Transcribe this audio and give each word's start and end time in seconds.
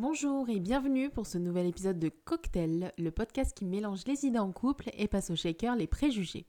Bonjour 0.00 0.48
et 0.48 0.60
bienvenue 0.60 1.10
pour 1.10 1.26
ce 1.26 1.36
nouvel 1.36 1.66
épisode 1.66 1.98
de 1.98 2.08
Cocktail, 2.08 2.90
le 2.96 3.10
podcast 3.10 3.54
qui 3.54 3.66
mélange 3.66 4.06
les 4.06 4.24
idées 4.24 4.38
en 4.38 4.50
couple 4.50 4.88
et 4.96 5.08
passe 5.08 5.28
au 5.28 5.36
shaker 5.36 5.76
les 5.76 5.86
préjugés. 5.86 6.46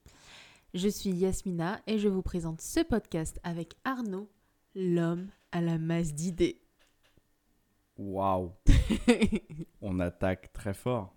Je 0.74 0.88
suis 0.88 1.10
Yasmina 1.10 1.82
et 1.86 2.00
je 2.00 2.08
vous 2.08 2.22
présente 2.22 2.62
ce 2.62 2.80
podcast 2.80 3.42
avec 3.44 3.74
Arnaud, 3.84 4.30
l'homme 4.74 5.28
à 5.52 5.60
la 5.60 5.78
masse 5.78 6.14
d'idées. 6.14 6.62
Waouh 7.98 8.54
On 9.82 10.00
attaque 10.00 10.54
très 10.54 10.74
fort. 10.74 11.14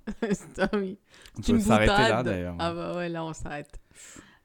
Oui. 0.73 0.99
On 1.39 1.41
peut 1.41 1.61
s'arrêter 1.61 1.93
là 1.93 2.25
d'ailleurs. 2.25 2.57
Ah 2.59 2.75
bah 2.75 2.97
ouais, 2.97 3.09
là 3.11 3.25
on 3.25 3.33
s'arrête. 3.33 3.81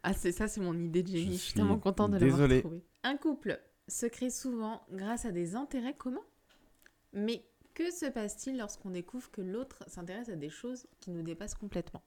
Ah 0.03 0.13
c'est 0.13 0.31
ça, 0.31 0.47
c'est 0.47 0.61
mon 0.61 0.77
idée 0.77 1.01
de 1.01 1.07
génie. 1.07 1.37
Je 1.37 1.41
suis 1.41 1.53
tellement 1.55 1.79
contente 1.79 2.11
de 2.11 2.17
l'avoir 2.17 2.37
désolé. 2.37 2.59
trouvée. 2.59 2.83
Un 3.01 3.17
couple 3.17 3.59
se 3.87 4.05
crée 4.05 4.29
souvent 4.29 4.83
grâce 4.91 5.25
à 5.25 5.31
des 5.31 5.55
intérêts 5.55 5.95
communs. 5.95 6.21
Mais 7.13 7.43
que 7.79 7.91
se 7.91 8.07
passe-t-il 8.07 8.57
lorsqu'on 8.57 8.89
découvre 8.89 9.31
que 9.31 9.39
l'autre 9.39 9.85
s'intéresse 9.87 10.27
à 10.27 10.35
des 10.35 10.49
choses 10.49 10.85
qui 10.99 11.11
nous 11.11 11.21
dépassent 11.21 11.55
complètement? 11.55 12.01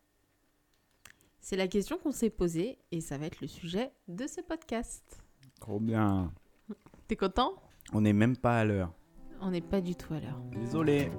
C'est 1.40 1.56
la 1.56 1.66
question 1.66 1.96
qu'on 1.96 2.12
s'est 2.12 2.28
posée 2.28 2.78
et 2.90 3.00
ça 3.00 3.16
va 3.16 3.24
être 3.24 3.40
le 3.40 3.46
sujet 3.46 3.90
de 4.06 4.26
ce 4.26 4.42
podcast. 4.42 5.22
Trop 5.60 5.80
bien. 5.80 6.30
T'es 7.08 7.16
content? 7.16 7.54
On 7.94 8.02
n'est 8.02 8.12
même 8.12 8.36
pas 8.36 8.58
à 8.58 8.64
l'heure. 8.66 8.92
On 9.40 9.50
n'est 9.50 9.62
pas 9.62 9.80
du 9.80 9.96
tout 9.96 10.12
à 10.12 10.20
l'heure. 10.20 10.42
Désolé. 10.52 11.10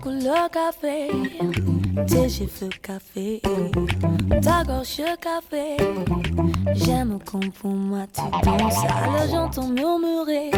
Couleur 0.00 0.50
café, 0.50 1.10
tes 2.06 2.28
cheveux 2.28 2.70
café, 2.82 3.40
ta 4.42 4.62
gorge 4.64 5.02
café. 5.20 5.76
J'aime 6.74 7.18
comme 7.24 7.50
pour 7.50 7.70
moi 7.70 8.06
tu 8.12 8.22
danses, 8.46 8.84
alors 8.84 9.26
j'entends 9.30 9.68
murmurer. 9.68 10.50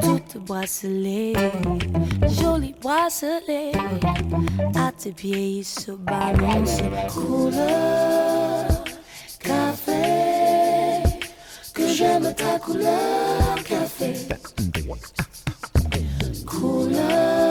Toutes 0.00 0.38
bracelets, 0.44 1.32
joli 2.40 2.74
bracelet. 2.80 3.72
À 4.74 4.92
tes 4.92 5.12
pieds 5.12 5.58
il 5.58 5.64
se 5.64 5.92
balance, 5.92 6.78
couleur 7.12 8.66
café, 9.40 11.02
que 11.74 11.86
j'aime 11.88 12.34
ta 12.34 12.58
couleur 12.58 13.54
café. 13.64 14.14
Couleur 16.46 17.47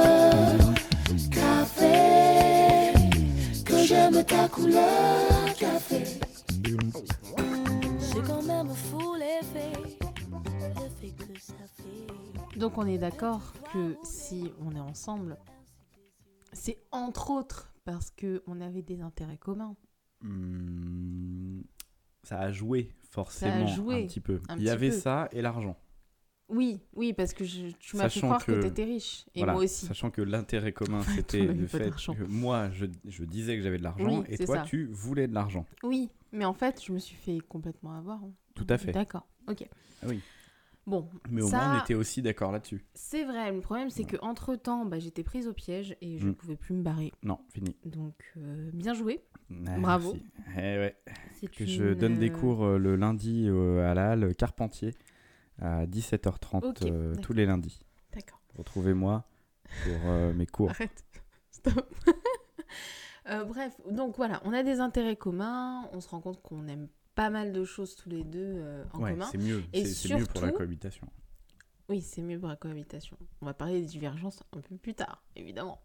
ta 4.27 4.47
couleur 4.49 5.55
café. 5.57 6.03
C'est 7.99 8.23
quand 8.25 8.43
même 8.43 8.69
fou 8.69 9.15
l'effet, 9.15 9.71
l'effet 10.59 11.13
que 11.15 11.39
ça 11.39 11.53
fait. 11.75 12.59
Donc 12.59 12.77
on 12.77 12.85
est 12.87 12.97
d'accord 12.97 13.53
que 13.73 13.95
si 14.03 14.51
on 14.65 14.75
est 14.75 14.79
ensemble, 14.79 15.37
c'est 16.53 16.77
entre 16.91 17.31
autres 17.31 17.73
parce 17.85 18.09
que 18.11 18.43
on 18.47 18.59
avait 18.61 18.81
des 18.81 19.01
intérêts 19.01 19.37
communs. 19.37 19.75
Hmm, 20.21 21.61
ça 22.23 22.39
a 22.39 22.51
joué 22.51 22.89
forcément 23.11 23.67
joué 23.67 24.03
un 24.03 24.07
petit 24.07 24.19
peu. 24.19 24.41
un 24.49 24.55
Il 24.55 24.61
y 24.61 24.65
petit 24.65 24.69
avait 24.71 24.89
peu. 24.89 24.97
ça 24.99 25.29
et 25.31 25.41
l'argent. 25.41 25.77
Oui, 26.49 26.79
oui, 26.95 27.11
parce 27.13 27.33
que 27.33 27.43
je- 27.43 27.71
tu 27.79 27.97
m'as 27.97 28.07
fait 28.07 28.21
croire 28.21 28.45
que, 28.45 28.53
que- 28.53 28.61
t'étais 28.61 28.85
riche. 28.85 29.25
Et 29.35 29.39
Voilà. 29.39 29.53
moi 29.53 29.63
aussi. 29.63 29.85
Sachant 29.85 30.09
que 30.11 30.21
l'intérêt 30.21 30.71
commun, 30.71 31.01
c'était 31.01 31.41
le 31.45 31.67
fait 31.67 31.91
que 31.91 32.23
moi, 32.23 32.69
je, 32.71 32.85
je 33.05 33.23
disais 33.25 33.57
que 33.57 33.63
j'avais 33.63 33.77
de 33.77 33.83
l'argent 33.83 34.19
Oui, 34.19 34.25
et 34.29 34.37
toi, 34.37 34.57
ça. 34.57 34.61
tu 34.63 34.85
voulais 34.85 35.27
de 35.27 35.33
l'argent. 35.33 35.65
Oui, 35.83 36.09
mais 36.31 36.45
en 36.45 36.53
fait, 36.53 36.81
je 36.85 36.93
me 36.93 36.99
suis 36.99 37.17
fait 37.17 37.39
complètement 37.49 37.93
avoir. 37.97 38.23
hein. 38.23 38.31
Tout 38.55 38.65
à 38.69 38.77
fait. 38.77 38.91
D'accord, 38.93 39.27
ok. 39.49 39.67
Ah 40.01 40.05
oui. 40.07 40.21
Bon, 40.85 41.09
Mais 41.29 41.41
au 41.41 41.47
ça, 41.49 41.57
moins, 41.57 41.77
on 41.79 41.83
était 41.83 41.95
aussi 41.95 42.21
d'accord 42.21 42.53
là-dessus. 42.53 42.85
c'est 42.93 43.25
vrai. 43.25 43.51
Le 43.51 43.59
problème, 43.59 43.89
c'est 43.89 44.05
que 44.05 44.15
entre 44.21 44.55
temps, 44.55 44.85
bah, 44.85 44.99
j'étais 44.99 45.21
prise 45.23 45.45
au 45.49 45.53
piège 45.53 45.97
et 45.99 46.17
je 46.17 46.25
ne 46.27 46.31
Mm. 46.31 46.35
pouvais 46.35 46.55
plus 46.55 46.73
me 46.75 46.81
barrer. 46.81 47.11
Non, 47.23 47.39
fini. 47.49 47.75
Donc, 47.85 48.13
euh, 48.37 48.69
bien 48.73 48.93
joué. 48.93 49.19
Ah, 49.67 49.77
Bravo. 49.79 50.13
merci. 50.13 50.25
Eh 50.55 50.77
ouais. 50.77 50.95
Que 51.51 51.65
je 51.65 51.93
donne 51.93 52.17
des 52.19 52.29
euh, 52.29 52.33
cours 52.37 52.63
euh, 52.63 52.77
le 52.77 52.95
lundi 52.95 53.47
euh, 53.49 53.91
à 53.91 53.93
la 53.95 54.11
halle 54.11 54.33
Carpentier 54.35 54.93
à 55.59 55.85
17h30 55.85 56.65
Ok, 56.65 56.81
euh, 56.83 57.15
tous 57.21 57.33
les 57.33 57.45
lundis. 57.45 57.79
D'accord. 58.13 58.41
Retrouvez-moi 58.57 59.25
pour 59.83 59.95
euh, 60.05 60.33
mes 60.35 60.45
cours. 60.47 60.69
Arrête. 60.69 61.05
Stop. 61.51 61.93
Euh, 63.29 63.43
bref, 63.43 63.75
donc 63.91 64.15
voilà, 64.15 64.41
on 64.45 64.53
a 64.53 64.63
des 64.63 64.79
intérêts 64.79 65.17
communs. 65.17 65.89
On 65.91 65.99
se 65.99 66.07
rend 66.07 66.21
compte 66.21 66.41
qu'on 66.41 66.65
aime 66.69 66.87
pas 67.13 67.29
mal 67.29 67.51
de 67.51 67.65
choses 67.65 67.93
tous 67.97 68.07
les 68.07 68.23
deux 68.23 68.63
en 68.93 69.01
Ouais, 69.01 69.11
commun. 69.11 69.27
c'est 69.29 69.37
mieux. 69.37 69.63
Et 69.73 69.83
C'est 69.83 70.15
mieux 70.15 70.25
pour 70.25 70.39
la 70.45 70.53
cohabitation. 70.53 71.05
Oui, 71.89 71.99
c'est 72.01 72.21
mieux 72.21 72.39
pour 72.39 72.47
la 72.47 72.55
cohabitation. 72.55 73.17
On 73.41 73.45
va 73.45 73.53
parler 73.53 73.81
des 73.81 73.85
divergences 73.87 74.41
un 74.55 74.61
peu 74.61 74.77
plus 74.77 74.93
tard, 74.93 75.21
évidemment. 75.35 75.81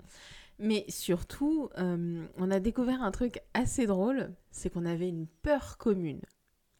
Mais 0.60 0.84
surtout, 0.88 1.68
on 1.76 2.50
a 2.52 2.60
découvert 2.60 3.02
un 3.02 3.10
truc 3.10 3.40
assez 3.54 3.86
drôle, 3.86 4.32
c'est 4.52 4.70
qu'on 4.70 4.86
avait 4.86 5.08
une 5.08 5.26
peur 5.26 5.78
commune. 5.78 6.20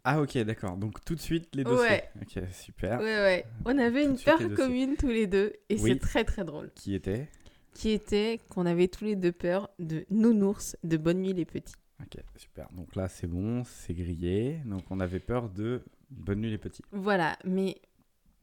Ah 0.05 0.21
ok, 0.21 0.37
d'accord. 0.39 0.77
Donc 0.77 1.05
tout 1.05 1.15
de 1.15 1.21
suite 1.21 1.55
les 1.55 1.65
dossiers. 1.65 1.87
Ouais. 1.89 2.11
Ok, 2.21 2.43
super. 2.53 2.99
Ouais, 2.99 3.05
ouais. 3.05 3.45
On 3.65 3.79
avait 3.79 4.05
Tout 4.05 4.11
une 4.11 4.19
peur 4.19 4.39
commune 4.57 4.97
tous 4.97 5.09
les 5.09 5.27
deux, 5.27 5.53
et 5.69 5.77
Oui. 5.79 5.93
c'est 5.93 5.99
très 6.01 6.25
très 6.25 6.45
drôle. 6.45 6.71
Qui 6.75 6.95
était? 6.95 7.29
Qui 7.75 7.91
était 7.91 8.41
qu'on 8.51 8.67
avait 8.67 8.89
tous 8.89 9.05
les 9.05 9.17
deux 9.17 9.33
peur 9.33 9.71
de 9.79 10.05
nounours 10.11 10.77
de 10.85 10.97
Bonne 10.97 11.23
Nuit 11.23 11.33
les 11.33 11.45
Petits. 11.45 11.75
Ok, 12.01 12.21
super. 12.37 12.69
Donc 12.73 12.97
là 12.97 13.09
c'est 13.09 13.29
bon, 13.29 13.63
c'est 13.65 13.95
grillé. 13.95 14.59
Donc 14.65 14.83
on 14.91 14.99
avait 15.01 15.21
peur 15.21 15.49
de 15.49 15.83
Bonne 16.11 16.41
nuit 16.41 16.51
les 16.51 16.59
petits. 16.59 16.83
Voilà, 16.91 17.39
mais 17.45 17.77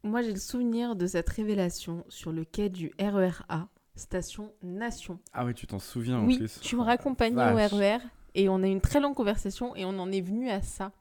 moi 0.02 0.22
j'ai 0.24 0.32
le 0.32 0.40
souvenir 0.40 0.96
de 0.96 1.06
cette 1.06 1.30
révélation 1.30 2.04
sur 2.10 2.32
le 2.32 2.44
quai 2.46 2.70
du 2.70 2.92
RERA, 3.00 3.68
station 3.96 4.52
Nation. 4.64 5.20
Ah 5.34 5.46
oui, 5.46 5.54
tu 5.54 5.68
t'en 5.68 5.78
souviens 5.78 6.20
en 6.20 6.26
Oui, 6.26 6.38
plus. 6.38 6.60
tu 6.62 6.76
me 6.78 6.82
raccompagnais 6.82 7.52
au 7.52 7.56
RER 7.78 7.98
et 8.34 8.48
on 8.50 8.64
a 8.64 8.68
eu 8.68 8.72
une 8.72 8.82
très 8.82 9.00
longue 9.02 9.14
conversation 9.14 9.76
et 9.76 9.84
on 9.86 10.00
en 10.00 10.10
est 10.12 10.22
venu 10.22 10.50
à 10.50 10.62
ça. 10.62 10.94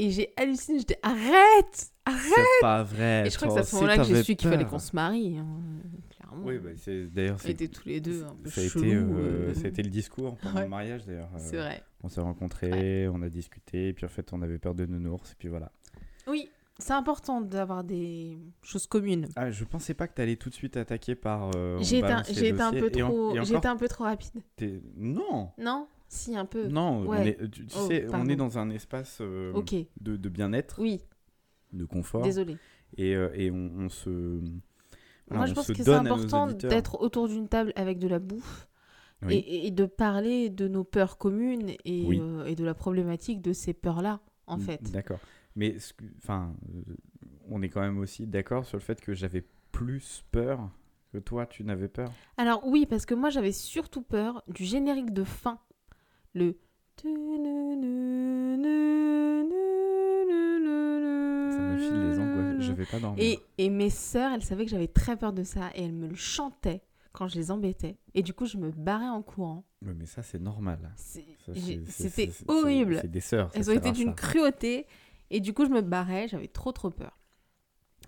Et 0.00 0.10
j'ai 0.10 0.32
halluciné, 0.36 0.78
j'étais 0.78 0.98
arrête 1.02 1.90
Arrête 2.04 2.22
C'est 2.34 2.60
pas 2.60 2.82
vrai. 2.84 3.26
Et 3.26 3.30
je 3.30 3.36
crois 3.36 3.48
que 3.48 3.54
c'est 3.54 3.60
à 3.60 3.64
ce 3.64 3.74
moment-là 3.74 3.96
que 3.98 4.04
j'ai 4.04 4.22
su 4.22 4.36
qu'il 4.36 4.48
fallait 4.48 4.64
qu'on 4.64 4.78
se 4.78 4.94
marie, 4.94 5.36
hein, 5.38 5.46
clairement. 6.08 6.46
Oui, 6.46 6.58
bah, 6.58 6.70
c'est 6.76 7.06
d'ailleurs 7.12 7.34
on 7.34 7.38
c'est 7.38 7.50
était 7.50 7.66
tous 7.68 7.86
les 7.88 8.00
deux 8.00 8.22
un 8.24 8.34
peu 8.42 8.48
ça 8.48 8.60
a, 8.60 8.64
chelous. 8.68 8.84
été, 8.84 8.94
euh, 8.94 9.00
euh, 9.50 9.54
ça 9.54 9.62
a 9.64 9.68
été 9.68 9.82
le 9.82 9.90
discours 9.90 10.36
pendant 10.36 10.54
Ouais. 10.56 10.62
le 10.62 10.68
mariage 10.68 11.04
d'ailleurs. 11.04 11.30
Euh, 11.34 11.38
C'est 11.40 11.56
vrai. 11.56 11.82
On 12.04 12.08
s'est 12.08 12.20
rencontrés, 12.20 13.08
on 13.08 13.20
a 13.22 13.28
discuté, 13.28 13.92
puis 13.92 14.06
en 14.06 14.08
fait 14.08 14.32
on 14.32 14.40
avait 14.40 14.58
peur 14.58 14.74
de 14.76 14.86
nounours, 14.86 15.32
et 15.32 15.34
puis 15.36 15.48
voilà. 15.48 15.72
Oui, 16.28 16.48
c'est 16.78 16.92
important 16.92 17.40
d'avoir 17.40 17.82
des 17.82 18.38
choses 18.62 18.86
communes. 18.86 19.26
Ah, 19.34 19.50
je 19.50 19.64
pensais 19.64 19.94
pas 19.94 20.06
que 20.06 20.14
t'allais 20.14 20.36
tout 20.36 20.48
de 20.48 20.54
suite 20.54 20.76
attaquer 20.76 21.16
par. 21.16 21.50
euh, 21.56 21.76
J'ai 21.80 21.98
été, 21.98 22.06
un- 22.06 22.08
balance 22.10 22.28
les 22.28 22.34
j'ai 22.34 22.48
été 22.50 22.60
un 22.60 22.70
peu 22.70 22.86
et 22.86 22.90
trop, 23.00 23.32
et 23.32 23.34
j'ai 23.44 23.48
été 23.48 23.56
encore, 23.56 23.70
un 23.72 23.76
peu 23.76 23.88
trop 23.88 24.04
rapide. 24.04 24.42
t'es- 24.54 24.80
Non, 24.96 25.50
Non 25.58 25.88
Si, 26.08 26.36
un 26.36 26.46
peu. 26.46 26.68
non, 26.68 27.00
on 27.00 27.06
ouais. 27.08 27.28
est, 27.28 27.50
tu, 27.50 27.66
tu 27.66 27.76
Oh, 27.76 27.86
sais, 27.86 28.06
on 28.12 28.28
est 28.28 28.36
dans 28.36 28.58
un 28.58 28.70
espace 28.70 29.18
euh, 29.20 29.52
de, 30.00 30.16
de 30.16 30.28
bien-être, 30.28 30.80
oui, 30.80 31.00
de 31.72 31.84
confort, 31.84 32.22
désolé. 32.22 32.56
et, 32.96 33.14
euh, 33.14 33.30
et 33.34 33.50
on, 33.50 33.70
on 33.78 33.88
se. 33.88 34.40
Moi, 35.30 35.44
je 35.46 35.52
on 35.52 35.54
pense 35.54 35.66
se 35.66 35.72
que 35.72 35.82
c'est 35.82 35.90
important 35.90 36.46
d'être 36.46 37.00
autour 37.00 37.28
d'une 37.28 37.48
table 37.48 37.72
avec 37.76 37.98
de 37.98 38.08
la 38.08 38.18
bouffe 38.18 38.68
Oui. 39.26 39.34
et, 39.34 39.66
et 39.66 39.70
de 39.70 39.84
parler 39.84 40.48
de 40.48 40.66
nos 40.68 40.84
peurs 40.84 41.18
communes 41.18 41.70
et, 41.84 42.06
Oui. 42.06 42.20
euh, 42.22 42.46
et 42.46 42.54
de 42.54 42.64
la 42.64 42.72
problématique 42.74 43.42
de 43.42 43.52
ces 43.52 43.74
peurs-là, 43.74 44.20
en 44.46 44.58
fait. 44.58 44.90
D'accord. 44.90 45.18
Mais 45.56 45.76
enfin, 46.18 46.54
euh, 46.74 46.94
on 47.50 47.60
est 47.60 47.68
quand 47.68 47.80
même 47.82 47.98
aussi 47.98 48.26
d'accord 48.26 48.64
sur 48.64 48.78
le 48.78 48.82
fait 48.82 49.00
que 49.00 49.12
j'avais 49.12 49.44
plus 49.72 50.24
peur 50.32 50.70
que 51.12 51.18
toi, 51.18 51.46
tu 51.46 51.64
n'avais 51.64 51.88
peur? 51.88 52.10
Alors 52.36 52.66
oui, 52.66 52.86
parce 52.86 53.04
que 53.06 53.14
moi, 53.14 53.28
j'avais 53.28 53.52
surtout 53.52 54.02
peur 54.02 54.42
du 54.48 54.64
générique 54.64 55.12
de 55.12 55.24
fin. 55.24 55.58
Le... 56.34 56.58
Ça 56.96 57.08
me 61.60 61.78
file 61.78 62.02
les 62.02 62.18
angoisses. 62.18 62.60
Je 62.60 62.72
vais 62.72 62.84
pas 62.84 63.00
dormir. 63.00 63.22
Et, 63.22 63.38
et 63.58 63.70
mes 63.70 63.90
sœurs, 63.90 64.32
elles 64.32 64.42
savaient 64.44 64.64
que 64.64 64.70
j'avais 64.70 64.88
très 64.88 65.16
peur 65.16 65.32
de 65.32 65.42
ça 65.42 65.70
et 65.74 65.84
elles 65.84 65.92
me 65.92 66.06
le 66.06 66.14
chantaient 66.14 66.82
quand 67.12 67.28
je 67.28 67.36
les 67.36 67.50
embêtais. 67.50 67.96
Et 68.14 68.22
du 68.22 68.34
coup, 68.34 68.46
je 68.46 68.56
me 68.58 68.70
barrais 68.70 69.08
en 69.08 69.22
courant. 69.22 69.64
Ouais, 69.84 69.94
mais 69.94 70.06
ça, 70.06 70.22
c'est 70.22 70.40
normal. 70.40 70.92
C'était 70.96 72.30
horrible. 72.46 72.98
C'est 73.00 73.10
des 73.10 73.20
sœurs. 73.20 73.50
Elles 73.54 73.70
ont 73.70 73.74
été 73.74 73.90
d'une 73.92 74.14
cruauté. 74.14 74.86
Et 75.30 75.40
du 75.40 75.52
coup, 75.52 75.64
je 75.64 75.70
me 75.70 75.80
barrais. 75.80 76.28
J'avais 76.28 76.48
trop, 76.48 76.72
trop 76.72 76.90
peur. 76.90 77.17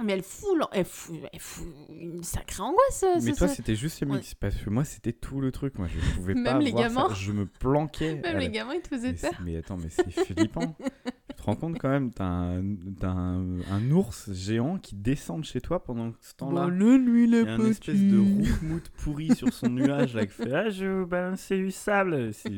Mais 0.02 0.12
elle 0.14 0.22
fout, 0.22 0.58
elle 0.72 0.84
fout, 0.84 1.16
elle 1.32 1.40
fout 1.40 1.66
une 1.90 2.22
sacrée 2.22 2.62
angoisse. 2.62 3.02
euh, 3.04 3.20
Mais 3.22 3.32
toi, 3.32 3.48
c'était 3.48 3.76
juste 3.76 4.00
le 4.00 4.06
mix. 4.08 4.34
Parce 4.34 4.56
que 4.56 4.70
moi, 4.70 4.84
c'était 4.84 5.12
tout 5.12 5.40
le 5.40 5.52
truc. 5.52 5.78
Moi, 5.78 5.88
je 5.88 6.14
pouvais 6.14 6.34
Même 6.34 6.44
pas 6.44 6.58
les 6.58 6.70
voir 6.70 6.84
gamins 6.84 7.08
ça. 7.10 7.14
Je 7.14 7.32
me 7.32 7.46
planquais. 7.46 8.14
Même 8.16 8.38
les 8.38 8.46
la- 8.46 8.48
gamins, 8.48 8.74
ils 8.74 8.80
te 8.82 8.88
faisaient 8.88 9.12
mais, 9.12 9.18
peur. 9.30 9.40
mais 9.44 9.56
attends, 9.56 9.76
mais 9.76 9.88
c'est 9.90 10.10
flippant. 10.10 10.76
te 11.36 11.42
rends 11.42 11.54
compte 11.56 11.78
quand 11.78 11.88
même, 11.88 12.10
t'as 12.12 12.24
un, 12.24 12.62
t'as 12.98 13.08
un, 13.08 13.60
un 13.70 13.90
ours 13.90 14.30
géant 14.32 14.78
qui 14.78 14.94
descend 14.94 15.40
de 15.40 15.44
chez 15.46 15.60
toi 15.60 15.82
pendant 15.82 16.12
ce 16.20 16.34
temps-là. 16.36 16.66
le 16.66 16.96
lui 16.96 17.24
Il 17.24 17.34
y 17.34 17.36
a 17.36 17.54
une 17.56 17.66
espèce 17.66 18.00
de 18.00 18.18
roukmout 18.18 18.88
pourri 18.98 19.34
sur 19.34 19.52
son 19.52 19.68
nuage 19.70 20.14
là 20.14 20.26
qui 20.26 20.32
fait 20.32 20.52
Ah, 20.52 20.70
je 20.70 20.84
vais 20.84 21.00
vous 21.00 21.06
balancer 21.06 21.56
du 21.56 21.70
sable. 21.70 22.32
C'est 22.32 22.50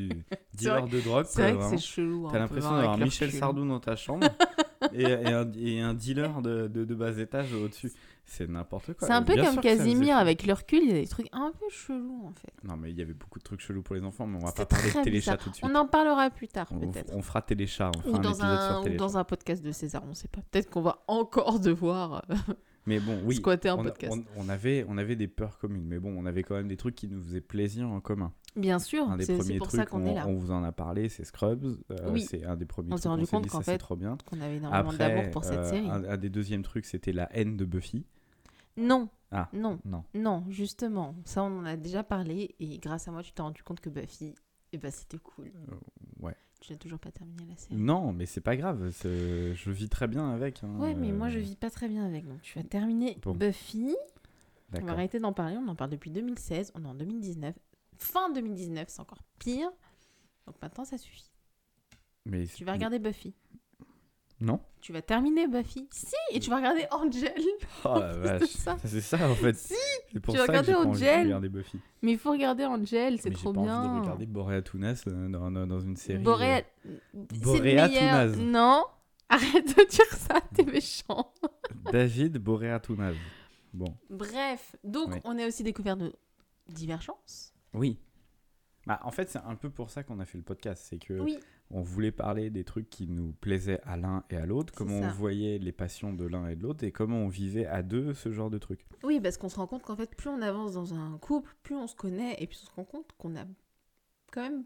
dealer 0.53 0.87
de 0.87 0.99
drogue. 1.01 1.25
C'est 1.27 1.41
vrai 1.41 1.51
quoi, 1.53 1.59
que 1.59 1.63
vraiment. 1.65 1.77
c'est 1.77 1.83
chelou. 1.85 2.29
T'as 2.31 2.41
un 2.43 2.47
peu, 2.47 2.55
l'impression 2.55 2.69
hein, 2.69 2.73
d'avoir 2.75 2.89
avec 2.89 2.99
leur 2.99 3.07
Michel 3.07 3.29
cul. 3.29 3.37
Sardou 3.37 3.67
dans 3.67 3.79
ta 3.79 3.95
chambre 3.95 4.27
et, 4.93 5.03
et 5.03 5.27
un, 5.33 5.51
et 5.55 5.81
un 5.81 5.93
dealer 5.93 6.41
de, 6.41 6.67
de, 6.67 6.85
de 6.85 6.95
bas 6.95 7.17
étage 7.17 7.53
au-dessus. 7.53 7.91
C'est 8.25 8.49
n'importe 8.49 8.93
quoi. 8.93 9.07
C'est 9.07 9.13
un 9.13 9.21
peu 9.21 9.33
Bien 9.35 9.53
comme 9.53 9.61
Casimir 9.61 10.17
avec 10.17 10.45
le 10.45 10.53
recul, 10.53 10.79
il 10.83 10.89
y 10.89 10.91
a 10.91 11.01
des 11.01 11.07
trucs 11.07 11.27
un 11.33 11.51
peu 11.51 11.65
chelous 11.69 12.23
en 12.25 12.31
fait. 12.33 12.53
Non, 12.63 12.77
mais 12.77 12.89
il 12.91 12.97
y 12.97 13.01
avait 13.01 13.13
beaucoup 13.13 13.37
de 13.39 13.43
trucs 13.43 13.59
chelous 13.59 13.81
pour 13.83 13.95
les 13.95 14.03
enfants, 14.03 14.25
mais 14.25 14.37
on 14.41 14.45
va 14.45 14.51
pas 14.53 14.65
parler 14.65 14.91
de 14.91 15.01
téléchat 15.03 15.37
tout 15.37 15.49
de 15.49 15.55
suite. 15.55 15.69
On 15.69 15.75
en 15.75 15.87
parlera 15.87 16.29
plus 16.29 16.47
tard 16.47 16.67
peut-être. 16.67 17.13
on 17.13 17.21
fera 17.21 17.41
téléchat, 17.41 17.91
on 17.97 17.99
fera 18.01 18.11
Ou 18.11 18.15
un 18.15 18.19
dans, 18.21 18.29
épisode 18.29 18.45
un, 18.49 18.83
sur 18.83 18.91
ou 18.93 18.95
dans 18.95 19.17
un 19.17 19.23
podcast 19.23 19.63
de 19.63 19.71
César, 19.71 20.03
on 20.09 20.13
sait 20.13 20.29
pas. 20.29 20.41
Peut-être 20.51 20.69
qu'on 20.69 20.81
va 20.81 21.03
encore 21.07 21.59
devoir 21.59 22.23
euh, 22.29 22.35
Mais 22.85 22.99
bon, 22.99 23.19
oui, 23.25 23.35
squatter 23.35 23.69
un 23.69 23.75
on, 23.77 23.83
podcast. 23.83 24.13
on- 24.15 24.41
on 24.45 24.49
avait, 24.49 24.85
on 24.87 24.97
avait 24.97 25.15
des 25.15 25.27
peurs 25.27 25.57
communes, 25.57 25.85
mais 25.85 25.99
bon, 25.99 26.13
on 26.17 26.25
avait 26.25 26.43
quand 26.43 26.55
même 26.55 26.67
des 26.69 26.77
trucs 26.77 26.95
qui 26.95 27.07
nous 27.07 27.21
faisaient 27.21 27.41
plaisir 27.41 27.87
en 27.89 27.99
commun. 27.99 28.31
Bien 28.55 28.77
sûr, 28.79 29.09
Un 29.09 29.17
des 29.17 29.25
premiers 29.25 29.57
pour 29.57 29.67
trucs, 29.67 29.79
ça 29.79 29.85
qu'on 29.87 30.03
on, 30.03 30.05
est 30.05 30.13
là. 30.13 30.27
on 30.27 30.35
vous 30.35 30.51
en 30.51 30.63
a 30.63 30.71
parlé, 30.71 31.09
c'est 31.09 31.23
Scrubs. 31.23 31.63
euh, 31.91 32.11
Oui. 32.11 32.21
C'est 32.21 32.43
un 32.45 32.55
des 32.55 32.65
premiers 32.65 32.93
On 32.93 32.95
trucs 32.97 33.05
rendu 33.09 33.21
qu'on 33.21 33.25
s'est 33.25 33.31
compte 33.31 33.43
dit, 33.43 33.49
qu'en 33.49 33.61
fait, 33.61 33.77
trop 33.79 33.95
bien. 33.95 34.17
Qu'on 34.25 34.39
avait 34.41 34.57
énormément 34.57 34.89
Après, 34.91 34.97
d'amour 34.97 35.31
pour 35.31 35.43
cette 35.43 35.57
euh, 35.59 35.69
série. 35.69 35.89
un, 35.89 36.03
un 36.03 36.17
des 36.17 36.29
deuxièmes 36.29 36.61
trucs, 36.63 36.85
c'était 36.85 37.13
la 37.13 37.27
haine 37.35 37.57
de 37.57 37.65
Buffy. 37.65 38.05
Non, 38.77 39.09
Ah. 39.31 39.49
non, 39.53 39.79
Non. 39.85 40.03
non, 40.13 40.43
justement. 40.49 41.15
Ça, 41.25 41.43
on 41.43 41.59
en 41.59 41.65
a 41.65 41.75
déjà 41.77 42.03
parlé 42.03 42.55
et 42.59 42.77
grâce 42.79 43.07
à 43.07 43.11
moi, 43.11 43.23
tu 43.23 43.31
t'es 43.33 43.41
rendu 43.41 43.63
compte 43.63 43.79
que 43.79 43.89
Buffy, 43.89 44.33
eh 44.71 44.77
ben, 44.77 44.91
c'était 44.91 45.17
cool. 45.19 45.51
Euh, 45.69 45.75
ouais. 46.25 46.35
Tu 46.61 46.71
n'as 46.71 46.77
toujours 46.79 46.99
pas 46.99 47.11
terminé 47.11 47.43
la 47.49 47.57
série. 47.57 47.75
Non, 47.75 48.13
mais 48.13 48.25
c'est 48.25 48.39
pas 48.41 48.55
grave. 48.55 48.89
Je 49.03 49.71
vis 49.71 49.89
très 49.89 50.07
bien 50.07 50.29
avec. 50.31 50.63
hein, 50.63 50.69
Ouais, 50.79 50.93
mais 50.95 51.11
moi, 51.11 51.29
je 51.29 51.37
vis 51.39 51.55
pas 51.55 51.69
très 51.69 51.87
bien 51.89 52.05
avec. 52.05 52.25
Donc, 52.27 52.41
tu 52.41 52.57
vas 52.57 52.63
terminer 52.63 53.17
Bon. 53.21 53.33
Buffy. 53.33 53.95
On 54.75 54.85
va 54.85 54.93
arrêter 54.93 55.19
d'en 55.19 55.33
parler. 55.33 55.57
On 55.57 55.67
en 55.67 55.75
parle 55.75 55.89
depuis 55.91 56.09
2016. 56.09 56.71
On 56.75 56.83
est 56.85 56.87
en 56.87 56.95
2019. 56.95 57.53
Fin 57.97 58.29
2019, 58.31 58.87
c'est 58.89 58.99
encore 58.99 59.21
pire. 59.39 59.69
Donc 60.47 60.55
maintenant, 60.61 60.85
ça 60.85 60.97
suffit. 60.97 61.31
Mais 62.25 62.45
Tu 62.47 62.63
vas 62.65 62.73
regarder 62.73 62.99
Buffy. 62.99 63.33
Non 64.39 64.59
Tu 64.81 64.91
vas 64.91 65.01
terminer 65.01 65.47
Buffy. 65.47 65.87
Si, 65.91 66.15
et 66.31 66.39
tu 66.39 66.49
vas 66.49 66.57
regarder 66.57 66.85
Angel. 66.91 67.33
Oh 67.85 67.95
la 67.97 68.13
vache. 68.17 68.49
C'est 68.83 68.99
ça 69.01 69.29
en 69.29 69.35
fait. 69.35 69.55
Si, 69.55 69.73
C'est 70.11 70.19
pour 70.19 70.33
tu 70.33 70.39
vas 70.39 70.47
que 70.47 70.51
j'ai 70.53 70.57
regarder 70.59 70.73
pas 70.73 70.79
envie 70.79 70.99
de 70.99 71.05
Angel. 71.05 71.23
regarder 71.27 71.49
Buffy. 71.49 71.79
mais 72.01 72.11
il 72.13 72.17
faut 72.17 72.31
regarder 72.31 72.65
Angel, 72.65 73.19
c'est 73.21 73.29
trop 73.31 73.51
j'ai 73.53 73.55
pas 73.59 73.61
bien. 73.63 73.79
envie 73.81 73.95
de 73.95 74.01
regarder 74.01 74.25
Boreatunas 74.25 75.03
euh, 75.07 75.29
dans, 75.29 75.49
dans, 75.51 75.65
dans 75.67 75.79
une 75.79 75.95
série. 75.95 76.21
Boréa... 76.23 76.63
euh. 76.85 77.87
Tounaz. 77.87 78.37
Non, 78.39 78.83
arrête 79.29 79.67
de 79.77 79.87
dire 79.89 80.13
ça, 80.13 80.41
t'es 80.53 80.65
méchant. 80.65 81.31
David 81.91 82.37
Boreatunas. 82.37 83.13
Bon. 83.73 83.95
Bref, 84.09 84.75
donc 84.83 85.13
Oui. 85.13 85.19
on 85.23 85.37
a 85.39 85.47
aussi 85.47 85.63
découvert 85.63 85.95
de 85.95 86.13
divergences. 86.67 87.52
Oui. 87.73 87.99
Bah, 88.85 88.99
en 89.03 89.11
fait, 89.11 89.29
c'est 89.29 89.39
un 89.39 89.55
peu 89.55 89.69
pour 89.69 89.89
ça 89.89 90.03
qu'on 90.03 90.19
a 90.19 90.25
fait 90.25 90.37
le 90.37 90.43
podcast. 90.43 90.85
C'est 90.89 90.99
que 90.99 91.13
Oui, 91.13 91.37
on 91.69 91.81
voulait 91.81 92.11
parler 92.11 92.49
des 92.49 92.63
trucs 92.63 92.89
qui 92.89 93.07
nous 93.07 93.31
plaisaient 93.33 93.79
à 93.83 93.95
l'un 93.97 94.23
et 94.29 94.35
à 94.35 94.45
l'autre, 94.45 94.73
comment 94.75 95.01
ça. 95.01 95.07
on 95.07 95.11
voyait 95.11 95.57
les 95.57 95.71
passions 95.71 96.13
de 96.13 96.25
l'un 96.25 96.47
et 96.47 96.55
de 96.55 96.61
l'autre 96.61 96.83
et 96.83 96.91
comment 96.91 97.17
on 97.19 97.29
vivait 97.29 97.65
à 97.65 97.81
deux 97.81 98.13
ce 98.13 98.31
genre 98.31 98.49
de 98.49 98.57
trucs. 98.57 98.85
oui, 99.03 99.19
parce 99.21 99.37
qu'on 99.37 99.49
se 99.49 99.55
rend 99.55 99.67
compte 99.67 99.83
qu'en 99.83 99.95
fait, 99.95 100.13
plus 100.15 100.29
on 100.29 100.41
avance 100.41 100.73
dans 100.73 100.93
un 100.93 101.17
couple, 101.17 101.55
plus 101.63 101.75
on 101.75 101.87
se 101.87 101.95
connaît, 101.95 102.35
et 102.39 102.47
puis 102.47 102.59
on 102.61 102.65
se 102.65 102.71
rend 102.75 102.83
compte 102.83 103.11
qu'on 103.17 103.35
a 103.37 103.45
quand 104.31 104.41
même 104.41 104.65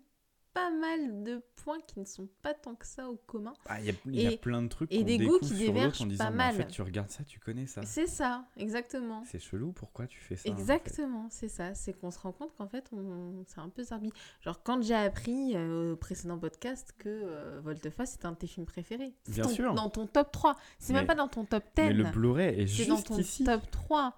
pas 0.53 0.69
mal 0.71 1.23
de 1.23 1.41
points 1.63 1.79
qui 1.87 1.99
ne 1.99 2.05
sont 2.05 2.27
pas 2.41 2.53
tant 2.53 2.73
que 2.75 2.85
ça 2.85 3.09
au 3.09 3.15
commun. 3.27 3.53
Ah, 3.67 3.79
Il 3.79 3.85
y, 4.15 4.25
a- 4.27 4.37
plein 4.37 4.61
de 4.63 4.67
trucs 4.67 4.91
et 4.91 5.03
des 5.03 5.17
goûts 5.19 5.39
qui 5.39 5.53
divergent 5.53 6.01
en 6.01 6.05
disant 6.07 6.25
pas 6.25 6.31
mais 6.31 6.43
en 6.45 6.51
fait 6.51 6.57
mal. 6.59 6.67
tu 6.67 6.81
regardes 6.81 7.09
ça, 7.11 7.23
tu 7.23 7.39
connais 7.39 7.67
ça. 7.67 7.81
C'est 7.83 8.07
ça, 8.07 8.45
exactement. 8.57 9.23
C'est 9.25 9.39
chelou, 9.39 9.71
pourquoi 9.71 10.07
tu 10.07 10.19
fais 10.19 10.35
ça 10.35 10.49
en 10.49 10.55
fait? 10.55 10.59
Exactement, 10.59 11.27
c'est 11.29 11.47
ça. 11.49 11.73
C'est 11.75 11.93
qu'on 11.93 12.09
se 12.11 12.19
rend 12.19 12.31
compte 12.31 12.55
qu'en 12.57 12.67
fait, 12.67 12.85
on... 12.91 13.43
c'est 13.47 13.59
un 13.59 13.69
peu 13.69 13.83
zarbi. 13.83 14.11
Genre, 14.41 14.61
quand 14.63 14.81
j'ai 14.81 14.95
appris 14.95 15.53
euh, 15.55 15.93
au 15.93 15.95
précédent 15.95 16.37
podcast 16.39 16.93
que 16.97 17.07
euh, 17.09 17.59
Volteface 17.63 18.15
est 18.15 18.25
un 18.25 18.31
de 18.31 18.37
tes 18.37 18.47
films 18.47 18.65
préférés. 18.65 19.13
C'est 19.25 19.33
Bien 19.33 19.43
ton- 19.43 19.49
sûr. 19.49 19.73
Dans 19.73 19.89
ton 19.89 20.07
top 20.07 20.31
3. 20.31 20.55
C'est 20.79 20.93
Mais- 20.93 20.99
même 20.99 21.07
pas 21.07 21.15
dans 21.15 21.27
ton 21.27 21.45
top 21.45 21.63
10. 21.75 21.81
Mais 21.83 21.93
le 21.93 22.03
Blu-ray 22.05 22.47
est 22.61 22.67
C'est 22.67 22.67
juste 22.67 22.89
dans 22.89 23.01
ton 23.01 23.17
ici. 23.17 23.43
top 23.43 23.69
3. 23.71 24.15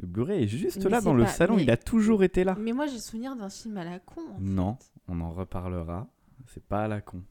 Le 0.00 0.06
Blu-ray 0.06 0.44
est 0.44 0.46
juste 0.48 0.82
Mais 0.84 0.90
là 0.90 1.00
dans 1.00 1.14
le 1.14 1.26
salon, 1.26 1.56
mais- 1.56 1.64
il 1.64 1.70
a 1.70 1.76
toujours 1.76 2.22
été 2.22 2.44
là. 2.44 2.56
Mais 2.58 2.72
moi, 2.72 2.86
j'ai 2.86 2.98
souvenir 2.98 3.34
d'un 3.36 3.48
film 3.50 3.76
à 3.78 3.84
la 3.84 3.98
con. 3.98 4.20
en 4.36 4.40
Non, 4.40 4.76
fait. 4.76 5.00
on 5.08 5.20
en 5.20 5.30
reparlera. 5.30 6.06
C'est 6.46 6.62
pas 6.64 6.84
à 6.84 6.88
la 6.88 7.00
con. 7.00 7.22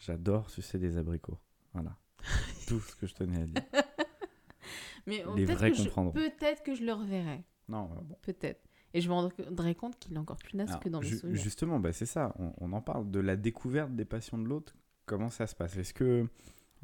J'adore 0.00 0.50
sucer 0.50 0.78
des 0.78 0.96
abricots. 0.96 1.38
Voilà. 1.72 1.96
Tout 2.66 2.80
ce 2.80 2.96
que 2.96 3.06
je 3.06 3.14
tenais 3.14 3.42
à 3.42 3.46
dire. 3.46 3.62
Mais 5.06 5.24
Les 5.36 5.44
peut-être 5.46 5.58
vrais 5.58 5.70
que, 5.70 5.76
je... 5.76 5.82
comprendront. 5.84 6.12
peut-être 6.12 6.62
que 6.62 6.74
je 6.74 6.84
le 6.84 6.92
reverrai. 6.92 7.42
Non, 7.68 7.90
euh, 7.92 8.00
bon. 8.02 8.16
Peut-être. 8.22 8.60
Et 8.92 9.00
je 9.00 9.08
me 9.08 9.14
rendrai 9.14 9.74
compte 9.76 9.98
qu'il 9.98 10.14
est 10.14 10.18
encore 10.18 10.36
plus 10.36 10.56
naze 10.56 10.76
que 10.80 10.88
dans 10.88 11.00
mes 11.00 11.06
ju- 11.06 11.18
souvenirs. 11.18 11.40
justement, 11.40 11.78
bah, 11.78 11.92
c'est 11.92 12.06
ça. 12.06 12.34
On, 12.38 12.52
on 12.58 12.72
en 12.72 12.80
parle 12.80 13.08
de 13.10 13.20
la 13.20 13.36
découverte 13.36 13.94
des 13.94 14.04
passions 14.04 14.36
de 14.36 14.44
l'autre. 14.48 14.74
Comment 15.06 15.30
ça 15.30 15.46
se 15.46 15.54
passe? 15.54 15.76
Est-ce 15.76 15.94
que 15.94 16.26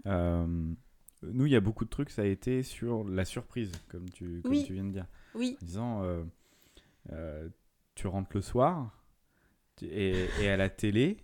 euh, 0.06 0.72
nous, 1.32 1.46
il 1.46 1.52
y 1.52 1.56
a 1.56 1.60
beaucoup 1.60 1.84
de 1.84 1.90
trucs. 1.90 2.10
Ça 2.10 2.22
a 2.22 2.26
été 2.26 2.62
sur 2.62 3.04
la 3.04 3.24
surprise, 3.24 3.70
comme 3.88 4.08
tu, 4.10 4.40
comme 4.42 4.52
Oui. 4.52 4.64
tu 4.66 4.72
viens 4.74 4.84
de 4.84 4.92
dire. 4.92 5.06
Oui, 5.34 5.56
En 5.62 5.64
disant, 5.66 6.02
euh, 6.02 6.22
euh, 7.12 7.48
tu 7.94 8.06
rentres 8.06 8.30
le 8.34 8.40
soir 8.42 8.90
et, 9.82 10.26
et 10.40 10.48
à 10.48 10.56
la 10.56 10.68
télé, 10.70 11.18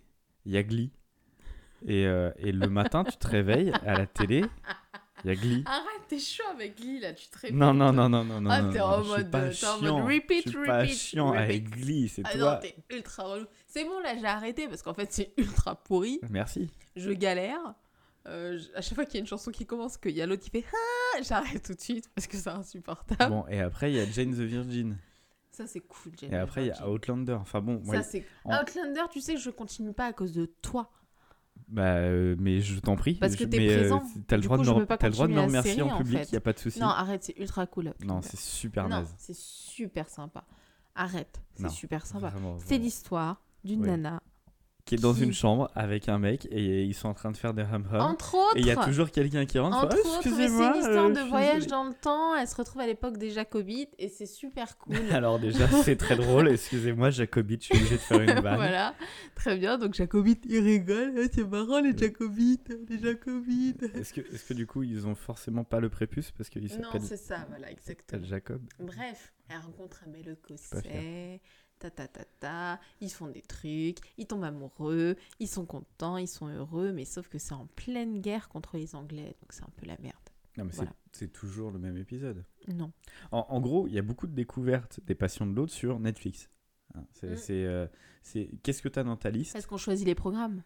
il 0.45 0.51
y 0.53 0.57
a 0.57 0.63
Glee. 0.63 0.91
Et, 1.85 2.05
euh, 2.07 2.31
et 2.37 2.51
le 2.51 2.69
matin, 2.69 3.03
tu 3.03 3.17
te 3.17 3.27
réveilles 3.27 3.71
à 3.85 3.95
la 3.97 4.07
télé, 4.07 4.45
il 5.23 5.27
y 5.27 5.31
a 5.31 5.35
Glee. 5.35 5.63
arrête, 5.65 6.07
t'es 6.07 6.19
chaud 6.19 6.43
avec 6.53 6.77
Glee 6.77 6.99
là, 7.01 7.13
tu 7.13 7.27
te 7.27 7.37
réveilles. 7.39 7.57
Non, 7.59 7.73
non, 7.73 7.91
non, 7.91 8.07
non, 8.07 8.23
non, 8.23 8.39
non. 8.39 8.49
Ah, 8.49 8.61
non, 8.61 8.71
t'es 8.71 8.79
non, 8.79 8.85
en 8.85 8.89
pas 8.89 8.99
en 8.99 9.03
mode 9.05 9.53
chiant. 9.53 10.05
repeat, 10.05 10.43
je 10.45 10.49
suis 10.49 10.65
pas 10.65 10.79
repeat, 10.81 10.95
chiant 10.97 11.31
avec. 11.33 11.69
Glee, 11.71 12.07
c'est 12.07 12.21
Ah 12.25 12.33
non, 12.35 12.39
toi. 12.39 12.55
t'es 12.61 12.75
ultra 12.91 13.23
relou. 13.23 13.45
C'est 13.67 13.83
bon, 13.83 13.99
là, 13.99 14.15
j'ai 14.17 14.25
arrêté 14.25 14.67
parce 14.67 14.81
qu'en 14.81 14.93
fait, 14.93 15.11
c'est 15.11 15.33
ultra 15.37 15.75
pourri. 15.75 16.21
Merci. 16.29 16.69
Je 16.95 17.11
galère. 17.11 17.73
Euh, 18.27 18.57
à 18.75 18.81
chaque 18.81 18.95
fois 18.95 19.05
qu'il 19.05 19.15
y 19.15 19.17
a 19.17 19.19
une 19.21 19.27
chanson 19.27 19.51
qui 19.51 19.65
commence, 19.65 19.97
qu'il 19.97 20.11
y 20.11 20.21
a 20.21 20.25
l'autre 20.25 20.43
qui 20.43 20.49
fait 20.49 20.63
Ah 20.71 21.21
J'arrête 21.23 21.63
tout 21.63 21.73
de 21.73 21.81
suite 21.81 22.09
parce 22.15 22.25
que 22.27 22.37
c'est 22.37 22.49
insupportable. 22.49 23.29
Bon, 23.33 23.45
et 23.49 23.59
après, 23.59 23.91
il 23.91 23.95
y 23.97 23.99
a 23.99 24.05
Jane 24.09 24.31
the 24.31 24.39
Virgin. 24.39 24.97
Ça, 25.51 25.67
c'est 25.67 25.81
cool, 25.81 26.13
Jane 26.19 26.33
Et 26.33 26.37
après, 26.37 26.63
il 26.63 26.67
y 26.69 26.71
a. 26.71 26.89
Outlander. 26.89 27.33
Enfin 27.33 27.61
bon, 27.61 27.81
moi, 27.83 27.95
Ça, 27.95 28.03
c'est. 28.03 28.25
en- 28.45 28.55
Outlander, 28.61 29.01
tu 29.11 29.19
sais 29.21 29.35
que 29.35 29.39
je 29.41 29.49
continue 29.49 29.93
pas 29.93 30.05
à 30.07 30.13
cause 30.13 30.31
de 30.33 30.45
toi. 30.61 30.89
bah, 31.67 31.95
euh, 31.97 32.35
mais 32.39 32.61
je 32.61 32.79
t'en 32.79 32.95
prie. 32.95 33.15
Parce 33.15 33.35
que 33.35 33.43
je- 33.43 33.49
t'es 33.49 33.57
mais, 33.57 33.71
euh, 33.73 33.79
présent. 33.81 34.03
t'as 34.27 34.35
le 34.37 34.41
Du 34.41 34.47
droit 34.47 34.57
coup, 34.57 34.63
de 34.63 34.67
je 34.67 34.73
me 34.73 34.79
peux 34.79 34.85
pas 34.87 34.97
t'as 34.97 35.07
le 35.07 35.13
droit 35.13 35.27
de 35.27 35.33
me 35.33 35.41
remercier 35.41 35.73
série, 35.75 35.81
en 35.83 35.93
en 35.93 35.97
public, 35.97 36.19
fait. 36.19 36.29
il 36.29 36.33
y 36.33 36.37
a 36.37 36.41
pas 36.41 36.53
de 36.53 36.59
souci. 36.59 36.79
Non, 36.79 36.87
arrête, 36.87 37.23
c'est 37.23 37.37
ultra 37.37 37.67
cool. 37.67 37.93
Non, 38.03 38.21
c'est 38.21 38.39
super 38.39 38.83
Non, 38.89 39.01
naze. 39.01 39.13
c'est 39.17 39.35
super 39.35 40.09
sympa. 40.09 40.45
Arrête, 40.95 41.41
c'est 41.53 41.63
Non, 41.63 41.69
super 41.69 42.05
sympa. 42.05 42.29
Vraiment, 42.29 42.57
C'est 42.59 42.65
vraiment. 42.65 42.83
l'histoire 42.83 43.41
d'une 43.63 43.81
Oui. 43.81 43.87
nana. 43.87 44.19
Qui 44.85 44.95
est 44.95 44.97
dans 44.97 45.13
qui- 45.13 45.23
une 45.23 45.31
chambre 45.31 45.71
avec 45.75 46.09
un 46.09 46.19
mec 46.19 46.45
et 46.51 46.83
ils 46.83 46.93
sont 46.93 47.07
en 47.07 47.13
train 47.13 47.31
de 47.31 47.37
faire 47.37 47.53
des 47.53 47.61
hum 47.63 47.87
hum. 47.89 48.01
Entre 48.01 48.35
autres. 48.35 48.57
Et 48.57 48.59
il 48.59 48.65
y 48.65 48.71
a 48.71 48.75
toujours 48.75 49.09
quelqu'un 49.11 49.45
qui 49.45 49.57
rentre. 49.57 49.77
Entre 49.77 49.95
Ah, 49.97 50.07
autres, 50.09 50.19
c'est 50.23 50.29
une 50.29 50.39
histoire 50.41 50.75
euh, 50.75 51.09
de 51.13 51.29
voyage 51.29 51.67
dans 51.67 51.85
le 51.85 51.93
temps. 51.93 52.35
Elle 52.35 52.47
se 52.49 52.55
retrouve 52.57 52.81
à 52.81 52.85
l'époque 52.87 53.17
des 53.17 53.29
Jacobites 53.29 53.93
et 53.97 54.09
c'est 54.09 54.25
super 54.25 54.77
cool. 54.79 54.97
Alors 55.13 55.39
déjà, 55.39 55.69
c'est 55.69 55.95
très 55.95 56.17
drôle. 56.17 56.49
Excusez-moi, 56.49 57.11
Jacobite, 57.11 57.61
je 57.61 57.67
suis 57.67 57.77
obligé 57.77 57.95
de 57.95 58.01
faire 58.01 58.21
une 58.21 58.27
vanne. 58.41 58.55
voilà, 58.57 58.93
très 59.35 59.55
bien. 59.57 59.77
Donc 59.77 59.93
Jacobite, 59.93 60.43
il 60.49 60.59
rigole. 60.61 61.13
Ah, 61.17 61.27
c'est 61.33 61.47
marrant 61.47 61.79
les. 61.79 61.97
Jacobites, 61.97 62.73
les 62.89 62.99
Jacobites. 62.99 63.83
Est-ce 63.95 64.13
que, 64.13 64.19
est 64.19 64.47
que 64.47 64.53
du 64.53 64.67
coup, 64.67 64.83
ils 64.83 65.07
ont 65.07 65.15
forcément 65.15 65.63
pas 65.63 65.79
le 65.79 65.87
prépuce 65.87 66.31
parce 66.31 66.49
qu'ils 66.49 66.63
Non, 66.63 66.83
s'appellent 66.83 67.01
c'est 67.03 67.15
ça, 67.15 67.45
voilà, 67.47 67.71
exactement. 67.71 68.21
Jacob? 68.25 68.61
Bref, 68.79 69.31
elle 69.47 69.59
rencontre 69.59 70.03
un 70.05 70.13
écossais. 70.29 71.39
Ta 71.83 71.89
ta 71.91 72.07
ta 72.07 72.23
ta, 72.39 72.79
ils 73.01 73.09
font 73.11 73.27
des 73.27 73.41
trucs, 73.41 73.97
ils 74.17 74.25
tombent 74.25 74.45
amoureux, 74.45 75.17
ils 75.41 75.49
sont 75.49 75.65
contents, 75.65 76.15
ils 76.15 76.29
sont 76.29 76.47
heureux, 76.47 76.93
mais 76.93 77.03
sauf 77.03 77.27
que 77.27 77.37
c'est 77.37 77.53
en 77.53 77.65
pleine 77.75 78.21
guerre 78.21 78.47
contre 78.47 78.77
les 78.77 78.95
Anglais, 78.95 79.35
donc 79.41 79.51
c'est 79.51 79.63
un 79.63 79.69
peu 79.75 79.85
la 79.85 79.97
merde. 79.99 80.15
Non, 80.55 80.63
mais 80.63 80.71
c'est- 80.71 80.77
Voilà. 80.77 80.93
c'est 81.11 81.33
toujours 81.33 81.71
le 81.71 81.79
même 81.79 81.97
épisode. 81.97 82.45
Non. 82.69 82.93
En, 83.33 83.45
en 83.49 83.59
gros, 83.59 83.85
il 83.87 83.93
y 83.95 83.99
a 83.99 84.01
beaucoup 84.01 84.27
de 84.27 84.31
découvertes 84.33 85.01
des 85.05 85.13
passions 85.15 85.45
de 85.45 85.51
l'autre 85.53 85.73
sur 85.73 85.99
Netflix. 85.99 86.49
Hein, 86.95 87.03
C'est, 87.11 87.27
Mm. 87.31 87.51
euh, 87.51 87.87
c'est- 88.21 88.49
Qu'est-ce 88.63 88.81
que 88.81 88.87
tu 88.87 88.99
as 88.99 89.03
dans 89.03 89.17
ta 89.17 89.29
liste? 89.29 89.55
Est-ce 89.57 89.67
qu'on 89.67 89.75
choisit 89.75 90.07
les 90.07 90.15
programmes? 90.15 90.63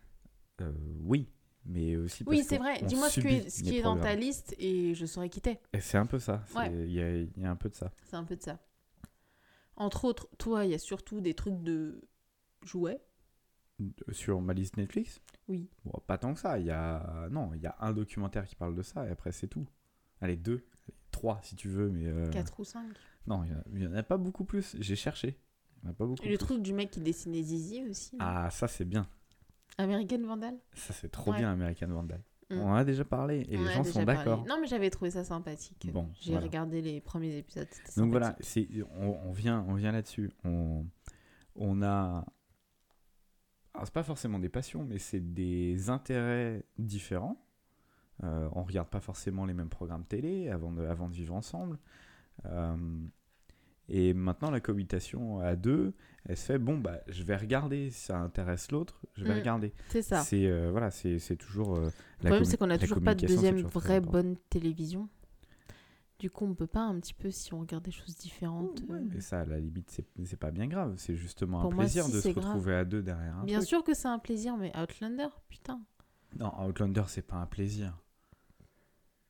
Euh, 0.62 0.72
Oui, 1.02 1.32
mais 1.66 1.96
aussi 1.96 2.24
parce 2.26 2.38
Oui, 2.38 2.44
c'est 2.44 2.60
vrai. 2.60 2.80
Dis-moi 2.84 3.10
ce, 3.10 3.22
que- 3.22 3.28
subit 3.30 3.50
ce 3.50 3.64
qui 3.64 3.78
est 3.78 3.82
dans 3.82 3.98
ta 3.98 4.14
liste 4.14 4.54
et 4.60 4.94
je 4.94 5.06
saurais 5.08 5.30
qui 5.30 5.42
t'es. 5.42 5.60
Et 5.74 5.80
c'est 5.80 5.98
un 5.98 6.06
peu 6.06 6.20
ça. 6.20 6.44
c'est- 6.48 6.58
Ouais. 6.60 6.72
Il 6.86 6.92
y, 6.92 7.02
a, 7.02 7.10
il 7.18 7.32
y 7.42 7.46
a 7.46 7.50
un 7.50 7.56
peu 7.56 7.70
de 7.70 7.76
ça. 7.76 7.92
C'est 8.06 8.18
un 8.18 8.24
peu 8.24 8.36
de 8.36 8.44
ça. 8.44 8.60
Entre 9.78 10.06
autres, 10.06 10.28
toi, 10.38 10.66
il 10.66 10.72
y 10.72 10.74
a 10.74 10.80
surtout 10.80 11.22
des 11.22 11.34
trucs 11.34 11.62
de 11.64 12.02
jouets. 12.64 13.02
Sur 14.12 14.42
ma 14.42 14.54
liste 14.54 14.76
Netflix? 14.78 15.22
Oui. 15.48 15.70
Bon, 15.86 15.94
Pas 16.08 16.18
tant 16.18 16.34
que 16.34 16.40
ça. 16.40 16.58
Il 16.60 16.66
y 16.66 16.72
a... 16.72 17.28
Non, 17.30 17.54
il 17.54 17.62
y 17.62 17.68
a 17.68 17.76
un 17.80 17.94
documentaire 17.94 18.46
qui 18.48 18.56
parle 18.56 18.76
de 18.76 18.82
ça 18.82 19.06
et 19.08 19.12
après, 19.12 19.32
c'est 19.32 19.48
tout. 19.48 19.68
Allez, 20.20 20.36
deux. 20.36 20.66
Allez, 20.88 20.96
trois 21.12 21.40
si 21.44 21.56
tu 21.56 21.70
veux, 21.70 21.90
mais... 21.90 22.08
euh, 22.08 22.30
4 22.32 22.60
ou 22.60 22.64
5. 22.64 22.86
Non, 23.28 23.44
il 23.44 23.82
y 23.84 23.88
en 23.88 23.94
a- 23.94 24.00
en 24.00 24.04
pas 24.04 24.18
beaucoup 24.18 24.46
plus. 24.46 24.76
J'ai 24.80 24.96
cherché. 24.96 25.40
Il 25.84 25.86
y 25.86 25.88
en 25.88 25.92
a 25.92 25.94
pas 25.94 26.06
beaucoup 26.08 26.24
le 26.24 26.30
plus. 26.30 26.38
truc 26.40 26.62
du 26.64 26.74
mec 26.74 26.90
qui 26.90 27.02
dessinait 27.02 27.44
Zizi 27.44 27.84
aussi. 27.88 28.18
Ah, 28.20 28.50
ça 28.50 28.68
c'est 28.68 28.86
bien. 28.86 29.08
American 29.78 30.24
Vandal? 30.26 30.58
Ça 30.74 30.94
c'est 30.94 31.10
trop 31.10 31.32
Ouais. 31.32 31.38
bien, 31.38 31.52
American 31.52 31.88
Vandal. 31.90 32.24
Mm. 32.50 32.60
On 32.60 32.70
en 32.70 32.76
a 32.76 32.84
déjà 32.86 33.04
parlé 33.04 33.46
et 33.50 33.58
On 33.58 33.64
les 33.64 33.74
gens 33.74 33.84
sont 33.84 34.04
d'accord. 34.04 34.46
Non, 34.48 34.58
mais 34.62 34.68
j'avais 34.68 34.90
trouvé 34.90 35.12
ça 35.12 35.24
sympathique. 35.24 35.90
Bon, 35.92 36.10
J'ai 36.20 36.32
voilà. 36.32 36.46
regardé 36.46 36.82
les 36.82 37.02
premiers 37.02 37.38
épisodes. 37.38 37.68
Donc 37.98 38.12
voilà, 38.12 38.38
on, 39.00 39.18
on 39.26 39.32
vient, 39.34 39.66
on 39.68 39.74
vient 39.76 39.92
là-dessus. 39.92 40.32
On, 40.46 40.86
on 41.56 41.82
a. 41.82 42.26
Alors, 43.74 43.86
c'est 43.86 43.94
pas 43.94 44.04
forcément 44.04 44.40
des 44.40 44.50
passions, 44.50 44.84
mais 44.84 44.98
c'est 44.98 45.34
des 45.34 45.90
intérêts 45.90 46.64
différents. 46.78 47.38
Euh, 48.24 48.50
on 48.54 48.64
regarde 48.64 48.88
pas 48.88 49.02
forcément 49.02 49.46
les 49.46 49.54
mêmes 49.54 49.70
programmes 49.70 50.06
télé 50.06 50.50
avant 50.50 50.72
de, 50.72 50.84
avant 50.86 51.08
de 51.10 51.14
vivre 51.14 51.36
ensemble. 51.36 51.78
Euh, 52.46 52.76
et 53.90 54.14
maintenant, 54.14 54.52
la 54.52 54.60
cohabitation 54.60 55.40
à 55.40 55.56
deux, 55.56 55.94
elle 56.26 56.36
se 56.38 56.46
fait 56.46 56.58
bon, 56.60 56.78
bah, 56.78 57.00
je 57.08 57.24
vais 57.24 57.36
regarder 57.38 57.90
si 57.90 58.06
ça 58.06 58.18
intéresse 58.20 58.72
l'autre, 58.72 59.02
je 59.16 59.24
vais 59.24 59.34
Mm. 59.36 59.38
regarder. 59.40 59.74
C'est 59.90 60.02
ça. 60.02 60.22
C'est 60.22 60.46
euh, 60.46 60.70
voilà, 60.72 60.92
c'est, 60.92 61.20
toujours. 61.38 61.76
euh, 61.76 61.86
Le 62.20 62.26
problème, 62.30 62.46
c'est 62.46 62.58
qu'on 62.58 62.66
a 62.66 62.68
la 62.70 62.78
toujours 62.80 63.02
pas 63.02 63.16
de 63.16 63.26
deuxième 63.26 63.62
vraie 63.62 64.02
bonne 64.02 64.36
télévision. 64.50 65.08
Du 66.20 66.32
coup, 66.32 66.46
on 66.46 66.56
peut 66.56 66.66
pas 66.68 66.82
un 66.82 67.00
petit 67.00 67.14
peu, 67.14 67.30
si 67.30 67.54
on 67.54 67.60
regarde 67.60 67.84
des 67.86 67.92
choses 67.92 68.16
différentes. 68.18 68.82
Ouais, 68.90 68.98
euh, 69.16 69.20
ça, 69.20 69.42
à 69.42 69.46
la 69.46 69.60
limite, 69.60 69.92
c'est, 69.92 70.36
pas 70.38 70.50
bien 70.50 70.66
grave. 70.68 70.96
C'est 70.98 71.16
justement 71.16 71.62
Pour 71.62 71.72
un 71.72 71.76
moi, 71.76 71.84
plaisir 71.86 72.06
si, 72.06 72.12
de 72.12 72.22
se 72.22 72.30
grave. 72.30 72.44
retrouver 72.46 72.74
à 72.74 72.86
deux 72.86 73.04
derrière 73.04 73.38
un 73.38 73.44
Bien 73.44 73.60
truc. 73.60 73.70
sûr 73.70 73.84
que 73.84 73.94
c'est 73.94 74.08
un 74.08 74.18
plaisir, 74.18 74.58
mais 74.58 74.76
Outlander, 74.76 75.28
putain. 75.48 75.80
Non, 76.40 76.52
Outlander, 76.66 77.04
c'est 77.08 77.22
pas 77.22 77.36
un 77.38 77.46
plaisir. 77.46 77.96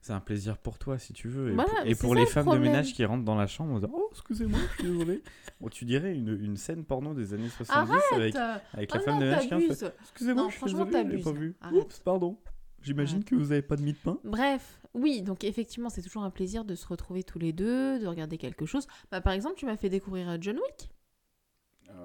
C'est 0.07 0.13
un 0.13 0.21
plaisir 0.21 0.57
pour 0.57 0.79
toi, 0.79 0.97
si 0.97 1.11
tu 1.11 1.27
veux. 1.27 1.49
Et 1.49 1.53
Voilà, 1.53 1.69
pour, 1.69 1.83
mais 1.83 1.91
et 1.91 1.93
c'est 1.93 1.99
pour 1.99 2.09
ça 2.11 2.15
les 2.15 2.21
le 2.21 2.27
femmes 2.27 2.43
problème. 2.45 2.63
de 2.63 2.69
ménage 2.69 2.93
qui 2.93 3.03
rentrent 3.03 3.25
dans 3.25 3.35
la 3.35 3.45
chambre 3.45 3.73
en 3.73 3.75
disant 3.75 3.91
Oh, 3.93 4.07
excusez-moi, 4.13 4.57
je 4.71 4.73
suis 4.81 4.93
désolé. 4.93 5.21
bon, 5.59 5.67
tu 5.67 5.83
dirais 5.83 6.15
une, 6.15 6.29
une 6.29 6.55
scène 6.55 6.85
porno 6.85 7.13
des 7.13 7.33
années 7.33 7.49
70 7.49 7.91
avec, 8.13 8.33
Arrête 8.37 8.61
avec 8.71 8.89
Oh 8.93 8.97
la 8.97 9.03
femme 9.03 9.19
de 9.19 9.25
ménage 9.25 9.47
qui 9.49 9.53
rentre, 9.53 9.93
Excusez-moi, 10.03 10.45
je 10.45 10.51
suis 10.51 10.59
franchement, 10.59 10.85
désolé, 10.85 11.09
je 11.11 11.17
l'ai 11.17 11.23
pas 11.23 11.31
vu. 11.33 11.55
Arrête. 11.59 11.77
Oups, 11.83 11.99
pardon. 11.99 12.37
J'imagine 12.81 13.25
que 13.25 13.35
vous 13.35 13.51
avez 13.51 13.61
pas 13.61 13.75
de 13.75 13.81
mie 13.81 13.91
de 13.91 13.97
pain. 13.97 14.17
Bref, 14.23 14.79
oui, 14.93 15.23
donc 15.23 15.43
effectivement, 15.43 15.89
c'est 15.89 16.01
toujours 16.01 16.23
un 16.23 16.29
plaisir 16.29 16.63
de 16.63 16.75
se 16.75 16.87
retrouver 16.87 17.23
tous 17.23 17.39
les 17.39 17.51
deux, 17.51 17.99
de 17.99 18.07
regarder 18.07 18.37
quelque 18.37 18.65
chose. 18.65 18.87
Bah, 19.11 19.19
par 19.19 19.33
exemple, 19.33 19.55
tu 19.57 19.65
m'as 19.65 19.75
fait 19.75 19.89
découvrir 19.89 20.29
euh, 20.29 20.37
John 20.39 20.55
Wick. 20.55 20.89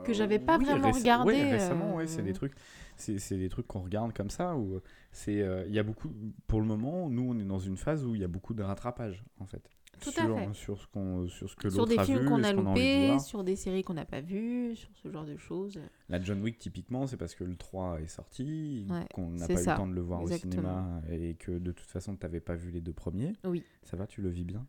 Que 0.05 0.13
j'avais 0.13 0.41
pas 0.41 0.59
vraiment 0.59 0.91
regardé, 0.91 1.35
ouais, 1.35 1.51
récemment, 1.53 1.95
ouais, 1.95 2.05
euh, 2.05 2.07
c'est 2.09 2.23
des 2.23 2.33
trucs, 2.33 2.55
c'est 2.97 3.37
des 3.39 3.49
trucs 3.49 3.67
qu'on 3.67 3.81
regarde 3.83 4.13
comme 4.13 4.31
ça 4.31 4.57
où 4.57 4.81
c'est, 5.11 5.41
euh, 5.43 5.65
il 5.67 5.75
y 5.75 5.79
a 5.79 5.83
beaucoup, 5.83 6.11
pour 6.47 6.61
le 6.61 6.67
moment, 6.67 7.09
nous 7.09 7.23
on 7.31 7.39
est 7.39 7.45
dans 7.45 7.59
une 7.59 7.77
phase 7.77 8.05
où 8.05 8.15
il 8.15 8.21
y 8.21 8.25
a 8.25 8.29
beaucoup 8.29 8.55
de 8.55 8.63
rattrapage 8.63 9.25
en 9.39 9.47
fait. 9.47 9.69
Tout 10.01 10.09
à 10.09 10.13
sur, 10.13 10.37
fait. 10.39 10.55
sur 10.55 10.81
ce 10.81 10.87
qu'on, 10.89 11.29
sur 11.29 11.49
ce 11.49 11.55
que 11.55 11.71
Sur 11.71 11.87
des 11.87 11.99
a 11.99 12.05
films 12.05 12.25
qu'on 12.25 12.43
a 12.43 12.53
loupés, 12.53 13.19
sur 13.21 13.45
des 13.45 13.55
séries 13.55 13.85
qu'on 13.85 13.95
n'a 13.95 14.05
pas 14.05 14.21
vues, 14.21 14.75
sur 14.75 14.91
ce 14.97 15.09
genre 15.11 15.25
de 15.25 15.37
choses. 15.37 15.79
La 16.09 16.21
John 16.21 16.43
Wick, 16.43 16.59
typiquement, 16.59 17.07
c'est 17.07 17.17
parce 17.17 17.35
que 17.37 17.45
le 17.45 17.57
3 17.57 18.01
est 18.01 18.09
sorti, 18.09 18.87
Ouais, 18.91 19.07
qu'on 19.15 19.31
n'a 19.31 19.47
pas 19.47 19.53
eu 19.53 19.57
le 19.57 19.65
temps 19.77 19.87
de 19.87 19.95
le 19.95 20.01
voir 20.01 20.23
exactement. 20.23 20.51
au 20.51 20.55
cinéma 20.55 21.03
et 21.11 21.35
que 21.35 21.53
de 21.53 21.71
toute 21.71 21.89
façon, 21.89 22.17
tu 22.17 22.25
n'avais 22.25 22.41
pas 22.41 22.57
vu 22.57 22.71
les 22.71 22.81
deux 22.81 22.93
premiers. 22.93 23.35
Oui. 23.45 23.63
Ça 23.85 23.97
va, 23.97 24.07
tu 24.07 24.23
le 24.23 24.29
vis 24.29 24.45
bien? 24.45 24.67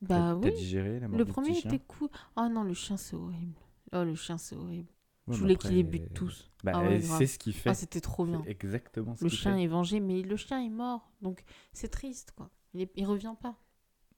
Bah 0.00 0.38
T'as 0.40 0.48
oui. 0.48 0.54
digéré 0.54 1.00
la 1.00 1.08
mort 1.08 1.18
Le 1.18 1.24
du 1.24 1.32
premier 1.32 1.58
était 1.58 1.80
cool. 1.80 2.08
Oh 2.36 2.48
non, 2.50 2.62
le 2.62 2.74
chien, 2.74 2.96
c'est 2.96 3.16
horrible. 3.16 3.56
Oh, 3.92 4.04
le 4.04 4.14
chien, 4.14 4.38
c'est 4.38 4.56
horrible. 4.56 4.88
Je 5.28 5.38
voulais 5.38 5.56
qu'il 5.56 5.72
les 5.72 5.82
bute 5.82 6.14
tous. 6.14 6.50
Bah, 6.62 6.72
Ah 6.74 6.82
ouais, 6.82 7.00
c'est 7.00 7.26
ce 7.26 7.38
qu'il 7.38 7.52
fait. 7.52 7.70
Ah, 7.70 7.74
c'était 7.74 8.00
trop 8.00 8.24
bien. 8.24 8.42
C'est 8.44 8.50
exactement 8.50 9.16
ce 9.16 9.24
Le 9.24 9.30
chien 9.30 9.56
fait. 9.56 9.62
est 9.64 9.66
vengé, 9.66 9.98
mais 10.00 10.22
le 10.22 10.36
chien 10.36 10.60
est 10.62 10.68
mort. 10.70 11.10
Donc, 11.20 11.42
c'est 11.72 11.88
triste, 11.88 12.32
quoi. 12.36 12.50
Il, 12.74 12.82
est- 12.82 12.92
il 12.94 13.04
revient 13.06 13.34
pas. 13.40 13.56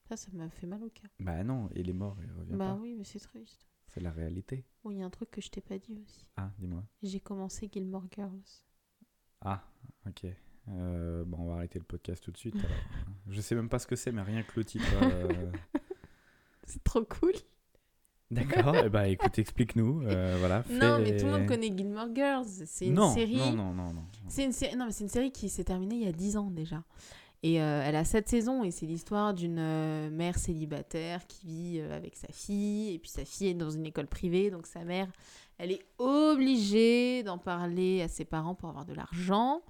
Ça, 0.09 0.17
ça 0.17 0.29
m'a 0.33 0.49
fait 0.51 0.67
mal 0.67 0.83
au 0.83 0.91
cœur. 0.91 1.11
Bah 1.21 1.43
non, 1.45 1.69
il 1.75 1.89
est 1.89 1.93
mort, 1.95 2.17
il 2.23 2.31
revient 2.33 2.53
Bah 2.57 2.69
pas. 2.69 2.75
oui, 2.75 2.95
mais 2.95 3.05
c'est 3.05 3.21
triste. 3.21 3.67
C'est 3.87 4.01
la 4.01 4.11
réalité. 4.11 4.65
Bon, 4.85 4.91
il 4.91 4.99
y 4.99 5.03
a 5.03 5.07
un 5.07 5.11
truc 5.11 5.31
que 5.31 5.41
je 5.41 5.49
t'ai 5.51 5.61
pas 5.63 5.79
dit 5.79 5.99
aussi. 6.03 6.27
Ah, 6.37 6.51
dis-moi. 6.59 6.85
J'ai 7.03 7.21
commencé 7.21 7.71
Gilmore 7.73 8.05
Girls. 8.15 8.41
Ah, 9.41 9.63
ok. 10.07 10.27
Euh, 10.69 11.25
bon, 11.25 11.39
on 11.39 11.47
va 11.49 11.55
arrêter 11.55 11.79
le 11.79 11.85
podcast 11.87 12.23
tout 12.23 12.31
de 12.31 12.37
suite. 12.37 12.57
alors. 12.57 12.71
Je 13.29 13.41
sais 13.41 13.55
même 13.55 13.69
pas 13.71 13.79
ce 13.79 13.87
que 13.87 13.97
c'est, 13.97 14.13
mais 14.13 14.21
rien 14.23 14.43
que 14.43 14.53
le 14.57 14.65
titre. 14.65 14.85
euh, 15.03 15.51
C'est 16.65 16.85
trop 16.85 17.03
cool. 17.05 17.33
D'accord, 18.31 18.77
et 18.77 18.91
bah 18.91 19.09
écoute, 19.09 19.39
explique-nous. 19.39 20.03
euh, 20.03 20.37
voilà, 20.39 20.63
Non, 20.71 20.99
mais 20.99 21.17
tout 21.17 21.27
le 21.27 21.33
monde 21.33 21.47
connaît 21.47 21.73
Gilmore 21.75 22.09
Girls. 22.15 22.47
C'est 22.67 22.87
une 22.87 22.95
non, 22.95 23.15
série. 23.15 23.37
Non, 23.39 23.53
non, 23.53 23.73
non, 23.73 23.93
non. 23.93 24.05
C'est 24.29 24.45
une 24.45 24.53
une 24.83 25.09
série 25.09 25.31
qui 25.31 25.49
s'est 25.49 25.65
terminée 25.65 25.97
il 25.97 26.05
y 26.05 26.09
a 26.09 26.13
10 26.13 26.37
ans 26.37 26.51
déjà. 26.51 26.83
Et 27.43 27.63
euh, 27.63 27.83
elle 27.85 27.95
a 27.95 28.05
7 28.05 28.29
saisons 28.29 28.65
et 28.65 28.73
c'est 28.73 28.87
l'histoire 28.87 29.33
d'une 29.33 29.61
euh, 29.61 30.11
mère 30.11 30.37
célibataire 30.39 31.25
qui 31.29 31.47
vit 31.47 31.81
avec 31.81 32.17
sa 32.17 32.29
fille. 32.33 32.95
Et 32.95 32.99
puis 32.99 33.11
sa 33.11 33.25
fille 33.25 33.49
est 33.49 33.55
dans 33.55 33.71
une 33.71 33.87
école 33.87 34.09
privée, 34.09 34.51
donc 34.51 34.67
sa 34.67 34.85
mère, 34.85 35.07
elle 35.57 35.73
est 35.73 35.85
obligée 35.99 37.23
d'en 37.23 37.39
parler 37.39 38.03
à 38.03 38.09
ses 38.09 38.25
parents 38.25 38.55
pour 38.55 38.69
avoir 38.69 38.85
de 38.85 38.95
l'argent. 38.95 39.63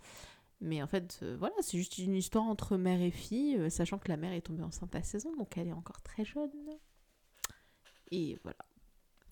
Mais 0.60 0.82
en 0.82 0.86
fait, 0.86 1.20
euh, 1.22 1.36
voilà, 1.38 1.54
c'est 1.60 1.78
juste 1.78 1.98
une 1.98 2.16
histoire 2.16 2.44
entre 2.44 2.76
mère 2.76 3.00
et 3.00 3.10
fille, 3.10 3.56
euh, 3.56 3.70
sachant 3.70 3.98
que 3.98 4.08
la 4.08 4.16
mère 4.16 4.32
est 4.32 4.40
tombée 4.40 4.64
enceinte 4.64 4.94
à 4.94 5.02
16 5.02 5.26
ans, 5.26 5.36
donc 5.38 5.56
elle 5.56 5.68
est 5.68 5.72
encore 5.72 6.02
très 6.02 6.24
jeune. 6.24 6.50
Et 8.10 8.38
voilà. 8.42 8.56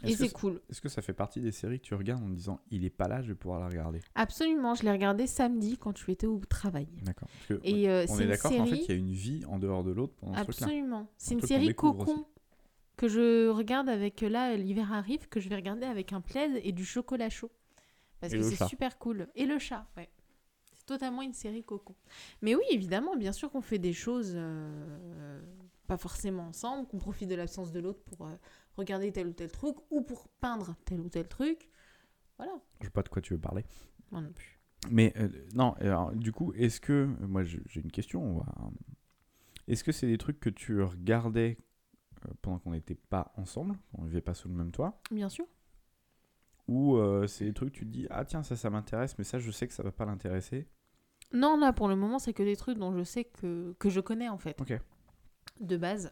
Et 0.04 0.14
c'est 0.14 0.28
cool. 0.30 0.61
Est-ce 0.68 0.83
que 0.83 0.90
ça 0.90 1.00
fait 1.00 1.14
partie 1.14 1.40
des 1.40 1.52
séries 1.52 1.80
que 1.80 1.85
tu 1.87 1.95
regardes 1.95 2.23
en 2.23 2.28
te 2.28 2.35
disant 2.35 2.61
il 2.71 2.85
est 2.85 2.90
pas 2.90 3.09
là, 3.09 3.23
je 3.23 3.28
vais 3.28 3.35
pouvoir 3.35 3.61
la 3.61 3.68
regarder? 3.68 4.00
Absolument, 4.14 4.75
je 4.75 4.83
l'ai 4.83 4.90
regardé 4.92 5.26
samedi 5.26 5.78
quand 5.78 5.95
tu 5.95 6.11
étais 6.11 6.26
au 6.26 6.38
travail. 6.49 6.87
D'accord. 7.02 7.28
Et 7.64 7.88
euh, 7.88 8.04
on 8.09 8.14
c'est 8.16 8.25
est 8.25 8.26
d'accord 8.26 8.50
qu'en 8.52 8.64
fait, 8.66 8.71
série. 8.76 8.85
il 8.85 8.88
y 8.90 8.92
a 8.92 8.99
une 8.99 9.12
vie 9.12 9.45
en 9.47 9.59
dehors 9.59 9.85
de 9.85 9.92
l'autre 9.92 10.12
pendant 10.21 10.35
ce 10.37 10.42
truc-là. 10.42 10.66
Absolument. 10.66 11.09
C'est 11.16 11.35
Un 11.35 11.38
une 11.38 11.47
série 11.47 11.75
cocon 11.75 12.12
aussi. 12.12 12.25
que 12.99 13.09
je 13.09 13.49
regarde 13.49 13.88
avec 13.88 14.23
euh, 14.23 14.28
là 14.28 14.54
l'hiver 14.56 14.92
arrive 14.92 15.28
que 15.28 15.40
je 15.40 15.49
vais 15.49 15.56
regarder 15.56 15.87
avec 15.87 16.12
un 16.12 16.21
plaid 16.21 16.61
et 16.62 16.73
du 16.73 16.85
chocolat 16.85 17.30
chaud 17.30 17.50
parce 18.21 18.33
Et 18.35 18.38
que 18.38 18.42
c'est 18.42 18.64
super 18.68 18.99
cool 18.99 19.28
et 19.35 19.45
le 19.47 19.59
chat 19.59 19.87
ouais 19.97 20.09
c'est 20.73 20.87
totalement 20.87 21.21
une 21.23 21.35
série 21.35 21.62
cocon 21.62 21.95
mais 22.40 22.54
oui 22.54 22.62
évidemment 22.71 23.14
bien 23.16 23.33
sûr 23.33 23.50
qu'on 23.50 23.61
fait 23.61 23.78
des 23.78 23.92
choses 23.92 24.33
euh, 24.35 25.40
pas 25.87 25.99
forcément 25.99 26.45
ensemble 26.49 26.87
qu'on 26.88 26.97
profite 26.99 27.28
de 27.28 27.35
l'absence 27.35 27.73
de 27.73 27.80
l'autre 27.80 28.00
pour 28.04 28.26
euh, 28.26 28.35
regarder 28.76 29.12
tel 29.12 29.26
ou 29.28 29.33
tel 29.33 29.50
truc 29.50 29.76
ou 29.90 30.02
pour 30.02 30.28
peindre 30.40 30.75
tel 30.85 31.00
ou 31.00 31.09
tel 31.09 31.26
truc 31.28 31.68
voilà 32.38 32.52
Je 32.80 32.87
sais 32.87 32.90
pas 32.90 33.02
de 33.02 33.09
quoi 33.09 33.23
tu 33.23 33.33
veux 33.35 33.40
parler. 33.40 33.64
moi 34.11 34.21
non 34.21 34.33
plus 34.33 34.59
Mais 34.90 35.12
euh, 35.16 35.28
non, 35.54 35.73
alors, 35.80 36.12
du 36.14 36.33
coup, 36.33 36.52
est-ce 36.54 36.80
que. 36.80 37.06
Moi, 37.21 37.42
j'ai 37.45 37.62
une 37.80 37.90
question. 37.90 38.23
on 38.23 38.38
va- 38.40 38.71
Est-ce 39.68 39.83
que 39.85 39.90
c'est 39.92 40.06
des 40.06 40.18
trucs 40.18 40.38
que 40.38 40.50
tu 40.50 40.80
regardais 40.83 41.59
euh, 42.26 42.33
pendant 42.42 42.59
qu'on 42.59 42.73
n'était 42.73 42.95
pas 42.95 43.33
ensemble, 43.37 43.76
qu'on 43.92 44.02
ne 44.02 44.09
vivait 44.09 44.21
pas 44.21 44.35
sous 44.35 44.49
le 44.49 44.54
même 44.54 44.71
toit? 44.73 45.00
Bien 45.11 45.28
sûr 45.28 45.47
Ou 46.68 46.97
euh, 46.97 47.26
c'est 47.26 47.45
des 47.47 47.52
trucs 47.54 47.73
que 47.73 47.78
tu 47.78 47.87
te 47.87 47.90
dis 47.90 48.06
Ah, 48.11 48.25
tiens, 48.25 48.42
ça, 48.42 48.56
ça 48.56 48.71
m'intéresse, 48.71 49.16
mais 49.18 49.25
ça, 49.25 49.38
je 49.38 49.50
sais 49.50 49.66
que 49.68 49.75
ça 49.75 49.83
va 49.83 49.92
pas 49.92 50.04
l'intéresser? 50.04 50.68
Non 51.33 51.56
là 51.59 51.73
pour 51.73 51.88
le 51.88 51.97
moment 51.97 52.18
c'est 52.21 52.33
que 52.33 52.45
des 52.45 52.54
trucs 52.56 52.78
dont 52.78 52.92
je 52.97 53.02
sais 53.02 53.25
que 53.25 53.75
que 53.80 53.90
je 53.90 53.99
connais 54.00 54.28
en 54.28 54.38
fait 54.38 54.61
Ok. 54.61 54.78
de 55.61 55.76
base 55.76 56.06
Euh, 56.06 56.11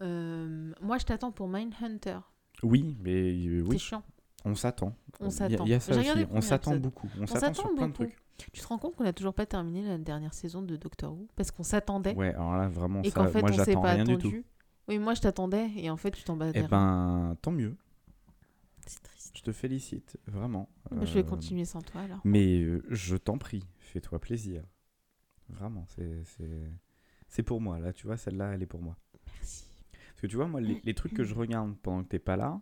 moi 0.00 0.98
je 0.98 1.04
t'attends 1.04 1.32
pour 1.32 1.48
Mindhunter 1.48 2.18
Oui, 2.62 2.96
mais 3.00 3.32
euh, 3.32 3.62
c'est 3.64 3.68
oui, 3.68 3.78
chiant 3.78 4.02
on 4.44 4.56
s'attend. 4.56 4.96
On 5.20 5.30
s'attend. 5.30 5.64
Il 5.66 5.70
y 5.70 5.74
a 5.74 5.78
ça 5.78 5.92
J'ai 5.92 6.00
aussi, 6.00 6.08
regardé 6.10 6.32
le 6.32 6.36
on 6.36 6.40
s'attend 6.40 6.76
beaucoup. 6.76 7.08
On, 7.16 7.22
On 7.22 7.26
s'attend 7.26 7.54
sur 7.54 7.62
s'attend 7.62 7.74
plein 7.76 7.86
de 7.86 7.92
beaucoup. 7.92 8.04
trucs. 8.06 8.18
Tu 8.52 8.60
te 8.60 8.66
rends 8.66 8.78
compte 8.78 8.96
qu'on 8.96 9.04
n'a 9.04 9.12
toujours 9.12 9.34
pas 9.34 9.46
terminé 9.46 9.82
la 9.86 9.98
dernière 9.98 10.34
saison 10.34 10.62
de 10.62 10.74
Doctor 10.74 11.12
Who? 11.12 11.28
Parce 11.36 11.52
qu'on 11.52 11.62
s'attendait 11.62 12.14
Ouais, 12.16 12.34
alors 12.34 12.56
là, 12.56 12.68
vraiment, 12.68 13.02
et 13.02 13.10
ça, 13.10 13.20
qu'en 13.20 13.28
fait 13.28 13.40
moi, 13.40 13.50
on 13.52 13.64
s'est 13.64 13.74
pas 13.74 13.92
rien 13.92 14.02
du 14.04 14.16
tout. 14.18 14.26
attendu. 14.28 14.44
Oui, 14.88 14.98
moi 14.98 15.14
je 15.14 15.20
t'attendais 15.20 15.70
et 15.76 15.90
en 15.90 15.96
fait 15.96 16.10
tu 16.10 16.24
t'en 16.24 16.36
bats 16.36 16.50
Eh 16.54 16.62
ben, 16.62 17.36
tant 17.40 17.52
mieux. 17.52 17.76
C'est 18.84 19.00
triste. 19.04 19.32
Je 19.36 19.42
te 19.42 19.52
félicite, 19.52 20.18
vraiment. 20.26 20.68
Bah, 20.90 21.04
je 21.04 21.14
vais 21.14 21.20
Euh, 21.20 21.22
continuer 21.22 21.64
sans 21.64 21.80
toi 21.82 22.00
alors. 22.00 22.18
Mais 22.24 22.58
euh, 22.62 22.82
je 22.88 23.14
t'en 23.16 23.38
prie, 23.38 23.62
fais-toi 23.78 24.18
plaisir. 24.18 24.64
Vraiment, 25.50 25.84
c'est 25.88 26.24
c'est- 26.24 26.72
c'est 27.28 27.44
pour 27.44 27.60
moi. 27.60 27.78
Là, 27.78 27.92
tu 27.92 28.08
vois, 28.08 28.16
celle-là, 28.16 28.54
elle 28.54 28.62
est 28.62 28.66
pour 28.66 28.82
moi. 28.82 28.96
Que 30.22 30.28
tu 30.28 30.36
vois, 30.36 30.46
moi, 30.46 30.60
les, 30.60 30.80
les 30.84 30.94
trucs 30.94 31.14
que 31.14 31.24
je 31.24 31.34
regarde 31.34 31.76
pendant 31.82 32.04
que 32.04 32.08
t'es 32.08 32.20
pas 32.20 32.36
là, 32.36 32.60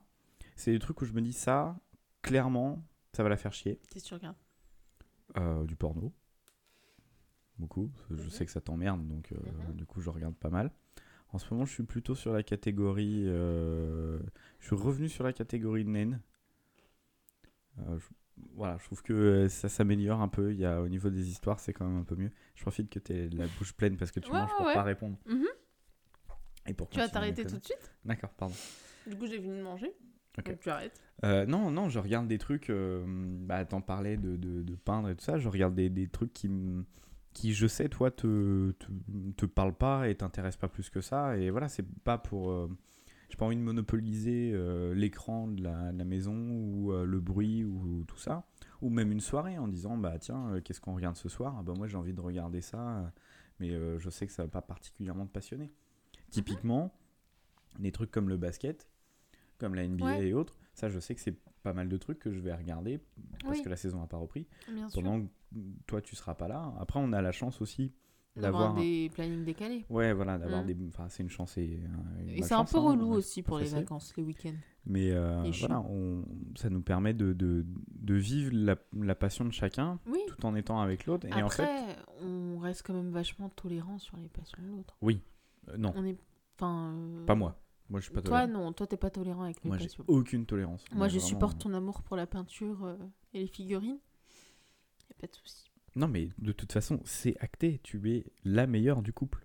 c'est 0.56 0.72
des 0.72 0.78
trucs 0.78 1.02
où 1.02 1.04
je 1.04 1.12
me 1.12 1.20
dis 1.20 1.34
ça, 1.34 1.78
clairement, 2.22 2.82
ça 3.12 3.22
va 3.22 3.28
la 3.28 3.36
faire 3.36 3.52
chier. 3.52 3.78
Qu'est-ce 3.90 4.04
que 4.04 4.08
tu 4.08 4.14
regardes? 4.14 4.36
Euh, 5.36 5.64
du 5.64 5.76
porno. 5.76 6.10
Beaucoup. 7.58 7.90
Je 8.08 8.14
Mhm. 8.22 8.30
sais 8.30 8.46
que 8.46 8.50
ça 8.50 8.62
t'emmerde, 8.62 9.06
donc 9.06 9.30
euh, 9.32 9.36
Mhm. 9.68 9.74
du 9.76 9.84
coup, 9.84 10.00
je 10.00 10.08
regarde 10.08 10.34
pas 10.36 10.48
mal. 10.48 10.70
En 11.34 11.38
ce 11.38 11.52
moment, 11.52 11.66
je 11.66 11.72
suis 11.74 11.82
plutôt 11.82 12.14
sur 12.14 12.32
la 12.32 12.42
catégorie. 12.42 13.24
euh, 13.28 14.18
je 14.58 14.66
suis 14.68 14.76
revenu 14.76 15.08
sur 15.10 15.22
la 15.22 15.34
catégorie 15.34 15.84
naine. 15.84 16.20
Euh, 17.80 17.98
je- 17.98 18.08
voilà, 18.54 18.78
je 18.78 18.84
trouve 18.86 19.02
que 19.02 19.48
ça 19.48 19.68
s'améliore 19.68 20.22
un 20.22 20.28
peu. 20.28 20.52
Il 20.52 20.58
y 20.58 20.64
a, 20.64 20.80
au 20.80 20.88
niveau 20.88 21.10
des 21.10 21.28
histoires, 21.28 21.60
c'est 21.60 21.74
quand 21.74 21.86
même 21.86 21.98
un 21.98 22.04
peu 22.04 22.16
mieux. 22.16 22.30
Je 22.54 22.62
profite 22.62 22.88
que 22.88 22.98
tu 22.98 23.12
aies 23.12 23.28
la 23.28 23.46
bouche 23.58 23.74
pleine 23.74 23.98
parce 23.98 24.10
que 24.12 24.20
tu 24.20 24.32
Ouais, 24.32 24.38
manges 24.38 24.50
pour 24.56 24.64
ouais. 24.66 24.72
pas 24.74 24.82
répondre. 24.82 25.18
Mhm. 25.26 25.44
Et 26.66 26.74
pour 26.74 26.88
Tu 26.90 26.98
vas 26.98 27.08
t'arrêter 27.08 27.44
tout 27.44 27.58
de 27.58 27.64
suite? 27.64 27.92
D'accord, 28.04 28.30
pardon. 28.30 28.54
Du 29.06 29.16
coup 29.16 29.26
j'ai 29.26 29.40
fini 29.40 29.56
de 29.58 29.62
manger. 29.62 29.92
Ok. 30.38 30.46
Donc 30.46 30.60
tu 30.60 30.70
arrêtes. 30.70 31.00
Euh, 31.24 31.44
non, 31.46 31.70
non, 31.70 31.88
je 31.88 31.98
regarde 31.98 32.28
des 32.28 32.38
trucs. 32.38 32.70
Euh, 32.70 33.04
bah, 33.06 33.64
t'en 33.64 33.80
parlais 33.80 34.16
de, 34.16 34.36
de, 34.36 34.62
de 34.62 34.74
peindre 34.74 35.08
et 35.10 35.16
tout 35.16 35.24
ça. 35.24 35.38
Je 35.38 35.48
regarde 35.48 35.74
des, 35.74 35.90
des 35.90 36.06
trucs 36.08 36.32
qui, 36.32 36.48
qui, 37.32 37.52
je 37.52 37.66
sais, 37.66 37.88
toi, 37.88 38.10
te, 38.10 38.70
te, 38.72 38.86
te 39.36 39.46
parlent 39.46 39.76
pas 39.76 40.08
et 40.08 40.14
t'intéressent 40.14 40.60
pas 40.60 40.68
plus 40.68 40.88
que 40.90 41.00
ça. 41.00 41.36
Et 41.36 41.50
voilà, 41.50 41.68
c'est 41.68 41.86
pas 42.04 42.16
pour. 42.18 42.50
euh, 42.50 42.68
j'ai 43.28 43.36
pas 43.36 43.44
envie 43.46 43.56
de 43.56 43.60
monopoliser 43.62 44.50
euh, 44.54 44.92
l'écran 44.94 45.46
de 45.46 45.62
la, 45.62 45.92
de 45.92 45.98
la 45.98 46.04
maison 46.04 46.34
ou 46.34 46.92
euh, 46.92 47.04
le 47.04 47.20
bruit 47.20 47.64
ou, 47.64 48.04
tout 48.06 48.18
ça. 48.18 48.44
Ou 48.82 48.90
même 48.90 49.12
une 49.12 49.20
soirée 49.20 49.58
en 49.58 49.68
disant 49.68 49.96
bah 49.96 50.18
tiens, 50.18 50.48
euh, 50.54 50.60
qu'est-ce 50.60 50.80
qu'on 50.80 50.94
regarde 50.94 51.16
ce 51.16 51.28
soir? 51.28 51.54
Ah, 51.58 51.62
bah, 51.62 51.74
Moi 51.76 51.86
j'ai 51.86 51.96
envie 51.96 52.14
de 52.14 52.20
regarder 52.20 52.60
ça, 52.60 53.12
mais 53.60 53.70
euh, 53.72 53.98
je 54.00 54.10
sais 54.10 54.26
que 54.26 54.32
ça 54.32 54.42
va 54.44 54.48
pas 54.48 54.62
particulièrement 54.62 55.26
te 55.26 55.32
passionner. 55.32 55.70
Typiquement, 56.30 56.92
des 57.78 57.92
trucs 57.92 58.10
comme 58.10 58.28
le 58.28 58.36
basket, 58.36 58.88
comme 59.58 59.74
la 59.74 59.86
NBA 59.86 60.04
Ouais. 60.04 60.26
et 60.28 60.34
autres, 60.34 60.56
ça 60.74 60.88
je 60.88 60.98
sais 60.98 61.14
que 61.14 61.20
c'est 61.20 61.36
pas 61.62 61.72
mal 61.72 61.88
de 61.88 61.96
trucs 61.96 62.18
que 62.18 62.32
je 62.32 62.40
vais 62.40 62.54
regarder 62.54 63.00
parce 63.44 63.58
Oui. 63.58 63.62
que 63.64 63.68
la 63.68 63.76
saison 63.76 64.00
n'a 64.00 64.06
pas 64.06 64.16
repris. 64.16 64.46
Bien 64.72 64.88
sûr. 64.88 65.02
Pendant 65.02 65.20
que 65.20 65.26
toi 65.86 66.00
tu 66.00 66.16
seras 66.16 66.34
pas 66.34 66.48
là. 66.48 66.72
Après 66.80 66.98
on 67.00 67.12
a 67.12 67.20
la 67.22 67.32
chance 67.32 67.60
aussi 67.60 67.92
D'avoir 68.36 68.74
des 68.74 69.10
plannings 69.12 69.44
décalés. 69.44 69.84
Ouais, 69.90 70.12
voilà, 70.14 70.38
d'avoir 70.38 70.62
Mm. 70.62 70.66
des. 70.66 70.76
Enfin, 70.88 71.08
c'est 71.10 71.22
une 71.24 71.28
chance 71.28 71.58
et. 71.58 71.80
euh, 71.82 72.22
une 72.22 72.28
Et 72.30 72.42
c'est 72.42 72.54
un 72.54 72.64
peu 72.64 72.78
hein, 72.78 72.92
relou 72.92 73.08
aussi 73.10 73.42
pour 73.42 73.58
les 73.58 73.66
vacances, 73.66 74.16
les 74.16 74.22
week-ends. 74.22 74.54
Mais 74.86 75.10
euh, 75.10 75.50
voilà, 75.58 75.80
on, 75.80 76.24
ça 76.54 76.70
nous 76.70 76.80
permet 76.80 77.12
de, 77.12 77.32
de, 77.32 77.66
de 77.90 78.14
vivre 78.14 78.52
la, 78.54 78.76
la 78.94 79.14
passion 79.16 79.44
de 79.44 79.50
chacun 79.50 79.98
Oui. 80.06 80.20
tout 80.28 80.46
en 80.46 80.54
étant 80.54 80.80
avec 80.80 81.06
l'autre. 81.06 81.26
Et 81.26 81.32
Après, 81.32 81.42
en 81.42 81.48
fait, 81.66 81.96
on 82.22 82.58
reste 82.58 82.86
quand 82.86 82.94
même 82.94 83.10
vachement 83.10 83.48
tolérant 83.50 83.98
sur 83.98 84.16
les 84.16 84.28
passions 84.28 84.62
de 84.62 84.68
l'autre. 84.68 84.96
oui, 85.02 85.20
euh, 85.68 85.76
non, 85.76 85.92
On 85.96 86.04
est. 86.04 86.16
Enfin. 86.56 86.92
euh, 86.94 87.24
pas 87.26 87.34
moi. 87.34 87.56
Moi, 87.88 87.98
je 88.00 88.04
suis 88.04 88.14
pas 88.14 88.22
Toi, 88.22 88.46
non. 88.46 88.72
Toi, 88.72 88.86
t'es 88.86 88.96
pas 88.96 89.10
tolérant 89.10 89.42
avec 89.42 89.62
les 89.64 89.68
Moi, 89.68 89.78
j'ai 89.78 89.86
passions. 89.86 90.04
aucune 90.06 90.46
tolérance. 90.46 90.84
Moi, 90.92 91.08
je 91.08 91.14
vraiment, 91.14 91.26
supporte 91.28 91.56
euh, 91.56 91.64
ton 91.70 91.74
amour 91.74 92.02
pour 92.02 92.16
la 92.16 92.26
peinture 92.26 92.84
euh, 92.84 92.96
et 93.34 93.40
les 93.40 93.46
figurines. 93.48 93.98
Y 95.08 95.12
a 95.12 95.14
pas 95.20 95.26
de 95.26 95.34
souci. 95.34 95.70
Non, 95.96 96.06
mais 96.06 96.28
de 96.38 96.52
toute 96.52 96.72
façon, 96.72 97.00
c'est 97.04 97.36
acté. 97.40 97.80
Tu 97.82 98.10
es 98.12 98.26
la 98.44 98.66
meilleure 98.68 99.02
du 99.02 99.12
couple. 99.12 99.44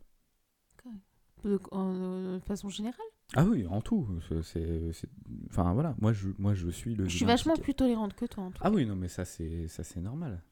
De, 1.44 1.60
en- 1.72 2.38
de 2.38 2.44
façon 2.46 2.70
générale. 2.70 3.00
Ah 3.36 3.46
oui, 3.46 3.66
en 3.68 3.82
tout. 3.82 4.08
c'est- 4.28 4.42
c'est- 4.44 4.94
c'est- 4.94 5.10
Enfin, 5.50 5.74
voilà. 5.74 5.96
Moi, 6.00 6.12
je, 6.14 6.30
moi, 6.40 6.54
je 6.56 6.70
suis 6.70 6.96
le. 6.96 7.06
Je 7.06 7.10
suis 7.10 7.20
vilain 7.20 7.34
vachement 7.34 7.56
plus 7.56 7.74
tolérante 7.76 8.14
que 8.16 8.26
toi, 8.26 8.44
en 8.46 8.52
tout 8.52 8.58
Ah 8.62 8.72
oui, 8.72 8.86
non, 8.86 8.96
mais 8.96 9.08
ça, 9.08 9.26
c'est 9.26 9.68
ça, 9.68 9.84
c'est 9.84 10.02
normal. 10.02 10.44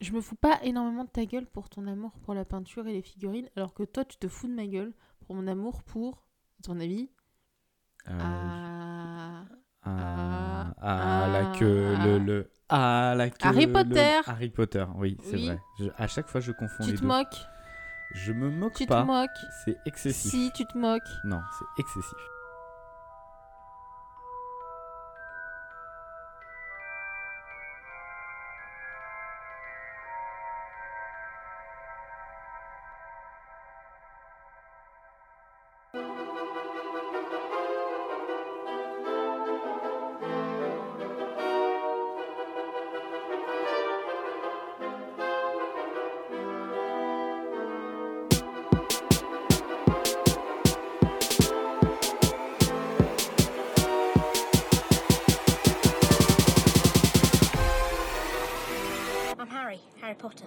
Je 0.00 0.12
me 0.12 0.20
fous 0.20 0.36
pas 0.36 0.58
énormément 0.62 1.04
de 1.04 1.08
ta 1.10 1.24
gueule 1.24 1.46
pour 1.46 1.68
ton 1.70 1.86
amour 1.86 2.12
pour 2.22 2.34
la 2.34 2.44
peinture 2.44 2.86
et 2.86 2.92
les 2.92 3.02
figurines, 3.02 3.48
alors 3.56 3.72
que 3.72 3.82
toi, 3.82 4.04
tu 4.04 4.18
te 4.18 4.28
fous 4.28 4.46
de 4.46 4.52
ma 4.52 4.66
gueule 4.66 4.92
pour 5.26 5.34
mon 5.36 5.46
amour 5.46 5.82
pour, 5.84 6.26
à 6.60 6.62
ton 6.62 6.78
avis, 6.80 7.10
Euh, 8.08 8.18
à... 8.20 9.44
Ah, 9.88 10.66
Ah, 10.80 11.24
ah, 11.24 11.28
la 11.28 11.58
queue, 11.58 11.94
ah. 11.98 12.06
le, 12.06 12.18
le, 12.18 12.50
ah, 12.68 13.14
la 13.16 13.30
queue, 13.30 13.48
Harry 13.48 13.66
le- 13.66 13.72
Potter. 13.72 14.20
Harry 14.26 14.50
Potter, 14.50 14.84
oui, 14.96 15.16
c'est 15.22 15.36
Oui. 15.36 15.46
vrai. 15.46 15.60
Je- 15.78 15.88
à 15.96 16.06
chaque 16.08 16.28
fois, 16.28 16.40
je 16.40 16.52
confonds 16.52 16.84
Tu 16.84 16.90
les 16.90 16.96
te 16.96 17.02
deux. 17.02 17.06
moques 17.08 17.46
Je 18.14 18.32
me 18.32 18.50
moque 18.50 18.74
Tu 18.74 18.86
pas. 18.86 19.02
te 19.02 19.06
moques 19.06 19.30
C'est 19.64 19.76
excessif. 19.86 20.30
Si, 20.30 20.52
tu 20.54 20.64
te 20.66 20.76
moques. 20.78 21.02
Non, 21.24 21.40
c'est 21.58 21.82
excessif. 21.82 22.18
Harry, 59.66 59.80
Harry 60.00 60.14
Potter. 60.14 60.44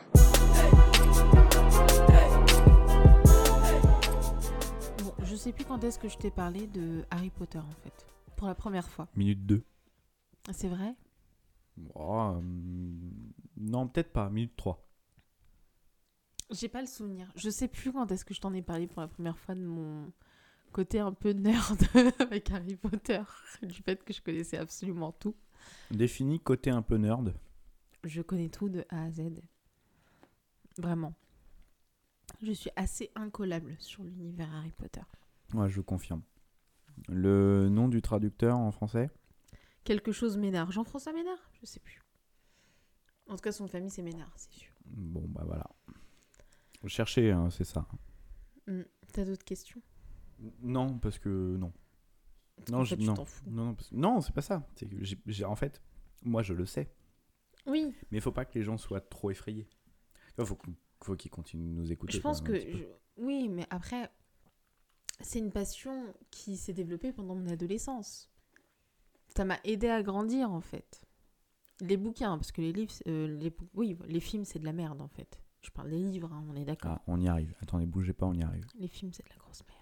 Bon, 5.03 5.13
je 5.25 5.35
sais 5.35 5.51
plus 5.51 5.65
quand 5.65 5.83
est-ce 5.83 5.99
que 5.99 6.07
je 6.07 6.17
t'ai 6.17 6.31
parlé 6.31 6.67
de 6.67 7.03
Harry 7.11 7.29
Potter, 7.29 7.57
en 7.57 7.83
fait. 7.83 8.07
Pour 8.38 8.47
la 8.47 8.55
première 8.55 8.88
fois. 8.88 9.09
Minute 9.17 9.45
2. 9.45 9.61
C'est 10.53 10.69
vrai? 10.69 10.95
Oh, 11.95 12.38
non, 13.58 13.89
peut-être 13.89 14.13
pas. 14.13 14.29
Minute 14.29 14.55
3. 14.55 14.88
J'ai 16.51 16.69
pas 16.69 16.79
le 16.79 16.88
souvenir. 16.88 17.29
Je 17.36 17.49
sais 17.49 17.67
plus 17.67 17.91
quand 17.91 18.10
est-ce 18.13 18.23
que 18.23 18.34
je 18.34 18.39
t'en 18.39 18.53
ai 18.53 18.62
parlé 18.62 18.88
pour 18.88 19.01
la 19.01 19.10
première 19.10 19.38
fois 19.38 19.53
de 19.53 19.65
mon 19.65 20.13
côté 20.71 20.99
un 20.99 21.12
peu 21.12 21.32
nerd 21.32 21.77
avec 22.19 22.49
Harry 22.51 22.77
Potter. 22.77 23.21
Du 23.63 23.84
fait 23.84 24.01
que 24.01 24.13
je 24.13 24.21
connaissais 24.21 24.58
absolument 24.58 25.12
tout. 25.12 25.36
Défini 25.91 26.39
côté 26.39 26.69
un 26.69 26.82
peu 26.82 26.95
nerd. 26.95 27.34
Je 28.03 28.21
connais 28.21 28.49
tout 28.49 28.69
de 28.69 28.85
A 28.89 29.03
à 29.05 29.12
Z. 29.12 29.21
Vraiment. 30.77 31.13
Je 32.41 32.51
suis 32.53 32.69
assez 32.75 33.12
incollable 33.15 33.75
sur 33.79 34.03
l'univers 34.03 34.53
Harry 34.53 34.71
Potter. 34.71 35.01
Ouais, 35.53 35.67
je 35.69 35.81
confirme. 35.81 36.21
Le 37.07 37.67
nom 37.69 37.88
du 37.88 38.01
traducteur 38.01 38.57
en 38.57 38.71
français? 38.71 39.09
Quelque 39.83 40.12
chose 40.12 40.38
Ménard. 40.38 40.71
Jean-François 40.71 41.12
Ménard? 41.13 41.49
Je 41.59 41.65
sais 41.65 41.79
plus. 41.79 42.01
En 43.27 43.35
tout 43.35 43.41
cas, 43.41 43.51
son 43.51 43.67
famille, 43.67 43.89
c'est 43.89 44.01
Ménard, 44.01 44.31
c'est 44.35 44.51
sûr. 44.51 44.71
Bon, 44.85 45.25
bah 45.27 45.43
voilà. 45.45 45.67
Cherchez, 46.88 47.31
hein, 47.31 47.49
c'est 47.49 47.63
ça. 47.65 47.85
Hmm. 48.67 48.81
T'as 49.13 49.25
d'autres 49.25 49.43
questions? 49.45 49.81
Non, 50.62 50.97
parce 50.99 51.19
que 51.19 51.57
non. 51.57 51.73
Non, 52.69 52.83
je- 52.83 52.95
non. 52.95 53.25
fous. 53.25 53.43
Non, 53.49 53.65
non, 53.65 53.75
parce- 53.75 53.91
non, 53.91 54.21
c'est 54.21 54.33
pas 54.33 54.41
ça. 54.41 54.65
En 55.45 55.55
fait, 55.55 55.81
moi 56.23 56.43
je 56.43 56.53
le 56.53 56.65
sais, 56.65 56.91
Oui, 57.67 57.93
mais 58.12 58.17
il 58.17 58.22
faut 58.22 58.32
pas 58.32 58.45
que 58.45 58.58
les 58.58 58.63
gens 58.63 58.78
soient 58.78 59.02
trop 59.02 59.30
effrayés. 59.32 59.67
Il 60.38 60.45
faut, 60.45 61.15
qu'ils 61.15 61.32
continuent 61.32 61.67
de 61.69 61.76
nous 61.82 61.91
écouter. 61.91 62.13
je 62.17 62.22
pense 62.22 62.41
que... 62.41 62.58
je- 62.60 62.86
Oui, 63.17 63.50
mais 63.50 63.65
après, 63.69 64.10
c'est 65.19 65.39
une 65.39 65.52
passion 65.52 66.13
qui 66.32 66.56
s'est 66.58 66.74
développée 66.74 67.12
pendant 67.12 67.36
mon 67.36 67.48
adolescence. 67.48 68.32
Ça 69.36 69.45
m'a 69.45 69.60
aidé 69.63 69.89
à 69.89 70.02
grandir, 70.02 70.52
en 70.52 70.62
fait. 70.62 71.02
Les 71.82 71.98
bouquins, 71.98 72.38
parce 72.38 72.52
que 72.52 72.62
les 72.62 72.72
livres... 72.74 72.93
euh, 73.08 73.28
les... 73.28 73.56
Oui, 73.74 73.98
les 74.08 74.19
films, 74.19 74.45
c'est 74.45 74.60
de 74.60 74.65
la 74.65 74.74
merde, 74.74 75.02
en 75.02 75.08
fait. 75.08 75.41
Je 75.62 75.69
parle 75.72 75.89
des 75.89 76.00
livres, 76.00 76.32
hein, 76.34 76.45
on 76.50 76.56
est 76.56 76.65
d'accord. 76.65 76.91
Ah, 76.95 77.04
on 77.08 77.19
y 77.19 77.28
arrive. 77.28 77.54
Attendez, 77.62 77.86
bougez 77.86 78.13
pas, 78.13 78.26
on 78.26 78.34
y 78.34 78.41
arrive. 78.43 78.65
Les 78.78 78.88
films, 78.88 79.12
c'est 79.13 79.24
de 79.26 79.30
la 79.30 79.36
grosse 79.36 79.62
merde. 79.67 79.80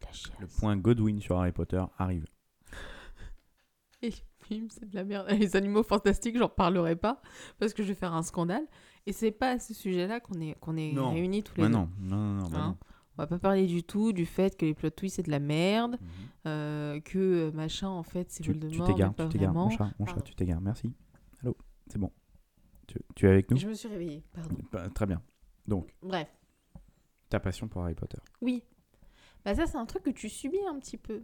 De 0.00 0.06
la 0.06 0.12
chiasse. 0.12 0.40
Le 0.40 0.46
point 0.48 0.76
Godwin 0.76 1.20
sur 1.20 1.38
Harry 1.38 1.52
Potter 1.52 1.82
arrive. 1.98 2.26
Et 4.02 4.12
c'est 4.68 4.88
de 4.88 4.94
la 4.94 5.04
merde. 5.04 5.26
Les 5.30 5.56
animaux 5.56 5.82
fantastiques, 5.82 6.36
j'en 6.38 6.48
parlerai 6.48 6.96
pas 6.96 7.20
parce 7.58 7.72
que 7.74 7.82
je 7.82 7.88
vais 7.88 7.94
faire 7.94 8.14
un 8.14 8.22
scandale. 8.22 8.66
Et 9.06 9.12
c'est 9.12 9.30
pas 9.30 9.50
à 9.52 9.58
ce 9.58 9.72
sujet-là 9.74 10.20
qu'on 10.20 10.40
est, 10.40 10.58
qu'on 10.60 10.76
est 10.76 10.92
Non. 10.92 11.10
réunis 11.12 11.42
tous 11.42 11.54
les 11.56 11.62
Bah 11.62 11.68
deux. 11.68 11.74
non, 11.74 11.88
non, 12.00 12.16
non, 12.16 12.34
non, 12.42 12.48
bah 12.50 12.58
Hein 12.58 12.66
non. 12.68 12.76
On 13.18 13.22
va 13.22 13.26
pas 13.28 13.38
parler 13.38 13.66
du 13.66 13.82
tout 13.82 14.12
du 14.12 14.26
fait 14.26 14.56
que 14.58 14.66
les 14.66 14.74
plot 14.74 14.90
twists 14.90 15.16
c'est 15.16 15.22
de 15.22 15.30
la 15.30 15.38
merde, 15.38 15.96
Mhm. 16.00 16.08
euh, 16.48 17.00
que 17.00 17.18
euh, 17.18 17.50
machin 17.52 17.88
en 17.88 18.02
fait 18.02 18.30
c'est 18.30 18.42
Tu 18.42 18.52
tu 18.52 18.58
Voldemort, 18.58 18.86
t'égares, 18.88 19.14
tu 19.16 19.28
t'égares, 19.28 19.54
mon 19.54 19.70
chat, 19.70 19.90
mon 19.98 20.04
chat, 20.06 20.20
tu 20.20 20.34
t'égares, 20.34 20.60
merci. 20.60 20.92
Allô, 21.42 21.56
c'est 21.86 21.98
bon. 21.98 22.10
Tu, 22.86 22.98
tu 23.14 23.26
es 23.26 23.30
avec 23.30 23.50
nous? 23.50 23.56
Je 23.56 23.68
me 23.68 23.74
suis 23.74 23.88
réveillée, 23.88 24.22
pardon. 24.34 24.56
Bah, 24.70 24.88
Très 24.90 25.06
bien. 25.06 25.22
Donc, 25.66 25.94
Bref, 26.02 26.28
ta 27.30 27.40
passion 27.40 27.68
pour 27.68 27.82
Harry 27.82 27.94
Potter. 27.94 28.18
oui. 28.42 28.62
Bah 29.44 29.54
ça 29.54 29.66
c'est 29.66 29.78
un 29.78 29.86
truc 29.86 30.02
que 30.02 30.10
tu 30.10 30.28
subis 30.28 30.58
un 30.68 30.78
petit 30.78 30.96
peu. 30.98 31.22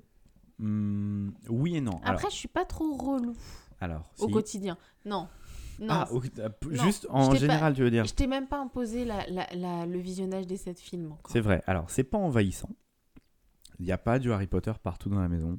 Hmm, 0.58 1.30
oui 1.48 1.76
et 1.76 1.80
non. 1.80 1.96
Après 1.98 2.10
alors, 2.10 2.30
je 2.30 2.36
suis 2.36 2.48
pas 2.48 2.64
trop 2.64 2.94
relou 2.96 3.34
alors 3.80 4.10
au 4.18 4.26
si- 4.26 4.32
quotidien. 4.32 4.76
Non. 5.04 5.28
Non. 5.80 5.88
Ah, 5.90 6.08
Non, 6.12 6.20
juste 6.70 7.06
en 7.10 7.30
pas- 7.30 7.34
général, 7.36 7.74
tu 7.74 7.82
veux 7.82 7.90
dire 7.90 8.04
Je 8.04 8.14
t'ai 8.14 8.26
même 8.26 8.46
pas 8.46 8.60
imposé 8.60 9.04
la, 9.04 9.26
la- 9.28 9.48
la- 9.54 9.86
le 9.86 9.98
visionnage 9.98 10.46
des 10.46 10.56
sept 10.58 10.78
films. 10.78 11.16
C'est 11.28 11.40
vrai. 11.40 11.62
Alors, 11.66 11.90
c'est 11.90 12.04
pas 12.04 12.18
envahissant. 12.18 12.68
Il 13.80 13.86
n'y 13.86 13.92
a 13.92 13.98
pas 13.98 14.18
du 14.18 14.30
Harry 14.32 14.46
Potter 14.46 14.72
partout 14.82 15.08
dans 15.08 15.18
la 15.20 15.28
maison. 15.28 15.58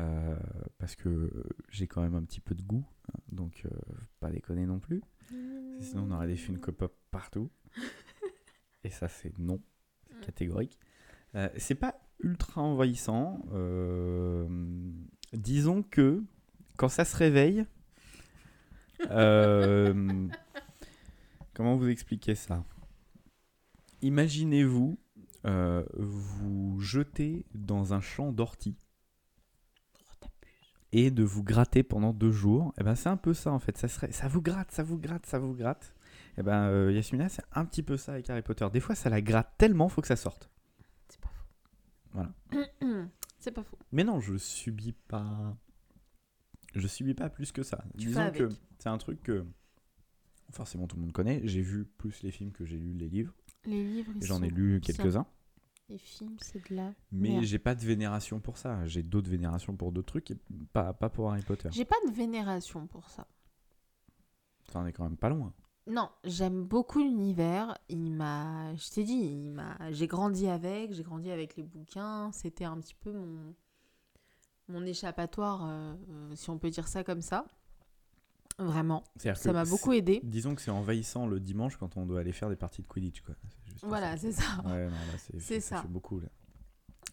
Euh, 0.00 0.34
parce 0.78 0.96
que 0.96 1.30
j'ai 1.68 1.86
quand 1.86 2.00
même 2.00 2.14
un 2.14 2.22
petit 2.24 2.40
peu 2.40 2.54
de 2.54 2.62
goût. 2.62 2.84
hein, 3.12 3.18
Donc, 3.30 3.62
euh, 3.66 3.70
pas 4.18 4.30
déconner 4.30 4.66
non 4.66 4.80
plus. 4.80 5.02
Sinon, 5.80 6.06
on 6.08 6.10
aurait 6.12 6.26
des 6.26 6.36
Funko 6.36 6.72
Pop 6.72 6.96
partout. 7.10 7.50
Et 8.84 8.90
ça, 8.90 9.08
c'est 9.08 9.38
non. 9.38 9.60
C'est 10.10 10.26
catégorique. 10.26 10.78
Euh, 11.36 11.48
c'est 11.58 11.74
pas 11.76 11.94
ultra 12.22 12.62
envahissant. 12.62 13.44
Euh, 13.52 14.46
disons 15.32 15.82
que 15.82 16.22
quand 16.76 16.88
ça 16.88 17.04
se 17.04 17.16
réveille. 17.16 17.66
euh, 19.10 20.28
comment 21.54 21.76
vous 21.76 21.88
expliquer 21.88 22.34
ça? 22.34 22.64
Imaginez-vous 24.00 24.98
euh, 25.44 25.84
vous 25.94 26.80
jeter 26.80 27.44
dans 27.54 27.94
un 27.94 28.00
champ 28.00 28.32
d'ortie 28.32 28.76
et 30.92 31.10
de 31.10 31.24
vous 31.24 31.42
gratter 31.42 31.82
pendant 31.82 32.12
deux 32.12 32.30
jours, 32.30 32.74
et 32.78 32.84
ben 32.84 32.94
c'est 32.94 33.08
un 33.08 33.16
peu 33.16 33.32
ça 33.32 33.50
en 33.50 33.58
fait. 33.58 33.76
Ça, 33.78 33.88
serait, 33.88 34.12
ça 34.12 34.28
vous 34.28 34.42
gratte, 34.42 34.70
ça 34.70 34.82
vous 34.82 34.98
gratte, 34.98 35.26
ça 35.26 35.38
vous 35.38 35.54
gratte. 35.54 35.94
Et 36.36 36.42
ben 36.42 36.68
euh, 36.68 36.92
Yasmina, 36.92 37.28
c'est 37.28 37.42
un 37.54 37.64
petit 37.64 37.82
peu 37.82 37.96
ça 37.96 38.12
avec 38.12 38.28
Harry 38.28 38.42
Potter. 38.42 38.66
Des 38.72 38.80
fois, 38.80 38.94
ça 38.94 39.08
la 39.08 39.22
gratte 39.22 39.52
tellement, 39.56 39.88
faut 39.88 40.02
que 40.02 40.06
ça 40.06 40.16
sorte. 40.16 40.51
Voilà. 42.12 42.32
c'est 43.38 43.52
pas 43.52 43.62
faux. 43.62 43.78
Mais 43.90 44.04
non, 44.04 44.20
je 44.20 44.36
subis 44.36 44.92
pas. 44.92 45.56
je 46.74 46.86
subis 46.86 47.14
pas 47.14 47.30
plus 47.30 47.52
que 47.52 47.62
ça. 47.62 47.84
Tu 47.98 48.06
Disons 48.08 48.30
que 48.30 48.48
c'est 48.78 48.88
un 48.88 48.98
truc 48.98 49.22
que 49.22 49.44
forcément 50.50 50.86
tout 50.86 50.96
le 50.96 51.02
monde 51.02 51.12
connaît. 51.12 51.40
J'ai 51.44 51.62
vu 51.62 51.84
plus 51.84 52.22
les 52.22 52.30
films 52.30 52.52
que 52.52 52.64
j'ai 52.64 52.78
lu 52.78 52.92
les 52.94 53.08
livres. 53.08 53.34
Les 53.64 53.84
livres, 53.84 54.12
J'en 54.20 54.42
ai 54.42 54.50
lu 54.50 54.80
quelques-uns. 54.80 55.26
Les 55.88 55.98
films, 55.98 56.36
c'est 56.40 56.70
de 56.70 56.76
la 56.76 56.92
Mais 57.10 57.44
j'ai 57.44 57.58
pas 57.58 57.74
de 57.74 57.84
vénération 57.84 58.40
pour 58.40 58.56
ça. 58.56 58.86
J'ai 58.86 59.02
d'autres 59.02 59.30
vénérations 59.30 59.76
pour 59.76 59.92
d'autres 59.92 60.08
trucs 60.08 60.30
et 60.30 60.36
pas, 60.72 60.92
pas 60.92 61.10
pour 61.10 61.30
Harry 61.30 61.42
Potter. 61.42 61.68
J'ai 61.72 61.84
pas 61.84 61.96
de 62.06 62.12
vénération 62.12 62.86
pour 62.86 63.10
ça. 63.10 63.26
Ça 64.72 64.78
en 64.78 64.86
est 64.86 64.92
quand 64.92 65.04
même 65.04 65.16
pas 65.18 65.28
loin. 65.28 65.52
Non, 65.86 66.10
j'aime 66.24 66.62
beaucoup 66.62 67.00
l'univers. 67.00 67.76
Il 67.88 68.12
m'a, 68.12 68.74
je 68.76 68.90
t'ai 68.90 69.04
dit, 69.04 69.14
il 69.14 69.50
m'a, 69.50 69.76
j'ai 69.90 70.06
grandi 70.06 70.46
avec, 70.46 70.92
j'ai 70.92 71.02
grandi 71.02 71.30
avec 71.30 71.56
les 71.56 71.64
bouquins. 71.64 72.30
C'était 72.32 72.64
un 72.64 72.78
petit 72.78 72.94
peu 72.94 73.12
mon, 73.12 73.54
mon 74.68 74.84
échappatoire, 74.86 75.66
euh, 75.66 75.94
euh, 76.10 76.36
si 76.36 76.50
on 76.50 76.58
peut 76.58 76.70
dire 76.70 76.86
ça 76.86 77.02
comme 77.02 77.20
ça. 77.20 77.46
Vraiment, 78.58 79.02
ça 79.16 79.52
m'a 79.52 79.64
beaucoup 79.64 79.92
aidé. 79.92 80.20
Disons 80.22 80.54
que 80.54 80.60
c'est 80.60 80.70
envahissant 80.70 81.26
le 81.26 81.40
dimanche 81.40 81.76
quand 81.78 81.96
on 81.96 82.06
doit 82.06 82.20
aller 82.20 82.32
faire 82.32 82.48
des 82.48 82.56
parties 82.56 82.82
de 82.82 82.86
Quidditch. 82.86 83.22
Quoi. 83.22 83.34
Voilà, 83.82 84.16
ça. 84.16 84.18
c'est 84.18 84.32
ça. 84.32 84.62
Ouais, 84.66 84.88
c'est, 85.40 85.60
ça. 85.60 85.82
beaucoup. 85.88 86.20
Là. 86.20 86.28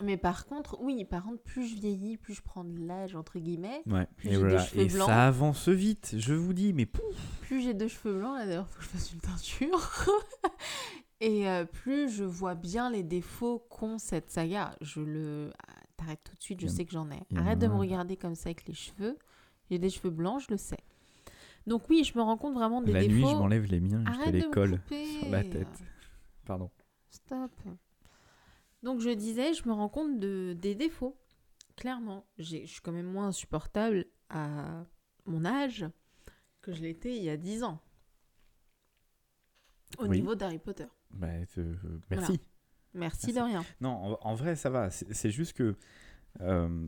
Mais 0.02 0.16
par 0.18 0.46
contre, 0.46 0.78
oui, 0.82 1.04
par 1.04 1.24
contre, 1.24 1.42
plus 1.44 1.68
je 1.68 1.76
vieillis, 1.76 2.16
plus 2.18 2.34
je 2.34 2.42
prends 2.42 2.64
de 2.64 2.80
l'âge 2.80 3.16
entre 3.16 3.38
guillemets, 3.40 3.82
Ouais. 3.86 4.08
Plus 4.16 4.30
Et 4.30 4.38
voilà. 4.38 4.64
cheveux 4.64 4.82
Et 4.84 4.88
blancs. 4.88 5.08
ça 5.08 5.28
avance 5.28 5.68
vite, 5.68 6.16
je 6.18 6.34
vous 6.34 6.54
dis, 6.54 6.72
mais 6.72 6.86
pouf, 6.86 7.04
plus 7.42 7.62
j'ai 7.62 7.74
de 7.74 7.88
cheveux 7.88 8.18
blancs. 8.18 8.38
Là, 8.38 8.46
d'ailleurs, 8.46 8.68
faut 8.68 8.78
que 8.80 8.84
je 8.86 8.90
fasse 8.90 9.12
une 9.12 9.20
teinture. 9.20 10.06
Et 11.22 11.50
euh, 11.50 11.66
plus 11.66 12.08
je 12.10 12.24
vois 12.24 12.56
bien 12.56 12.90
les 12.90 13.04
défauts 13.04 13.60
qu'ont 13.70 13.98
cette 13.98 14.30
saga. 14.32 14.74
Je 14.80 15.02
le, 15.02 15.52
ah, 15.68 15.74
t'arrêtes 15.98 16.22
tout 16.24 16.34
de 16.36 16.42
suite. 16.42 16.62
Je 16.62 16.68
sais 16.68 16.86
que 16.86 16.92
j'en 16.92 17.10
ai. 17.12 17.20
Arrête 17.36 17.60
de 17.60 17.68
me 17.68 17.76
regarder 17.76 18.16
comme 18.16 18.36
ça 18.36 18.48
avec 18.48 18.66
les 18.68 18.74
cheveux. 18.74 19.18
J'ai 19.70 19.80
des 19.80 19.90
cheveux 19.90 20.12
blancs, 20.12 20.42
je 20.48 20.52
le 20.54 20.58
sais. 20.58 20.80
Donc 21.68 21.90
oui, 21.90 22.06
je 22.06 22.18
me 22.18 22.24
rends 22.24 22.38
compte 22.38 22.54
vraiment 22.54 22.82
des 22.82 22.94
la 22.94 23.02
défauts. 23.02 23.14
nuit, 23.16 23.26
je 23.30 23.36
m'enlève 23.36 23.66
les 23.66 23.82
miens, 23.82 24.02
je 24.08 24.12
te 24.14 24.18
Arrête 24.22 24.34
les 24.34 24.50
colle 24.50 24.80
sur 24.88 25.30
la 25.30 25.44
tête. 25.44 25.68
Pardon. 26.46 26.72
Stop. 27.10 27.52
Donc 28.84 29.00
je 29.02 29.10
disais, 29.10 29.54
je 29.54 29.68
me 29.68 29.74
rends 29.74 29.90
compte 29.90 30.20
de, 30.20 30.56
des 30.58 30.76
défauts. 30.76 31.18
Clairement, 31.76 32.26
je 32.38 32.66
suis 32.66 32.82
quand 32.82 32.92
même 32.92 33.06
moins 33.12 33.28
insupportable 33.28 34.06
à 34.30 34.86
mon 35.26 35.46
âge 35.46 35.86
que 36.62 36.74
je 36.74 36.82
l'étais 36.82 37.16
il 37.16 37.24
y 37.24 37.30
a 37.30 37.38
10 37.38 37.64
ans. 37.64 37.82
Au 39.98 40.06
Oui. 40.08 40.18
niveau 40.18 40.36
d'Harry 40.36 40.60
Potter. 40.60 40.86
Bah, 41.12 41.28
euh, 41.58 41.76
merci. 42.12 42.40
Merci, 42.94 43.28
Merci. 43.28 43.34
de 43.34 43.40
rien. 43.40 43.64
Non, 43.82 43.90
en, 43.92 44.20
en 44.22 44.36
vrai, 44.36 44.56
ça 44.56 44.70
va. 44.70 44.90
C'est 44.92 45.12
c'est 45.14 45.32
juste 45.32 45.54
que. 45.54 45.76
euh, 46.42 46.88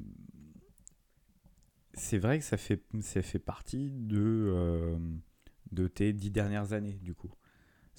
c'est 1.93 2.17
vrai 2.19 2.39
que 2.39 2.45
ça 2.45 2.57
fait, 2.57 2.83
ça 3.01 3.21
fait 3.21 3.39
partie 3.39 3.91
de, 3.91 4.17
euh, 4.19 4.97
de 5.71 5.87
tes 5.87 6.13
dix 6.13 6.31
dernières 6.31 6.73
années, 6.73 6.93
du 7.01 7.13
coup. 7.13 7.31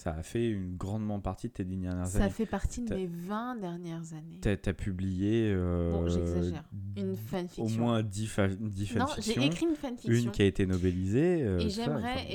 Ça 0.03 0.15
a 0.15 0.23
fait 0.25 0.51
une 0.51 0.77
grandement 0.77 1.21
partie 1.21 1.47
de 1.47 1.53
tes 1.53 1.65
dernières 1.65 2.09
Ça 2.09 2.25
années. 2.25 2.31
fait 2.31 2.45
partie 2.45 2.83
de 2.83 2.93
mes 2.93 3.07
20 3.07 3.55
dernières 3.55 4.13
années. 4.15 4.41
T'as 4.41 4.57
as 4.67 4.75
publié. 4.75 5.53
euh, 5.55 5.93
Bon, 5.93 6.09
j'exagère. 6.09 6.65
Une 6.97 7.17
fanfiction. 7.17 7.65
Au 7.65 7.69
moins 7.69 8.03
10, 8.03 8.27
fa 8.27 8.49
10 8.49 8.97
non, 8.97 9.07
fanfictions. 9.07 9.33
j'ai 9.41 9.47
écrit 9.47 9.67
une 9.67 9.77
fanfiction. 9.77 10.13
Une 10.13 10.31
qui 10.33 10.43
a 10.43 10.47
été 10.47 10.67
nobelisée. 10.67 11.45
euh, 11.45 11.61
et 11.61 11.71
ça, 11.71 11.85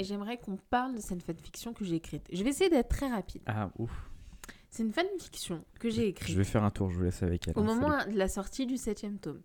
j'aimerais 0.04 0.38
qu'on 0.38 0.56
parle 0.70 0.96
de 0.96 1.02
cette 1.02 1.22
fanfiction 1.22 1.74
que 1.74 1.84
j'ai 1.84 1.96
écrite. 1.96 2.26
Je 2.32 2.42
vais 2.42 2.52
essayer 2.52 2.70
d'être 2.70 2.88
très 2.88 3.10
rapide. 3.10 3.42
Ah, 3.48 3.70
ouf. 3.78 3.92
C'est 4.70 4.84
une 4.84 4.94
fanfiction 4.94 5.66
que 5.78 5.90
j'ai 5.90 6.08
écrite. 6.08 6.32
Je 6.32 6.38
vais 6.38 6.46
faire 6.46 6.64
un 6.64 6.72
tour, 6.72 6.90
je 6.90 6.96
vous 6.98 7.04
laisse 7.04 7.22
avec 7.22 7.50
elle. 7.50 7.54
Au 7.58 7.64
hein, 7.64 7.64
moment 7.66 8.00
salut. 8.00 8.14
de 8.14 8.18
la 8.18 8.30
sortie 8.30 8.66
du 8.66 8.78
septième 8.78 9.20
tome. 9.20 9.42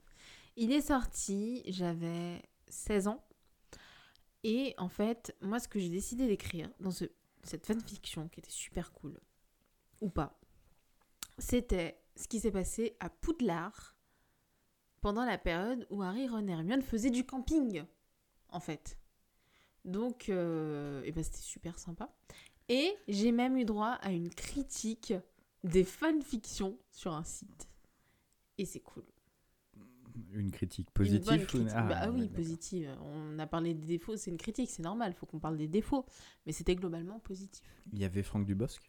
Il 0.57 0.71
est 0.71 0.81
sorti, 0.83 1.65
j'avais 1.67 2.41
16 2.69 3.09
ans. 3.09 3.25
Et 4.45 4.75
en 4.79 4.89
fait, 4.89 5.35
moi, 5.41 5.59
ce 5.59 5.67
que 5.67 5.81
j'ai 5.81 5.89
décidé 5.89 6.29
d'écrire 6.29 6.69
dans 6.79 6.91
ce, 6.93 7.07
cette 7.43 7.67
fanfiction, 7.67 8.29
qui 8.29 8.41
était 8.41 8.51
super 8.51 8.93
cool, 8.93 9.19
ou 10.01 10.11
pas, 10.11 10.39
c'était 11.39 12.01
ce 12.17 12.29
qui 12.29 12.41
s'est 12.41 12.51
passé 12.51 12.97
à 13.01 13.09
Poudlard 13.11 13.97
pendant 15.01 15.25
la 15.25 15.39
période 15.39 15.87
où 15.91 16.03
Harry, 16.03 16.29
Ron 16.29 16.47
et 16.47 16.53
Hermione 16.53 16.83
faisaient 16.83 17.11
du 17.11 17.25
camping, 17.25 17.85
en 18.49 18.61
fait. 18.61 18.99
Donc, 19.85 20.29
euh, 20.29 21.03
et 21.03 21.13
ben, 21.13 21.25
c'était 21.25 21.39
super 21.39 21.79
sympa. 21.79 22.15
Et 22.69 22.97
j'ai 23.09 23.33
même 23.33 23.57
eu 23.57 23.65
droit 23.65 23.99
à 24.01 24.13
une 24.13 24.31
critique 24.31 25.13
des 25.65 25.85
fanfictions 25.85 26.79
sur 26.91 27.13
un 27.13 27.25
site. 27.25 27.69
Et 28.59 28.65
c'est 28.65 28.81
cool. 28.81 29.05
Une 30.35 30.51
critique 30.51 30.89
Une 30.89 30.93
positive 30.95 31.43
ou- 31.43 31.47
critique. 31.47 31.69
Ah, 31.75 31.83
bah 31.83 32.11
oui, 32.11 32.21
d'accord. 32.23 32.37
positive. 32.37 32.91
On 33.03 33.39
a 33.39 33.47
parlé 33.47 33.75
des 33.75 33.87
défauts, 33.87 34.17
c'est 34.17 34.31
une 34.31 34.37
critique, 34.37 34.71
c'est 34.71 34.83
normal, 34.83 35.13
il 35.15 35.19
faut 35.19 35.27
qu'on 35.27 35.39
parle 35.39 35.57
des 35.57 35.69
défauts. 35.69 36.05
Mais 36.47 36.53
c'était 36.53 36.75
globalement 36.77 37.19
positif. 37.21 37.63
Il 37.93 37.99
y 37.99 38.05
avait 38.05 38.23
Franck 38.23 38.45
Dubosc? 38.47 38.83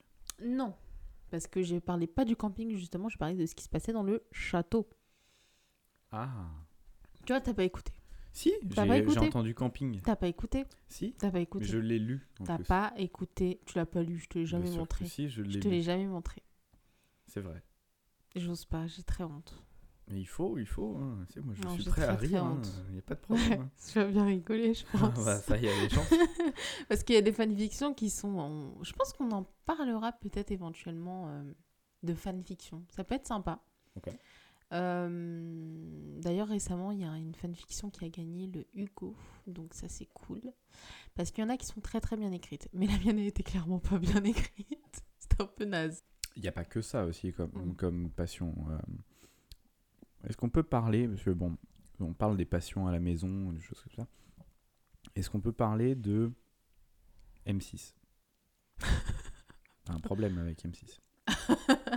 Non, 0.44 0.74
parce 1.30 1.48
que 1.48 1.62
je 1.62 1.78
parlais 1.78 2.08
pas 2.08 2.26
du 2.26 2.36
camping 2.36 2.76
justement, 2.76 3.10
je 3.10 3.18
parlais 3.18 3.36
de 3.36 3.46
ce 3.46 3.56
qui 3.56 3.64
se 3.64 3.70
passait 3.70 3.94
dans 3.94 4.04
le 4.04 4.24
château. 4.32 4.90
Ah. 6.12 6.50
Tu 7.26 7.34
vois, 7.34 7.42
t'as 7.42 7.54
pas 7.54 7.64
écouté. 7.64 7.92
Si, 8.32 8.52
j'ai 8.72 9.20
entendu 9.20 9.54
camping. 9.54 10.02
T'as 10.02 10.16
pas 10.16 10.28
écouté 10.28 10.66
Si, 10.88 11.14
T'as 11.20 11.30
pas 11.30 11.40
écouté 11.40 11.66
je 11.66 11.78
l'ai 11.78 12.00
lu. 12.00 12.28
T'as 12.44 12.58
pas 12.58 12.92
écouté. 12.98 13.62
Tu 13.68 13.78
l'as 13.78 13.86
pas 13.86 14.02
lu, 14.02 14.18
je 14.18 14.28
te 14.28 14.40
l'ai 14.40 14.46
jamais 14.48 14.72
montré. 14.72 15.06
Si, 15.06 15.30
je 15.30 15.44
Je 15.44 15.60
te 15.60 15.68
l'ai 15.68 15.84
jamais 15.84 16.08
montré. 16.08 16.42
C'est 17.28 17.42
vrai. 17.42 17.62
J'ose 18.36 18.66
pas, 18.66 18.88
j'ai 18.88 19.04
très 19.04 19.24
honte. 19.24 19.64
Mais 20.10 20.20
il 20.20 20.26
faut, 20.26 20.58
il 20.58 20.66
faut. 20.66 20.98
hein. 20.98 21.26
Sais, 21.30 21.40
moi, 21.42 21.54
je 21.56 21.62
Non, 21.64 21.74
suis 21.76 21.86
prêt 21.86 22.04
à 22.04 22.16
rire. 22.16 22.30
Il 22.32 22.40
honte. 22.40 22.84
n'y 22.92 23.00
a 23.00 23.02
pas 23.02 23.16
de 23.16 23.20
problème. 23.22 23.62
hein. 23.62 23.70
tu 23.92 24.00
vas 24.00 24.06
bien 24.06 24.26
rigoler, 24.26 24.74
je 24.74 24.84
Ah, 24.94 24.98
pense. 24.98 25.24
bah, 25.26 25.40
ça 25.40 25.58
y 25.58 25.66
est, 25.66 25.82
les 25.82 25.90
chances. 25.96 26.14
Parce 26.90 27.04
qu'il 27.04 27.16
y 27.16 27.18
a 27.18 27.22
des 27.22 27.32
fanfictions 27.32 27.94
qui 27.94 28.10
sont. 28.10 28.38
en- 28.38 28.84
Je 28.84 28.92
pense 28.94 29.14
qu'on 29.14 29.32
en 29.32 29.46
parlera 29.66 30.12
peut-être 30.12 30.52
éventuellement 30.52 31.30
euh, 31.30 31.44
de 32.04 32.14
fanfiction. 32.14 32.86
Ça 32.90 33.04
peut 33.04 33.16
être 33.16 33.28
sympa. 33.28 33.64
Euh, 34.74 36.20
D'ailleurs, 36.22 36.48
récemment, 36.48 36.92
il 36.92 37.00
y 37.02 37.04
a 37.04 37.16
une 37.18 37.36
fanfiction 37.36 37.90
qui 37.90 38.06
a 38.06 38.10
gagné 38.10 38.48
le 38.48 38.66
Hugo. 38.74 39.16
Donc, 39.48 39.74
ça, 39.74 39.88
c'est 39.88 40.08
cool. 40.14 40.42
Parce 41.16 41.32
qu'il 41.32 41.44
y 41.44 41.48
en 41.48 41.50
a 41.50 41.58
qui 41.58 41.66
sont 41.66 41.82
très 41.82 42.02
très 42.02 42.18
bien 42.18 42.32
écrites. 42.32 42.70
Mais 42.74 42.88
la 42.88 42.98
mienne, 43.00 43.20
elle 43.20 43.28
était 43.28 43.44
clairement 43.44 43.80
pas 43.80 44.00
bien 44.00 44.24
écrite. 44.24 45.04
C'était 45.20 45.42
un 45.44 45.48
peu 45.48 45.66
naze. 45.66 46.04
Il 46.36 46.42
n'y 46.42 46.48
a 46.48 46.52
pas 46.52 46.66
que 46.66 46.82
ça 46.82 47.06
aussi 47.06 47.32
comme, 47.34 47.52
Mm. 47.54 47.76
comme 47.76 48.10
passion. 48.10 48.56
euh. 48.70 48.78
Est-ce 50.28 50.38
qu'on 50.38 50.50
peut 50.50 50.64
parler, 50.64 51.08
parce 51.08 51.24
que 51.24 51.32
bon, 51.32 51.58
on 52.00 52.14
parle 52.14 52.38
des 52.38 52.46
passions 52.46 52.88
à 52.88 52.92
la 52.92 53.00
maison, 53.00 53.52
des 53.52 53.62
choses 53.62 53.80
comme 53.82 54.06
ça. 54.06 54.08
Est-ce 55.16 55.30
qu'on 55.30 55.42
peut 55.42 55.52
parler 55.52 55.96
de 55.96 56.32
M6 57.46 57.94
T'as 59.86 59.94
un 59.94 60.00
problème 60.00 60.38
avec 60.38 60.64
M6. 60.64 61.00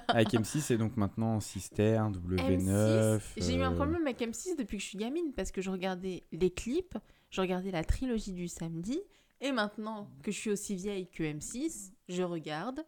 avec 0.09 0.33
M6 0.33 0.73
et 0.73 0.79
donc 0.79 0.97
maintenant 0.97 1.41
Sister, 1.41 2.01
W9. 2.11 3.19
M6, 3.19 3.21
j'ai 3.37 3.55
eu 3.55 3.63
un 3.63 3.73
euh, 3.73 3.77
problème 3.77 4.03
avec 4.03 4.21
M6 4.21 4.57
depuis 4.57 4.79
que 4.79 4.83
je 4.83 4.89
suis 4.89 4.99
gamine 4.99 5.33
parce 5.35 5.51
que 5.51 5.61
je 5.61 5.71
regardais 5.71 6.25
les 6.33 6.51
clips, 6.51 6.97
je 7.31 7.41
regardais 7.41 7.71
la 7.71 7.85
trilogie 7.85 8.33
du 8.33 8.49
samedi 8.49 9.01
et 9.41 9.53
maintenant 9.53 10.11
que 10.23 10.31
je 10.31 10.39
suis 10.39 10.51
aussi 10.51 10.75
vieille 10.75 11.09
que 11.09 11.23
M6, 11.23 11.93
je 12.09 12.23
regarde 12.23 12.85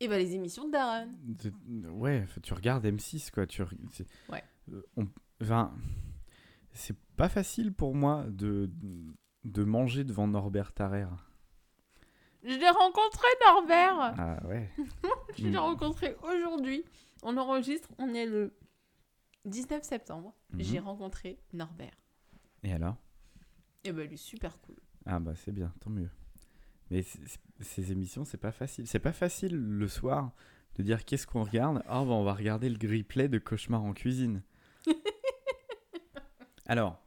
et 0.00 0.08
ben 0.08 0.18
les 0.18 0.34
émissions 0.34 0.66
de 0.66 0.72
Darren. 0.72 1.08
Ouais, 1.92 2.26
tu 2.42 2.54
regardes 2.54 2.84
M6 2.84 3.30
quoi. 3.30 3.46
Tu, 3.46 3.62
Ouais. 4.28 4.42
euh, 4.72 4.82
on- 4.96 5.06
enfin, 5.42 5.72
c'est 6.72 6.96
pas 7.16 7.28
facile 7.28 7.72
pour 7.72 7.94
moi 7.94 8.24
de, 8.28 8.70
de 9.44 9.64
manger 9.64 10.04
devant 10.04 10.26
Norbert 10.26 10.72
Tarrer. 10.72 11.06
Je 12.42 12.54
l'ai 12.58 12.70
rencontré 12.70 13.26
Norbert. 13.46 14.14
Ah 14.18 14.40
ouais. 14.46 14.70
Je 15.36 15.46
l'ai 15.48 15.58
rencontré 15.58 16.16
aujourd'hui. 16.22 16.84
On 17.22 17.36
enregistre, 17.36 17.88
on 17.98 18.14
est 18.14 18.24
le 18.26 18.56
19 19.44 19.82
septembre. 19.82 20.34
Mhm. 20.52 20.60
J'ai 20.62 20.78
rencontré 20.78 21.38
Norbert. 21.52 21.94
Et 22.62 22.72
alors? 22.72 22.96
Et 23.84 23.92
ben 23.92 24.08
lui 24.08 24.16
super 24.18 24.58
cool. 24.62 24.76
Ah 25.04 25.18
bah 25.20 25.34
c'est 25.34 25.52
bien, 25.52 25.72
tant 25.80 25.90
mieux. 25.90 26.08
Mais 26.90 27.04
ces 27.60 27.92
émissions, 27.92 28.24
c'est 28.24 28.38
pas 28.38 28.52
facile. 28.52 28.86
C'est 28.86 28.98
pas 28.98 29.12
facile 29.12 29.54
le 29.56 29.88
soir 29.88 30.32
de 30.76 30.82
dire 30.82 31.04
qu'est-ce 31.04 31.26
qu'on 31.26 31.44
regarde. 31.44 31.82
Ah 31.86 32.04
bah 32.04 32.10
on 32.12 32.24
va 32.24 32.32
regarder 32.34 32.68
le 32.68 32.78
replay 32.98 33.28
de 33.28 33.38
Cauchemar 33.38 33.82
en 33.84 33.92
cuisine. 33.92 34.42
Alors, 36.66 37.02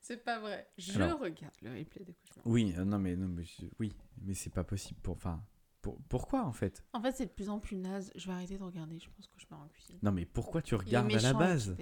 C'est 0.00 0.24
pas 0.24 0.38
vrai. 0.40 0.68
Je 0.78 1.00
Alors. 1.00 1.20
regarde 1.20 1.54
le 1.62 1.70
replay 1.70 2.04
de 2.04 2.12
Cauchemar. 2.12 2.46
oui, 2.46 2.74
euh, 2.78 2.84
non 2.84 2.98
mais 2.98 3.14
non 3.16 3.28
mais 3.28 3.44
je- 3.44 3.66
oui, 3.78 3.92
mais 4.22 4.34
c'est 4.34 4.50
pas 4.52 4.64
possible 4.64 4.98
pour 5.02 5.14
enfin 5.14 5.40
pour, 5.80 5.98
pourquoi 6.08 6.44
en 6.44 6.52
fait? 6.52 6.84
En 6.92 7.00
fait, 7.02 7.10
c'est 7.12 7.26
de 7.26 7.30
plus 7.32 7.48
en 7.48 7.58
plus 7.58 7.74
naze. 7.76 8.12
Je 8.14 8.26
vais 8.28 8.32
arrêter 8.32 8.56
de 8.56 8.62
regarder. 8.62 9.00
Je 9.00 9.08
pense 9.16 9.28
pars 9.48 9.60
en 9.60 9.66
cuisine. 9.68 9.98
Non 10.02 10.12
mais 10.12 10.24
pourquoi 10.24 10.62
tu 10.62 10.74
regardes 10.76 11.12
à 11.12 11.18
la 11.20 11.32
base? 11.34 11.76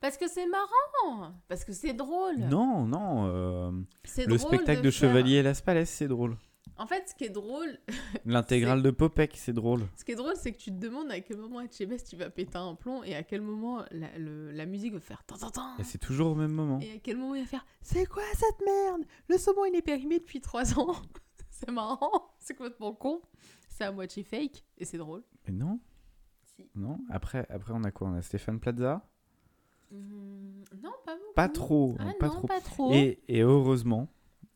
Parce 0.00 0.16
que 0.16 0.28
c'est 0.28 0.46
marrant. 0.48 1.32
Parce 1.48 1.64
que 1.64 1.72
c'est 1.72 1.94
drôle. 1.94 2.38
Non, 2.38 2.84
non, 2.86 3.26
euh, 3.28 3.70
le 3.70 4.26
drôle 4.26 4.38
spectacle 4.38 4.82
de, 4.82 4.90
faire- 4.90 5.08
Chevalier 5.10 5.42
Las 5.42 5.60
Palais, 5.60 5.84
c'est 5.84 6.08
drôle. 6.08 6.36
En 6.78 6.86
fait, 6.86 7.08
ce 7.08 7.14
qui 7.14 7.24
est 7.24 7.30
drôle, 7.30 7.78
L'intégrale 8.26 8.82
de 8.82 8.90
Popek, 8.90 9.34
c'est 9.36 9.52
drôle. 9.54 9.86
ce 9.96 10.04
qui 10.04 10.12
est 10.12 10.16
drôle, 10.16 10.34
c'est 10.36 10.52
que 10.52 10.58
tu 10.58 10.70
te 10.70 10.76
demandes 10.78 11.10
à 11.10 11.20
quel 11.20 11.38
moment 11.38 11.60
Etchebest 11.62 12.08
tu 12.08 12.16
vas 12.16 12.28
péter 12.30 12.58
un 12.58 12.74
plomb 12.74 13.02
et 13.02 13.14
à 13.14 13.22
quel 13.22 13.40
moment 13.40 13.82
la, 13.90 14.16
le- 14.18 14.50
la 14.52 14.66
musique 14.66 14.92
va 14.92 15.00
faire 15.00 15.24
tan 15.24 15.36
tan 15.38 15.50
tan. 15.50 15.76
Et 15.78 15.84
c'est 15.84 15.98
toujours 15.98 16.32
au 16.32 16.34
même 16.34 16.52
moment. 16.52 16.78
Et 16.80 16.92
à 16.92 16.98
quel 16.98 17.16
moment 17.16 17.34
il 17.34 17.42
va 17.42 17.46
faire 17.48 17.66
C'est 17.80 18.04
quoi 18.06 18.22
cette 18.34 18.64
merde? 18.66 19.04
Le 19.28 19.38
saumon 19.38 19.64
il 19.64 19.74
est 19.74 19.82
périmé 19.82 20.18
depuis 20.18 20.40
3 20.40 20.78
ans. 20.78 20.94
c'est 21.50 21.70
marrant, 21.70 22.10
c'est 22.38 22.54
complètement 22.54 22.92
con. 22.92 23.22
C'est 23.68 23.84
à 23.84 23.92
moitié 23.92 24.22
fake 24.22 24.62
et 24.78 24.84
c'est 24.84 24.98
drôle. 24.98 25.22
Mais 25.46 25.52
non, 25.54 25.80
Si. 26.44 26.68
non. 26.74 26.98
Après, 27.10 27.46
après, 27.50 27.72
on 27.74 27.84
a 27.84 27.90
quoi? 27.90 28.08
On 28.08 28.14
a 28.14 28.22
Stéphane 28.22 28.58
Plaza? 28.60 29.06
Hum, 29.92 30.64
non, 30.82 30.90
pas 31.04 31.14
beaucoup. 31.16 31.32
Pas 31.34 31.48
trop, 31.48 31.96
Ah 32.00 32.12
pas 32.18 32.26
non, 32.28 32.32
trop. 32.34 32.46
pas 32.48 32.60
trop. 32.60 32.92
Et, 32.92 33.22
et 33.28 33.40
heureusement, 33.42 34.08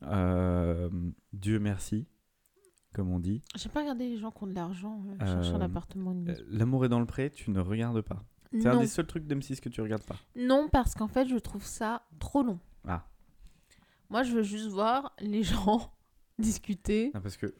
euh, 0.03 0.89
Dieu 1.33 1.59
merci, 1.59 2.05
comme 2.93 3.11
on 3.11 3.19
dit, 3.19 3.41
J'ai 3.55 3.69
pas 3.69 3.81
regardé 3.81 4.07
les 4.09 4.17
gens 4.17 4.31
qui 4.31 4.43
ont 4.43 4.47
de 4.47 4.53
l'argent 4.53 5.01
euh, 5.21 5.25
cherchant 5.25 5.53
Euh, 5.55 5.59
un 5.59 5.61
appartement 5.61 6.15
euh, 6.27 6.35
L'amour 6.49 6.85
est 6.85 6.89
dans 6.89 6.99
le 6.99 7.05
pré, 7.05 7.29
tu 7.29 7.49
ne 7.51 7.59
regardes 7.59 8.01
pas. 8.01 8.23
C'est 8.53 8.67
un 8.67 8.79
des 8.79 8.87
seuls 8.87 9.07
trucs 9.07 9.25
d'M6 9.25 9.61
que 9.61 9.69
tu 9.69 9.79
regardes 9.81 10.03
pas. 10.03 10.17
non, 10.35 10.67
parce 10.69 10.93
qu'en 10.93 11.07
fait, 11.07 11.27
je 11.27 11.37
trouve 11.37 11.63
ça 11.63 12.03
trop 12.19 12.43
long. 12.43 12.59
Ah. 12.87 13.05
Moi, 14.09 14.23
je 14.23 14.33
veux 14.33 14.43
juste 14.43 14.67
voir 14.67 15.13
les 15.19 15.43
gens 15.43 15.93
discuter. 16.37 17.11
Non, 17.13 17.21
parce 17.21 17.37
que 17.37 17.55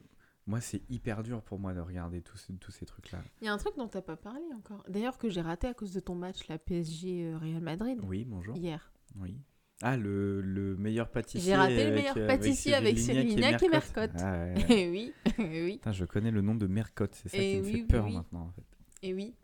moi, 0.46 0.60
c'est 0.60 0.82
hyper 0.90 1.22
dur 1.22 1.40
pour 1.40 1.58
moi 1.58 1.72
de 1.72 1.80
regarder 1.80 2.20
tous 2.20 2.36
ces, 2.36 2.52
tous 2.54 2.72
ces 2.72 2.84
trucs-là. 2.84 3.20
Il 3.40 3.46
y 3.46 3.48
a 3.48 3.54
un 3.54 3.58
truc 3.58 3.74
dont 3.78 3.88
t'as 3.88 4.02
pas 4.02 4.16
parlé 4.16 4.42
encore. 4.54 4.84
D'ailleurs, 4.88 5.16
que 5.16 5.28
j'ai 5.30 5.40
raté 5.40 5.66
à 5.66 5.72
cause 5.72 5.92
de 5.92 6.00
ton 6.00 6.14
match, 6.14 6.46
la 6.48 6.58
PSG 6.58 7.24
euh, 7.26 7.38
Real 7.38 7.62
Madrid, 7.62 7.98
Oui, 8.02 8.24
bonjour. 8.26 8.54
hier. 8.56 8.92
Oui. 9.16 9.38
Ah, 9.84 9.96
le, 9.96 10.40
le 10.40 10.76
meilleur 10.76 11.10
pâtissier. 11.10 11.50
J'ai 11.50 11.56
raté 11.56 11.84
le 11.86 11.92
meilleur 11.94 12.16
avec 12.16 12.28
pâtissier 12.28 12.74
avec 12.74 12.98
Cyril 12.98 13.22
Cyril 13.22 13.34
Lignac 13.36 13.62
et 13.62 13.68
Mercotte. 13.68 14.10
Ah, 14.18 14.32
ouais, 14.44 14.54
ouais. 14.54 14.64
Eh 14.70 14.90
oui, 14.90 15.12
eh 15.38 15.64
oui, 15.64 15.72
Putain, 15.74 15.92
je 15.92 16.04
connais 16.04 16.30
le 16.30 16.40
nom 16.40 16.54
de 16.54 16.66
Mercotte, 16.68 17.14
c'est 17.14 17.28
ça 17.30 17.36
Eh 17.38 17.54
qui 17.54 17.58
me 17.58 17.64
oui, 17.64 17.72
fait 17.72 17.78
oui, 17.78 17.84
peur 17.84 18.04
oui. 18.06 18.14
maintenant 18.14 18.42
en 18.46 18.50
fait. 18.52 18.62
et 19.02 19.12
oui. 19.12 19.34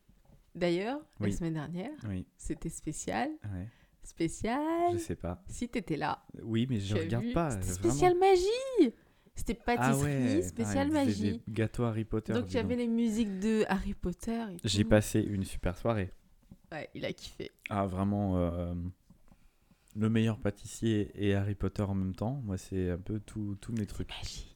D'ailleurs, 0.55 1.01
Oui. 1.20 1.31
la 1.31 1.37
semaine 1.37 1.55
dernière, 1.55 1.90
c'était 2.37 2.68
spécial. 2.68 3.31
ouais, 3.53 3.66
Spécial. 4.03 4.92
je 4.92 4.98
sais 4.98 5.16
pas. 5.16 5.42
Si 5.48 5.68
t'étais 5.68 5.96
là. 5.96 6.24
Oui, 6.42 6.66
mais 6.70 6.81
je 6.81 6.96
regarde 6.96 7.24
vu, 7.24 7.33
pas. 7.33 7.51
C'était 7.51 7.66
euh, 7.66 7.72
vraiment. 7.74 7.90
spécial 7.94 8.18
magie. 8.18 8.94
C'était 9.35 9.55
pâtisserie, 9.55 9.92
Ah 9.92 10.35
ouais, 10.37 10.42
spécial 10.42 10.90
magie. 10.90 11.33
Des 11.46 11.53
gâteaux 11.53 11.85
Harry 11.85 12.05
Potter. 12.05 12.33
Donc 12.33 12.46
il 12.48 12.55
y 12.55 12.59
avait 12.59 12.74
les 12.77 12.88
musiques 12.88 13.38
de 13.38 13.64
Harry 13.68 13.94
Potter. 13.94 14.40
et 14.64 14.68
J'ai 14.68 14.85
passé 14.85 15.20
une 15.20 15.44
super 15.44 15.77
soirée. 15.77 16.11
Ouais, 16.72 16.88
il 16.94 17.05
a 17.05 17.12
kiffé. 17.12 17.51
Ah, 17.70 17.87
vraiment, 17.87 18.37
euh, 18.38 18.74
le 19.99 20.09
meilleur 20.09 20.39
pâtissier 20.39 21.11
et 21.15 21.35
Harry 21.35 21.55
Potter 21.55 21.83
en 21.83 21.95
même 21.95 22.15
temps. 22.15 22.41
Moi, 22.45 22.57
c'est 22.57 22.91
un 22.91 22.99
peu 22.99 23.21
tous 23.21 23.57
mes 23.77 23.87
trucs. 23.87 24.09
Magique. 24.11 24.55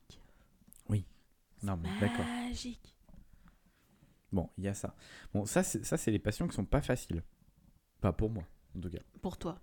Non, 1.65 1.79
mais 1.81 1.89
d'accord. 2.01 2.25
Magique. 2.27 2.97
Bon, 4.33 4.51
il 4.59 4.65
y 4.65 4.69
a 4.69 4.75
ça. 4.75 4.97
Bon, 5.33 5.45
ça, 5.47 5.63
c'est 5.63 5.85
ça, 5.85 5.97
c'est 5.97 6.11
les 6.11 6.19
passions 6.19 6.49
qui 6.49 6.57
sont 6.57 6.65
pas 6.65 6.81
faciles. 6.83 7.23
Pas 8.01 8.13
pour 8.13 8.31
moi, 8.31 8.43
en 8.77 8.81
tout 8.81 8.91
cas. 8.91 8.99
Pour 9.21 9.37
toi. 9.37 9.61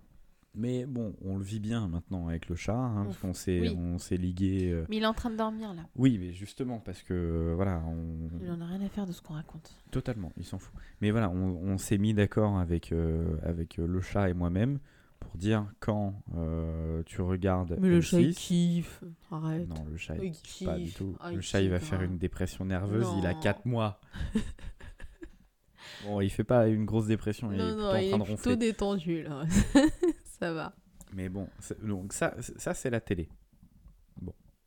Mais 0.54 0.86
bon, 0.86 1.14
on 1.22 1.36
le 1.36 1.44
vit 1.44 1.60
bien 1.60 1.88
maintenant 1.88 2.26
avec 2.28 2.48
le 2.48 2.56
chat, 2.56 2.74
hein, 2.74 3.04
parce 3.04 3.16
Ouf, 3.16 3.20
qu'on 3.22 3.34
s'est 3.34 3.60
oui. 3.60 3.76
on 3.76 3.98
s'est 3.98 4.16
ligué. 4.16 4.70
euh, 4.72 4.86
Mais 4.88 4.96
il 4.96 5.02
est 5.02 5.06
en 5.06 5.12
train 5.12 5.28
de 5.28 5.36
dormir 5.36 5.74
là. 5.74 5.82
Oui, 5.94 6.16
mais 6.18 6.32
justement, 6.32 6.78
parce 6.80 7.02
que 7.02 7.12
euh, 7.12 7.54
voilà, 7.54 7.82
on... 7.86 8.30
Il 8.40 8.50
en 8.50 8.60
a 8.62 8.66
rien 8.66 8.80
à 8.80 8.88
faire 8.88 9.06
de 9.06 9.12
ce 9.12 9.20
qu'on 9.20 9.34
raconte. 9.34 9.76
totalement, 9.90 10.32
il 10.38 10.44
s'en 10.46 10.58
fout. 10.58 10.74
Mais 11.02 11.10
voilà, 11.10 11.28
on, 11.28 11.34
on 11.36 11.76
s'est 11.76 11.98
mis 11.98 12.14
d'accord 12.14 12.58
avec, 12.58 12.92
euh, 12.92 13.36
avec 13.42 13.76
le 13.76 14.00
chat 14.00 14.30
et 14.30 14.34
moi-même 14.34 14.78
pour 15.20 15.36
dire 15.36 15.66
quand 15.80 16.14
euh, 16.36 17.02
tu 17.04 17.20
regardes. 17.22 17.76
Mais 17.78 17.88
le 17.88 18.00
chat 18.00 18.20
il 18.20 18.30
M6 18.30 18.34
kiffe. 18.34 19.04
Arrête. 19.30 19.68
Non, 19.68 19.84
le 19.90 19.96
chat, 19.96 20.16
il 20.16 20.24
Il 20.24 20.32
kiffe 20.32 20.66
pas 20.66 20.78
du 20.78 20.90
tout. 20.92 21.16
Ah, 21.20 21.30
le 21.30 21.36
il 21.38 21.42
chat, 21.42 21.60
il 21.60 21.70
va 21.70 21.78
faire 21.78 22.02
une 22.02 22.18
dépression 22.18 22.64
nerveuse. 22.64 23.06
Il 23.18 23.26
a 23.26 23.34
Non. 23.34 23.40
4 23.40 23.66
mois. 23.66 24.00
bon, 26.04 26.20
il 26.20 26.30
fait 26.30 26.44
pas 26.44 26.66
une 26.68 26.84
grosse 26.84 27.06
dépression. 27.06 27.52
il 27.52 27.60
est 27.60 27.62
non, 27.62 27.76
non, 27.76 27.90
en 27.90 27.96
il 27.96 28.10
train 28.10 28.18
est 28.24 28.28
de 28.30 28.34
plutôt 28.34 28.56
détendu 28.56 29.22
là. 29.22 29.44
Ça 30.40 30.52
va. 30.52 30.74
Mais 31.12 31.28
bon, 31.28 31.48
donc 31.82 32.12
ça, 32.12 32.34
c'est- 32.40 32.58
ça 32.58 32.72
c'est 32.74 32.88
la 32.90 33.00
télé. 33.00 33.28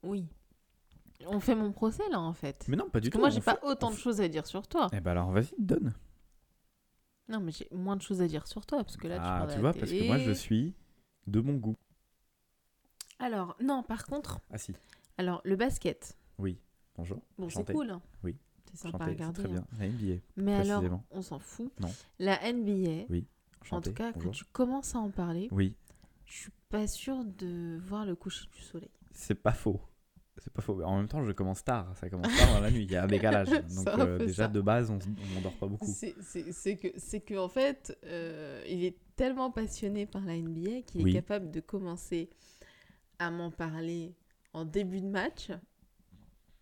Oui. 0.03 0.27
On 1.25 1.39
fait 1.39 1.55
mon 1.55 1.71
procès 1.71 2.03
là 2.11 2.19
en 2.19 2.33
fait. 2.33 2.65
Mais 2.67 2.75
non, 2.75 2.89
pas 2.89 2.99
du 2.99 3.09
Parce 3.09 3.11
que 3.11 3.11
tout. 3.13 3.19
moi 3.19 3.27
on 3.29 3.31
j'ai 3.31 3.39
fait- 3.41 3.59
pas 3.59 3.65
autant 3.67 3.89
de 3.91 3.95
choses 3.95 4.19
à 4.19 4.27
dire 4.27 4.45
sur 4.45 4.67
toi. 4.67 4.89
Eh 4.91 4.99
ben 4.99 5.11
alors, 5.11 5.31
vas-y, 5.31 5.53
donne. 5.57 5.93
Non 7.33 7.39
mais 7.39 7.51
j'ai 7.51 7.67
moins 7.71 7.95
de 7.95 8.01
choses 8.03 8.21
à 8.21 8.27
dire 8.27 8.45
sur 8.47 8.63
toi 8.65 8.83
parce 8.83 8.95
que 8.95 9.07
là 9.07 9.15
tu 9.17 9.23
ah, 9.25 9.45
tu 9.49 9.55
la 9.55 9.61
vois, 9.61 9.73
parce 9.73 9.89
que 9.91 10.05
moi, 10.05 10.19
je 10.19 10.31
suis 10.31 10.75
de 11.25 11.41
mon 11.41 11.55
goût. 11.55 11.75
Alors 13.17 13.55
non 13.59 13.81
par 13.81 14.05
contre, 14.05 14.39
Ah 14.51 14.57
si, 14.59 14.73
alors 15.17 15.41
le 15.43 15.55
basket. 15.55 16.15
oui. 16.37 16.59
Bonjour. 16.95 17.19
Bon 17.39 17.49
c'est 17.49 17.65
cool. 17.73 17.89
hein. 17.89 18.01
Oui. 18.23 18.37
C'est 18.69 18.77
sympa 18.77 19.05
à 19.05 19.07
regarder. 19.07 19.41
très 19.41 19.51
hein. 19.51 19.65
bien. 19.71 19.79
La 19.79 19.87
NBA. 19.87 20.21
Mais 20.37 20.53
alors 20.53 20.83
on 21.09 21.23
s'en 21.23 21.39
fout. 21.39 21.71
Non. 21.79 21.91
La 22.19 22.37
NBA. 22.53 23.05
Oui. 23.09 23.25
En 23.71 23.81
tout 23.81 23.93
cas 23.93 24.13
quand 24.13 24.29
tu 24.29 24.45
commences 24.45 24.93
à 24.93 24.99
en 24.99 25.09
parler, 25.09 25.47
Oui, 25.51 25.75
je 26.25 26.33
suis 26.37 26.51
pas 26.69 26.85
sûre 26.85 27.23
de 27.25 27.79
voir 27.83 28.05
le 28.05 28.15
coucher 28.15 28.45
du 28.51 28.61
soleil. 28.61 28.91
c'est 29.11 29.33
pas 29.41 29.53
faux. 29.53 29.81
C'est 30.37 30.51
pas 30.51 30.61
faux. 30.61 30.81
En 30.83 30.97
même 30.97 31.07
temps, 31.07 31.23
je 31.23 31.31
commence 31.31 31.63
tard. 31.63 31.91
Ça 31.95 32.09
commence 32.09 32.35
tard 32.35 32.55
dans 32.55 32.61
la 32.61 32.71
nuit. 32.71 32.83
Il 32.83 32.91
y 32.91 32.95
a 32.95 33.03
un 33.03 33.07
décalage. 33.07 33.49
Donc 33.75 33.87
euh, 33.99 34.17
déjà 34.17 34.43
ça. 34.43 34.47
de 34.49 34.61
base, 34.61 34.89
on, 34.89 34.97
on 35.37 35.41
dort 35.41 35.53
pas 35.53 35.67
beaucoup. 35.67 35.85
C'est- 35.87 36.75
que, 36.77 36.87
c'est 36.97 37.21
que 37.21 37.37
en 37.37 37.47
fait, 37.49 37.97
euh, 38.05 38.63
il 38.67 38.83
est 38.83 38.97
tellement 39.15 39.51
passionné 39.51 40.05
par 40.07 40.23
la 40.25 40.35
NBA 40.35 40.81
qu'il 40.87 41.03
Oui. 41.03 41.11
est 41.11 41.13
capable 41.13 41.51
de 41.51 41.59
commencer 41.59 42.29
à 43.19 43.29
m'en 43.29 43.51
parler 43.51 44.15
en 44.53 44.65
début 44.65 45.01
de 45.01 45.07
match. 45.07 45.51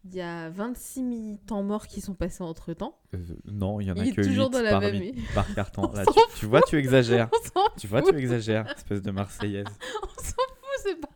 Il 0.04 0.16
y 0.16 0.22
a 0.22 0.50
26 0.50 1.26
000 1.26 1.38
temps 1.46 1.62
morts 1.62 1.86
qui 1.88 2.02
sont 2.02 2.16
passés 2.16 2.44
entre 2.44 2.74
temps. 2.74 2.98
Euh, 3.14 3.20
non, 3.46 3.80
il 3.80 3.88
y 3.88 3.92
en 3.92 3.96
a 3.96 4.04
Il 4.04 4.10
est 4.10 4.16
que 4.16 4.22
toujours 4.24 4.48
8 4.48 4.52
dans 4.54 4.62
la 4.64 4.72
par, 4.72 4.82
même 4.82 5.14
par 5.36 5.54
carton. 5.54 5.84
Là, 5.94 6.04
tu, 6.08 6.20
tu 6.40 6.46
vois, 6.48 6.62
tu 6.64 6.76
exagères. 6.78 7.30
Tu 7.78 7.88
vois, 7.88 8.02
tu 8.02 8.16
exagères, 8.18 8.68
espèce 8.76 9.02
de 9.02 9.12
Marseillaise. 9.12 9.66
on 10.04 10.22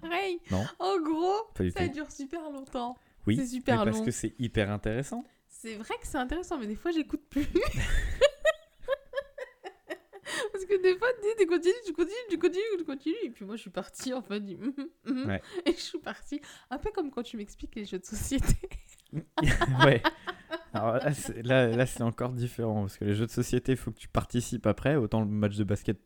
pareil. 0.09 0.39
Non. 0.51 0.65
En 0.79 0.99
gros, 1.01 1.43
Pas 1.55 1.63
du 1.63 1.71
ça 1.71 1.87
tout. 1.87 1.93
dure 1.93 2.11
super 2.11 2.49
longtemps. 2.51 2.97
Oui, 3.27 3.37
c'est 3.37 3.47
super 3.47 3.79
mais 3.79 3.85
parce 3.85 3.97
long. 3.99 4.05
que 4.05 4.11
c'est 4.11 4.33
hyper 4.39 4.69
intéressant. 4.71 5.23
C'est 5.47 5.75
vrai 5.75 5.95
que 5.99 6.05
c'est 6.07 6.17
intéressant, 6.17 6.57
mais 6.57 6.67
des 6.67 6.75
fois, 6.75 6.91
j'écoute 6.91 7.23
plus. 7.29 7.47
Parce 10.51 10.65
que 10.65 10.81
des 10.81 10.97
fois, 10.97 11.07
tu 11.21 11.27
dis, 11.27 11.35
tu 11.39 11.45
continues, 11.47 11.73
tu 11.85 11.93
continues, 11.93 12.15
tu 12.29 12.37
continues, 12.39 12.77
tu 12.79 12.83
continues. 12.85 13.15
Et 13.25 13.29
puis 13.29 13.45
moi, 13.45 13.55
je 13.55 13.61
suis 13.61 13.69
partie 13.69 14.13
en 14.13 14.21
fait 14.21 14.39
du. 14.39 14.55
mhm, 14.57 14.73
mhm. 15.05 15.25
Ouais. 15.27 15.41
Et 15.65 15.71
je 15.73 15.79
suis 15.79 15.99
partie. 15.99 16.41
Un 16.69 16.77
peu 16.77 16.91
comme 16.91 17.11
quand 17.11 17.23
tu 17.23 17.37
m'expliques 17.37 17.75
les 17.75 17.85
jeux 17.85 17.99
de 17.99 18.05
société. 18.05 18.55
ouais. 19.85 20.01
Alors 20.73 20.93
là, 20.95 21.13
c'est, 21.13 21.41
là, 21.43 21.67
là, 21.67 21.85
c'est 21.85 22.01
encore 22.03 22.31
différent 22.31 22.81
parce 22.81 22.97
que 22.97 23.05
les 23.05 23.13
jeux 23.13 23.27
de 23.27 23.31
société, 23.31 23.73
il 23.73 23.77
faut 23.77 23.91
que 23.91 23.99
tu 23.99 24.07
participes 24.07 24.65
après. 24.65 24.95
Autant 24.95 25.19
le 25.21 25.27
match 25.27 25.55
de 25.57 25.63
basket, 25.63 25.97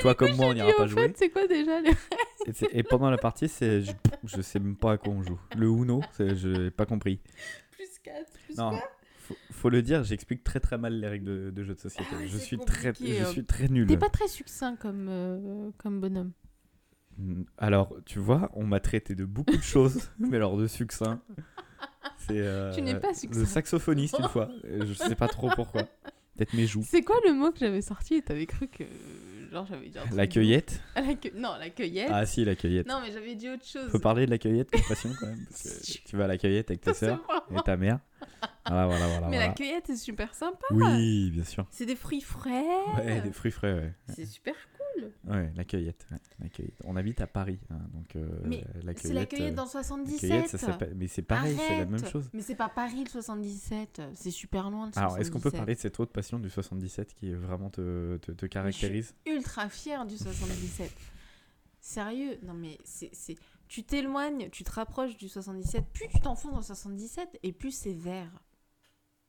toi 0.00 0.14
comme 0.14 0.36
moi, 0.36 0.46
on 0.46 0.54
n'ira 0.54 0.72
pas 0.72 0.86
jouer. 0.86 1.08
fait, 1.08 1.16
c'est 1.18 1.30
quoi 1.30 1.46
déjà 1.46 1.80
les... 1.80 1.90
Et, 2.72 2.82
pendant 2.82 3.10
la 3.10 3.18
partie, 3.18 3.48
c'est, 3.48 3.82
je, 3.82 3.92
je 4.24 4.40
sais 4.40 4.58
même 4.58 4.76
pas 4.76 4.92
à 4.92 4.98
quoi 4.98 5.12
on 5.12 5.22
joue. 5.22 5.38
Le 5.56 5.66
Uno, 5.66 6.00
je 6.18 6.64
n'ai 6.64 6.70
pas 6.70 6.86
compris. 6.86 7.20
Plus 7.70 7.98
4, 8.02 8.32
plus 8.46 8.56
Non, 8.56 8.70
quoi 8.70 8.80
faut, 9.30 9.36
faut 9.52 9.68
le 9.70 9.82
dire, 9.82 10.04
j'explique 10.04 10.44
très 10.44 10.60
très 10.60 10.78
mal 10.78 10.98
les 10.98 11.08
règles 11.08 11.24
de, 11.24 11.50
de 11.50 11.64
jeux 11.64 11.74
de 11.74 11.80
société. 11.80 12.08
Ah 12.12 12.26
je, 12.26 12.38
suis 12.38 12.58
très, 12.58 12.92
je 12.94 13.22
hein. 13.22 13.26
suis 13.26 13.44
très 13.44 13.68
nul. 13.68 13.86
T'es 13.86 13.96
pas 13.96 14.08
très 14.08 14.28
succinct 14.28 14.76
comme, 14.76 15.06
euh, 15.08 15.70
comme 15.78 16.00
bonhomme. 16.00 16.32
Mm, 17.18 17.42
Alors, 17.58 17.94
tu 18.06 18.18
vois, 18.18 18.50
on 18.54 18.64
m'a 18.64 18.80
traité 18.80 19.14
de 19.14 19.24
beaucoup 19.24 19.56
de 19.56 19.62
choses, 19.62 20.10
mais 20.18 20.36
alors 20.36 20.56
de 20.56 20.66
succinct. 20.66 21.20
C'est 22.18 22.38
euh, 22.38 22.72
Tu 22.74 22.82
n'es 22.82 22.98
pas 22.98 23.08
le 23.08 23.14
succinct. 23.14 23.44
saxophoniste 23.44 24.18
une 24.18 24.28
fois. 24.28 24.48
Euh, 24.64 24.84
Je 24.86 24.94
sais 24.94 25.14
pas 25.14 25.28
trop 25.28 25.50
pourquoi. 25.54 25.82
Peut-être 26.36 26.54
mes 26.54 26.66
joues. 26.66 26.84
C'est 26.86 27.02
quoi 27.02 27.16
le 27.26 27.32
mot 27.34 27.50
que 27.50 27.58
j'avais 27.58 27.82
sorti 27.82 28.14
et 28.14 28.22
t'avais 28.22 28.46
cru 28.46 28.68
que. 28.68 28.84
Genre, 29.50 29.66
j'avais 29.66 29.88
dit 29.88 29.98
un 29.98 30.02
truc 30.02 30.14
La 30.16 30.26
de 30.26 30.32
cueillette. 30.32 30.80
Ah, 30.94 31.00
la 31.02 31.14
Non, 31.34 31.56
la 31.58 31.70
cueillette. 31.70 32.08
Ah 32.12 32.24
si, 32.24 32.44
la 32.44 32.54
cueillette. 32.54 32.86
Non, 32.86 33.00
mais 33.02 33.10
j'avais 33.10 33.34
dit 33.34 33.48
autre 33.48 33.64
chose. 33.66 33.90
Faut 33.90 33.98
parler 33.98 34.26
de 34.26 34.30
la 34.30 34.38
cueillette 34.38 34.70
comme 34.70 34.82
passion 34.88 35.10
quand 35.18 35.26
même. 35.26 35.44
Parce 35.48 35.62
que 35.62 35.98
tu 36.08 36.16
vas 36.16 36.24
à 36.24 36.28
la 36.28 36.38
cueillette 36.38 36.70
avec 36.70 36.82
ta 36.82 36.92
vraiment- 36.92 37.18
et 37.56 37.62
ta 37.64 37.76
mère. 37.76 37.98
Voilà, 38.66 38.86
voilà, 38.86 39.06
voilà. 39.06 39.28
Mais 39.28 39.36
voilà. 39.36 39.48
la 39.48 39.54
cueillette, 39.54 39.84
c'est 39.86 39.96
super 39.96 40.34
sympa. 40.34 40.66
Oui, 40.70 41.30
bien 41.32 41.44
sûr. 41.44 41.66
C'est 41.70 41.86
des 41.86 41.96
fruits 41.96 42.20
frais. 42.20 42.64
Ouais, 42.96 43.20
des 43.22 43.32
fruits 43.32 43.50
frais, 43.50 43.72
ouais. 43.74 43.92
C'est 44.14 44.26
super 44.26 44.54
cool. 44.94 45.10
Ouais, 45.32 45.52
la 45.56 45.64
cueillette. 45.64 46.06
ouais, 46.10 46.18
la 46.40 46.48
cueillette. 46.48 46.74
On 46.84 46.96
habite 46.96 47.20
à 47.20 47.26
Paris, 47.26 47.58
hein, 47.70 47.78
donc 47.94 48.16
euh, 48.16 48.28
Mais 48.44 48.64
la 48.82 48.92
C'est 48.96 49.12
la 49.12 49.26
cueillette. 49.26 49.52
euh, 49.52 49.56
dans 49.56 49.64
la 49.64 49.68
77. 49.68 50.20
cueillette, 50.20 50.56
ça. 50.56 50.78
Mais 50.96 51.06
c'est 51.08 51.22
pareil, 51.22 51.56
c'est 51.56 51.78
la 51.78 51.86
même 51.86 52.04
chose. 52.06 52.28
Mais 52.32 52.42
c'est 52.42 52.54
pas 52.54 52.68
Paris 52.68 53.04
le 53.04 53.10
77. 53.10 54.02
C'est 54.14 54.30
super 54.30 54.70
loin 54.70 54.86
le 54.86 54.92
77. 54.92 54.98
Alors, 54.98 55.18
est-ce 55.18 55.30
qu'on 55.30 55.40
peut 55.40 55.50
parler 55.50 55.74
de 55.74 55.80
cette 55.80 55.98
autre 56.00 56.12
passion 56.12 56.38
du 56.38 56.50
77 56.50 57.14
qui 57.14 57.32
vraiment 57.32 57.70
te, 57.70 58.16
te, 58.18 58.32
te 58.32 58.46
caractérise? 58.46 59.14
Ultra 59.26 59.68
fière 59.68 60.06
du 60.06 60.16
77. 60.16 60.90
Sérieux? 61.80 62.38
Non 62.42 62.54
mais 62.54 62.78
c'est 62.84 63.10
c'est- 63.12 63.36
tu 63.68 63.84
t'éloignes, 63.84 64.50
tu 64.50 64.64
te 64.64 64.70
rapproches 64.72 65.16
du 65.16 65.28
77, 65.28 65.84
plus 65.92 66.08
tu 66.08 66.20
t'enfonces 66.20 66.50
dans 66.52 66.58
le 66.58 66.64
77 66.64 67.38
et 67.42 67.52
plus 67.52 67.70
c'est 67.70 67.92
vert. 67.92 68.30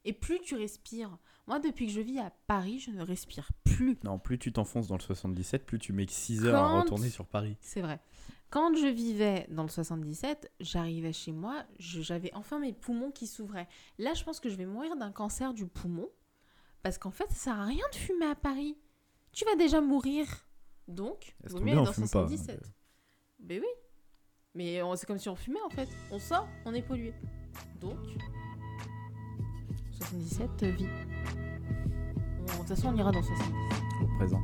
Et 0.06 0.14
plus 0.14 0.40
tu 0.42 0.56
respires. 0.56 1.18
Moi, 1.48 1.60
depuis 1.60 1.86
que 1.88 1.92
je 1.92 2.02
vis 2.02 2.20
à 2.20 2.32
Paris, 2.48 2.80
je 2.80 2.92
ne 2.92 3.02
respire 3.02 3.52
plus. 3.64 3.98
Non, 4.04 4.20
plus 4.20 4.40
tu 4.40 4.52
t'enfonces 4.52 4.88
dans 4.88 4.96
le 4.96 5.02
77, 5.02 5.66
plus 5.66 5.80
tu 5.80 5.94
mets 5.94 6.08
6 6.08 6.46
heures 6.46 6.64
à 6.64 6.82
retourner 6.82 7.10
sur 7.10 7.26
Paris. 7.26 7.58
C'est 7.62 7.82
vrai. 7.82 8.00
Quand 8.50 8.76
je 8.76 8.88
vivais 8.88 9.48
dans 9.50 9.64
le 9.64 9.70
77, 9.70 10.52
j'arrivais 10.60 11.14
chez 11.14 11.32
moi, 11.32 11.64
j'avais 11.80 12.34
enfin 12.34 12.60
mes 12.60 12.74
poumons 12.74 13.12
qui 13.12 13.28
s'ouvraient. 13.28 13.68
Là, 13.98 14.14
je 14.14 14.24
pense 14.24 14.40
que 14.40 14.50
je 14.50 14.56
vais 14.56 14.66
mourir 14.66 14.98
d'un 14.98 15.12
cancer 15.12 15.54
du 15.54 15.68
poumon. 15.68 16.10
Parce 16.84 16.98
qu'en 16.98 17.12
fait, 17.12 17.30
ça 17.30 17.36
sert 17.36 17.60
à 17.60 17.66
rien 17.66 17.86
de 17.92 17.96
fumer 17.96 18.26
à 18.26 18.36
Paris. 18.36 18.76
Tu 19.32 19.46
vas 19.46 19.56
déjà 19.56 19.82
mourir. 19.82 20.28
Donc, 20.88 21.36
vaut 21.44 21.62
mieux 21.62 21.76
dans 21.76 21.86
fume 21.86 22.04
pas, 22.10 22.28
77. 22.28 22.62
donc, 22.62 22.72
Ben 23.40 23.62
oui. 23.62 23.68
Mais 24.54 24.82
c'est 24.96 25.06
comme 25.06 25.20
si 25.20 25.30
on 25.30 25.36
fumait 25.36 25.62
en 25.62 25.70
fait. 25.70 25.88
On 26.12 26.20
sort, 26.20 26.48
on 26.66 26.74
est 26.74 26.82
pollué. 26.82 27.14
Donc, 27.80 28.00
77 30.02 30.50
euh, 30.64 30.72
vie. 30.72 30.84
De 30.84 32.52
toute 32.58 32.68
façon, 32.68 32.90
on 32.90 32.98
ira 32.98 33.12
dans 33.12 33.22
77. 33.22 33.54
Au 34.02 34.18
présent. 34.18 34.42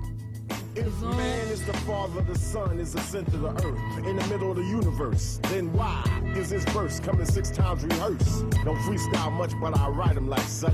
If 0.76 1.02
man 1.02 1.48
is 1.52 1.66
the 1.66 1.76
father, 1.88 2.22
the 2.22 2.38
sun 2.38 2.80
is 2.80 2.94
the 2.94 3.02
center 3.02 3.36
of 3.38 3.58
the 3.58 3.68
earth, 3.68 4.06
in 4.06 4.16
the 4.16 4.28
middle 4.28 4.52
of 4.52 4.58
the 4.58 4.64
universe, 4.64 5.40
then 5.50 5.74
why 5.74 6.04
is 6.36 6.52
this 6.52 6.64
verse 6.66 7.00
coming 7.00 7.26
six 7.26 7.50
times 7.50 7.84
rehearsed? 7.84 8.48
Don't 8.64 8.78
freestyle 8.86 9.32
much, 9.32 9.54
but 9.60 9.76
I 9.76 9.88
write 9.90 10.14
them 10.14 10.30
like 10.30 10.48
such. 10.48 10.74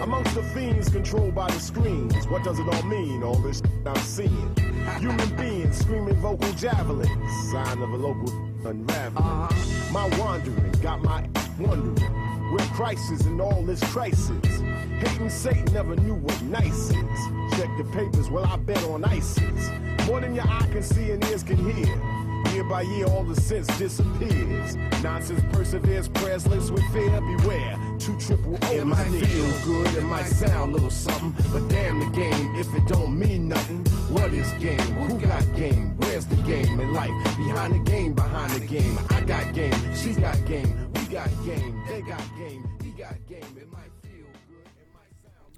Amongst 0.00 0.36
the 0.36 0.44
fiends 0.54 0.88
controlled 0.90 1.34
by 1.34 1.48
the 1.48 1.58
screens, 1.58 2.24
what 2.28 2.44
does 2.44 2.60
it 2.60 2.68
all 2.72 2.82
mean? 2.84 3.24
All 3.24 3.34
this 3.34 3.60
I'm 3.84 3.96
seeing? 3.96 4.54
Human 5.00 5.36
beings 5.36 5.76
screaming 5.76 6.14
vocal 6.20 6.52
javelins, 6.52 7.50
sign 7.50 7.82
of 7.82 7.90
a 7.90 7.96
local 7.96 8.30
unraveling. 8.64 9.48
My 9.90 10.08
wandering 10.20 10.70
got 10.80 11.02
my 11.02 11.28
wondering 11.58 12.31
where 12.78 12.96
and 13.26 13.40
all 13.40 13.62
this 13.62 13.80
crisis. 13.92 14.60
Hating 15.00 15.30
Satan 15.30 15.64
never 15.72 15.96
knew 15.96 16.14
what 16.14 16.40
nice 16.42 16.90
is. 16.90 17.20
Check 17.56 17.68
the 17.76 17.84
papers, 17.92 18.30
well, 18.30 18.44
I 18.44 18.56
bet 18.56 18.82
on 18.84 19.04
ISIS. 19.04 19.70
More 20.06 20.20
than 20.20 20.34
your 20.34 20.48
eye 20.48 20.66
can 20.72 20.82
see 20.82 21.10
and 21.10 21.24
ears 21.26 21.42
can 21.42 21.58
hear. 21.58 22.22
Year 22.52 22.64
by 22.64 22.82
year, 22.82 23.06
all 23.06 23.24
the 23.24 23.40
sense 23.40 23.66
disappears. 23.78 24.76
Nonsense 25.02 25.42
perseveres, 25.52 26.08
prayers 26.08 26.46
lives 26.46 26.70
with 26.70 26.82
fear. 26.92 27.20
Beware, 27.20 27.78
two 27.98 28.18
triple 28.18 28.58
O. 28.62 28.72
It 28.72 28.84
might 28.84 29.04
feel 29.04 29.64
good, 29.64 29.94
it 29.94 30.02
might 30.02 30.26
sound 30.26 30.70
a 30.70 30.74
little 30.74 30.90
something, 30.90 31.34
but 31.52 31.66
damn 31.68 31.98
the 31.98 32.06
game 32.06 32.54
if 32.56 32.74
it 32.74 32.86
don't 32.86 33.18
mean 33.18 33.48
nothing. 33.48 33.84
What 34.10 34.34
is 34.34 34.50
game? 34.52 34.78
Who 34.78 35.18
got 35.18 35.42
game? 35.56 35.96
Where's 35.98 36.26
the 36.26 36.36
game 36.36 36.78
in 36.78 36.92
life? 36.92 37.10
Behind 37.36 37.74
the 37.74 37.90
game, 37.90 38.12
behind 38.12 38.52
the 38.52 38.66
game. 38.66 38.98
I 39.10 39.20
got 39.22 39.54
game, 39.54 39.94
she 39.94 40.12
got 40.12 40.44
game, 40.44 40.91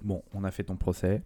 Bon, 0.03 0.23
on 0.33 0.43
a 0.43 0.51
fait 0.51 0.63
ton 0.63 0.75
procès. 0.75 1.23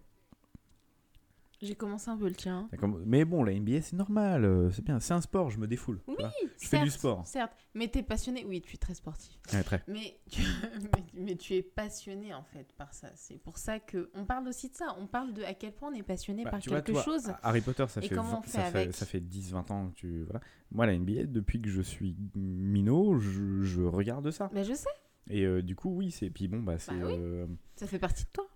J'ai 1.62 1.74
commencé 1.74 2.08
un 2.08 2.16
peu 2.16 2.26
le 2.26 2.34
tien. 2.34 2.70
Mais 3.04 3.26
bon, 3.26 3.44
la 3.44 3.52
NBA, 3.52 3.82
c'est 3.82 3.96
normal. 3.96 4.46
euh, 4.46 4.70
C'est 4.70 4.82
bien. 4.82 4.98
C'est 4.98 5.12
un 5.12 5.20
sport, 5.20 5.50
je 5.50 5.58
me 5.58 5.66
défoule. 5.66 6.00
Oui. 6.08 6.16
Je 6.58 6.66
fais 6.68 6.82
du 6.82 6.88
sport. 6.90 7.26
Certes, 7.26 7.52
mais 7.74 7.88
t'es 7.88 8.02
passionné. 8.02 8.46
Oui, 8.46 8.62
tu 8.62 8.74
es 8.74 8.78
très 8.78 8.94
sportif. 8.94 9.38
Ouais, 9.52 9.62
très. 9.62 9.82
Mais 9.86 10.18
tu, 10.30 10.40
mais, 10.82 11.04
mais 11.12 11.36
tu 11.36 11.54
es 11.54 11.62
passionné 11.62 12.32
en 12.32 12.42
fait 12.44 12.72
par 12.78 12.94
ça. 12.94 13.08
C'est 13.14 13.36
pour 13.36 13.58
ça 13.58 13.78
que 13.78 14.10
on 14.14 14.24
parle 14.24 14.48
aussi 14.48 14.70
de 14.70 14.74
ça. 14.74 14.96
On 14.98 15.06
parle 15.06 15.34
de 15.34 15.42
à 15.42 15.52
quel 15.52 15.72
point 15.74 15.90
on 15.92 15.94
est 15.94 16.02
passionné 16.02 16.44
Bah, 16.44 16.50
par 16.52 16.60
tu 16.60 16.70
vois, 16.70 16.80
quelque 16.80 16.94
toi, 16.94 17.02
chose. 17.04 17.30
Harry 17.42 17.60
Potter, 17.60 17.84
ça 17.88 18.00
Et 18.00 18.08
fait, 18.08 18.14
20 18.14 18.42
ça, 18.46 18.62
fait, 18.70 18.92
ça 18.92 19.04
fait 19.04 19.20
10-20 19.20 19.70
ans 19.72 19.88
que 19.90 19.94
tu. 19.96 20.22
Voilà. 20.22 20.40
Moi, 20.70 20.86
la 20.86 20.96
NBA, 20.96 21.24
depuis 21.26 21.60
que 21.60 21.68
je 21.68 21.82
suis 21.82 22.16
minot, 22.34 23.18
je, 23.18 23.60
je 23.62 23.82
regarde 23.82 24.30
ça. 24.30 24.48
Mais 24.54 24.64
je 24.64 24.72
sais, 24.72 24.88
Et 25.28 25.44
euh, 25.44 25.60
du 25.62 25.76
coup, 25.76 25.90
oui, 25.94 26.10
c'est. 26.10 26.30
Puis 26.30 26.48
bon, 26.48 26.62
bah, 26.62 26.78
c'est. 26.78 26.92
Bah 26.98 27.06
oui. 27.06 27.14
euh, 27.18 27.46
ça 27.76 27.86
fait 27.86 27.98
partie 27.98 28.24
de 28.24 28.30
toi, 28.30 28.46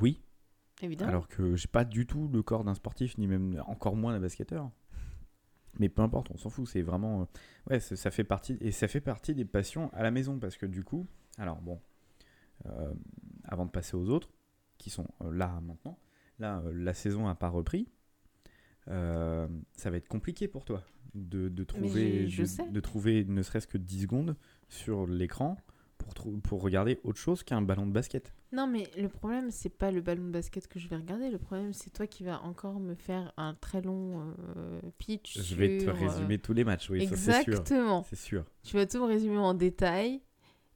oui, 0.00 0.22
évidemment. 0.80 1.08
alors 1.10 1.28
que 1.28 1.54
j'ai 1.56 1.68
pas 1.68 1.84
du 1.84 2.06
tout 2.06 2.28
le 2.28 2.42
corps 2.42 2.64
d'un 2.64 2.74
sportif, 2.74 3.18
ni 3.18 3.26
même 3.26 3.62
encore 3.66 3.96
moins 3.96 4.12
d'un 4.12 4.20
basketteur. 4.20 4.70
Mais 5.78 5.88
peu 5.88 6.02
importe, 6.02 6.30
on 6.30 6.36
s'en 6.36 6.50
fout. 6.50 6.66
C'est 6.68 6.82
vraiment. 6.82 7.22
euh, 7.22 7.24
Ouais, 7.70 7.80
ça 7.80 7.96
ça 7.96 8.10
fait 8.10 8.24
partie. 8.24 8.58
Et 8.60 8.72
ça 8.72 8.88
fait 8.88 9.00
partie 9.00 9.34
des 9.34 9.44
passions 9.46 9.90
à 9.94 10.02
la 10.02 10.10
maison. 10.10 10.38
Parce 10.38 10.56
que 10.56 10.66
du 10.66 10.84
coup. 10.84 11.06
Alors 11.38 11.60
bon. 11.62 11.80
euh, 12.66 12.92
avant 13.44 13.64
de 13.66 13.70
passer 13.70 13.96
aux 13.96 14.08
autres, 14.10 14.30
qui 14.78 14.90
sont 14.90 15.08
euh, 15.22 15.32
là 15.32 15.60
maintenant. 15.62 15.98
Là, 16.38 16.62
la 16.72 16.92
saison 16.94 17.26
n'a 17.26 17.34
pas 17.34 17.48
repris. 17.48 17.88
Euh, 18.88 19.46
ça 19.76 19.90
va 19.90 19.96
être 19.96 20.08
compliqué 20.08 20.48
pour 20.48 20.64
toi 20.64 20.82
de, 21.14 21.48
de 21.48 21.64
trouver, 21.64 22.26
je 22.28 22.42
de, 22.42 22.70
de 22.70 22.80
trouver 22.80 23.24
ne 23.24 23.42
serait-ce 23.42 23.66
que 23.68 23.78
10 23.78 24.02
secondes 24.02 24.36
sur 24.68 25.06
l'écran 25.06 25.56
pour, 26.42 26.62
regarder 26.62 27.00
autre 27.04 27.18
chose 27.18 27.42
qu'un 27.42 27.62
ballon 27.62 27.86
de 27.86 27.92
basket. 27.92 28.32
Non, 28.52 28.66
mais 28.66 28.90
le 28.98 29.08
problème, 29.08 29.50
c'est 29.50 29.70
pas 29.70 29.90
le 29.90 30.00
ballon 30.00 30.24
de 30.24 30.30
basket 30.30 30.68
que 30.68 30.78
je 30.78 30.88
vais 30.88 30.96
regarder. 30.96 31.30
Le 31.30 31.38
problème, 31.38 31.72
c'est 31.72 31.90
toi 31.90 32.06
qui 32.06 32.24
vas 32.24 32.42
encore 32.42 32.80
me 32.80 32.94
faire 32.94 33.32
un 33.36 33.54
très 33.54 33.80
long 33.80 34.34
euh, 34.56 34.80
pitch. 34.98 35.40
Je 35.40 35.54
vais 35.54 35.78
te 35.78 35.88
euh, 35.88 35.92
résumer 35.92 36.38
tous 36.38 36.52
les 36.52 36.64
matchs, 36.64 36.90
oui, 36.90 37.06
ça 37.06 37.16
c'est 37.16 37.42
sûr. 37.42 37.52
Exactement. 37.52 38.04
C'est 38.08 38.18
sûr. 38.18 38.44
Tu 38.62 38.76
vas 38.76 38.86
tout 38.86 38.98
me 38.98 39.06
résumer 39.06 39.38
en 39.38 39.54
détail. 39.54 40.20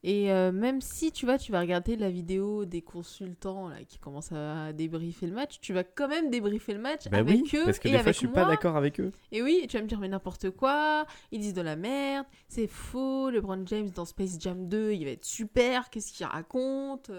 Et 0.02 0.30
euh, 0.30 0.52
même 0.52 0.80
si 0.80 1.10
tu 1.10 1.24
vois, 1.26 1.36
tu 1.38 1.50
vas 1.50 1.60
regarder 1.60 1.96
la 1.96 2.10
vidéo 2.10 2.64
des 2.64 2.82
consultants 2.82 3.68
là, 3.68 3.82
qui 3.84 3.98
commencent 3.98 4.30
à 4.32 4.72
débriefer 4.72 5.26
le 5.26 5.32
match, 5.32 5.58
tu 5.60 5.72
vas 5.72 5.82
quand 5.84 6.06
même 6.06 6.30
débriefer 6.30 6.74
le 6.74 6.80
match 6.80 7.08
Bah 7.10 7.18
avec 7.18 7.40
oui, 7.42 7.50
eux 7.54 7.64
parce 7.64 7.78
que 7.78 7.88
et 7.88 7.92
des 7.92 7.98
fois 7.98 8.12
je 8.12 8.18
suis 8.18 8.26
moi. 8.28 8.34
pas 8.44 8.44
d'accord 8.44 8.76
avec 8.76 9.00
eux. 9.00 9.10
Et 9.32 9.42
oui, 9.42 9.66
tu 9.68 9.76
vas 9.76 9.82
me 9.82 9.88
dire 9.88 9.98
mais 9.98 10.08
n'importe 10.08 10.50
quoi, 10.50 11.06
ils 11.32 11.40
disent 11.40 11.54
de 11.54 11.62
la 11.62 11.74
merde, 11.76 12.26
c'est 12.48 12.68
faux, 12.68 13.30
LeBron 13.30 13.64
James 13.66 13.90
dans 13.90 14.04
Space 14.04 14.38
Jam 14.38 14.68
2, 14.68 14.92
il 14.92 15.04
va 15.04 15.10
être 15.10 15.24
super, 15.24 15.90
qu'est-ce 15.90 16.12
qu'il 16.12 16.26
raconte? 16.26 17.10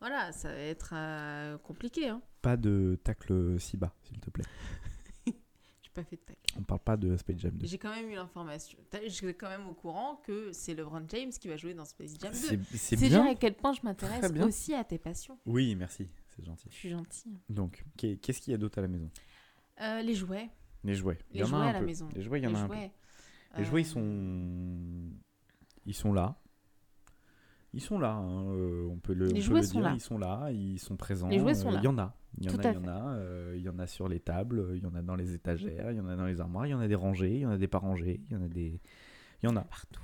Voilà, 0.00 0.30
ça 0.32 0.48
va 0.50 0.58
être 0.58 0.90
euh, 0.94 1.56
compliqué. 1.58 2.08
Hein. 2.08 2.20
Pas 2.42 2.58
de 2.58 2.98
tacle 3.02 3.58
si 3.58 3.78
bas, 3.78 3.94
s'il 4.02 4.20
te 4.20 4.28
plaît. 4.28 4.44
J'ai 5.26 5.90
pas 5.94 6.04
fait 6.04 6.16
de 6.16 6.20
tac. 6.20 6.36
On 6.58 6.62
parle 6.62 6.80
pas 6.80 6.96
de 6.96 7.16
Space 7.16 7.38
Jam 7.38 7.52
2. 7.56 7.66
J'ai 7.66 7.78
quand 7.78 7.90
même 7.94 8.08
eu 8.10 8.14
l'information. 8.14 8.78
Je 9.04 9.08
suis 9.08 9.34
quand 9.34 9.48
même 9.48 9.66
au 9.68 9.74
courant 9.74 10.16
que 10.24 10.52
c'est 10.52 10.74
LeBron 10.74 11.02
James 11.08 11.30
qui 11.30 11.48
va 11.48 11.56
jouer 11.56 11.74
dans 11.74 11.84
Space 11.84 12.16
Jam 12.20 12.32
2. 12.32 12.58
C'est 12.74 12.96
dire 12.96 13.08
bien. 13.22 13.32
à 13.32 13.34
quel 13.34 13.54
point 13.54 13.72
je 13.72 13.80
m'intéresse 13.82 14.30
aussi 14.42 14.74
à 14.74 14.84
tes 14.84 14.98
passions. 14.98 15.38
Oui, 15.46 15.74
merci, 15.74 16.08
c'est 16.34 16.44
gentil. 16.44 16.68
Je 16.70 16.74
suis 16.76 16.90
gentille. 16.90 17.38
Donc, 17.48 17.84
qu'est- 17.96 18.16
qu'est-ce 18.16 18.40
qu'il 18.40 18.52
y 18.52 18.54
a 18.54 18.58
d'autre 18.58 18.78
à 18.78 18.82
la 18.82 18.88
maison? 18.88 19.10
Euh, 19.80 20.00
les 20.02 20.14
jouets. 20.14 20.48
Les 20.84 20.94
jouets. 20.94 21.18
Les 21.32 21.44
jouets 21.44 21.58
à 21.68 21.72
la 21.72 21.80
maison. 21.82 22.08
Les 22.14 22.22
jouets, 22.22 22.40
il 22.40 22.44
y 22.44 22.46
en 22.46 22.54
a 22.54 22.60
un 22.60 22.68
peu. 22.68 22.74
Les 23.58 23.64
jouets, 23.64 23.82
ils 23.82 23.86
Euh, 23.86 23.90
sont, 23.90 25.16
ils 25.86 25.94
sont 25.94 26.12
là. 26.12 26.36
Ils 27.72 27.80
sont 27.82 27.98
là. 27.98 28.12
hein, 28.12 28.46
euh, 28.52 28.88
on 28.90 28.98
peut 28.98 29.12
le, 29.12 29.26
Les 29.26 29.32
on 29.32 29.34
peut 29.34 29.40
jouets 29.42 29.60
le 29.60 29.66
sont 29.66 29.72
dire. 29.80 29.88
là. 29.88 29.94
Ils 29.94 30.00
sont 30.00 30.18
là. 30.18 30.50
Ils 30.52 30.78
sont 30.78 30.96
présents. 30.96 31.28
Les 31.28 31.38
jouets 31.38 31.54
sont 31.54 31.70
là. 31.70 31.80
Il 31.80 31.84
y 31.84 31.88
en 31.88 31.98
a. 31.98 32.16
Il 32.38 32.44
y 32.44 32.48
en 32.48 32.52
Tout 32.52 32.66
a. 32.66 32.70
Il 32.72 32.74
y 32.74 32.78
en 32.78 32.88
a. 32.88 33.14
euh, 33.16 33.54
Il 33.56 33.62
y 33.62 33.68
en 33.68 33.78
a 33.78 33.86
sur 33.86 34.08
les 34.08 34.20
tables. 34.20 34.66
Il 34.74 34.82
y 34.82 34.86
en 34.86 34.94
a 34.94 35.02
dans 35.02 35.16
les 35.16 35.32
étagères. 35.34 35.90
Il 35.92 35.96
y 35.96 36.00
en 36.00 36.08
a 36.08 36.16
dans 36.16 36.26
les 36.26 36.40
armoires. 36.40 36.66
Il 36.66 36.70
y 36.70 36.74
en 36.74 36.80
a 36.80 36.88
des 36.88 36.94
rangées. 36.94 37.34
Il 37.34 37.40
y 37.40 37.46
en 37.46 37.50
a 37.50 37.56
des 37.58 37.68
pas 37.68 37.78
rangées. 37.78 38.20
Il 38.28 38.32
y 38.32 38.36
en 38.36 38.42
a 38.42 38.48
des. 38.48 38.80
Il 39.42 39.46
y 39.46 39.48
en 39.48 39.56
a 39.56 39.62
partout. 39.62 40.02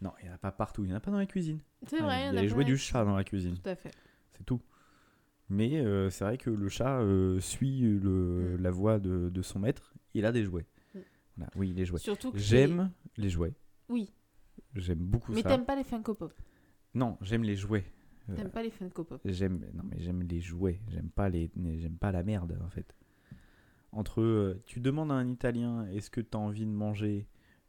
Non, 0.00 0.12
il 0.20 0.24
n'y 0.26 0.30
en 0.30 0.34
a 0.34 0.38
pas 0.38 0.52
partout. 0.52 0.84
Il 0.84 0.88
n'y 0.88 0.92
en 0.92 0.96
a 0.96 1.00
pas 1.00 1.10
dans 1.10 1.18
la 1.18 1.26
cuisine. 1.26 1.60
C'est 1.86 2.00
vrai, 2.00 2.22
il 2.22 2.26
y 2.26 2.28
en 2.30 2.36
a 2.36 2.42
les 2.42 2.48
jouets 2.48 2.64
du 2.64 2.76
chat 2.76 3.04
dans 3.04 3.16
la 3.16 3.24
cuisine. 3.24 3.54
Tout 3.56 3.68
à 3.68 3.76
fait. 3.76 3.90
C'est 4.36 4.44
tout. 4.44 4.60
Mais 5.48 5.76
euh, 5.78 6.10
c'est 6.10 6.24
vrai 6.24 6.38
que 6.38 6.50
le 6.50 6.68
chat 6.68 6.98
euh, 7.00 7.40
suit 7.40 7.80
le, 7.80 8.56
Mm. 8.58 8.62
la 8.62 8.70
voie 8.72 8.98
de, 8.98 9.30
de 9.30 9.42
son 9.42 9.60
maître. 9.60 9.94
Il 10.14 10.26
a 10.26 10.32
des 10.32 10.42
jouets. 10.44 10.66
Mm. 10.94 10.98
Voilà. 11.36 11.50
Oui, 11.56 11.72
les 11.72 11.84
jouets. 11.84 12.00
Surtout 12.00 12.32
que 12.32 12.38
J'aime 12.38 12.90
les 13.16 13.28
jouets. 13.30 13.54
Oui, 13.88 14.12
J'aime 14.74 14.98
beaucoup 14.98 15.32
mais 15.32 15.42
ça. 15.42 15.50
t'aimes 15.50 15.64
pas 15.64 15.76
les 15.76 15.84
Funko 15.84 16.14
Pop. 16.14 16.32
Non, 16.94 17.16
j'aime 17.22 17.44
les 17.44 17.54
jouets. 17.56 17.84
Euh, 18.28 18.34
T'aimes 18.34 18.50
pas 18.50 18.62
les 18.62 18.70
Funko 18.70 19.04
Pop? 19.04 19.20
J'aime 19.24 19.64
non 19.74 19.82
mais 19.84 19.98
j'aime 20.00 20.22
les 20.22 20.40
jouets. 20.40 20.80
J'aime 20.88 21.10
pas 21.10 21.28
les 21.28 21.50
j'aime 21.78 21.96
pas 21.96 22.10
la 22.12 22.22
merde 22.22 22.58
en 22.64 22.68
fait. 22.70 22.94
Entre 23.92 24.20
euh, 24.20 24.62
tu 24.66 24.80
demandes 24.80 25.10
à 25.12 25.14
un 25.14 25.28
Italien 25.28 25.86
est-ce 25.88 26.10
que 26.10 26.20
tu 26.20 26.36
as 26.36 26.40
envie 26.40 26.66
de 26.66 26.70
manger 26.70 27.28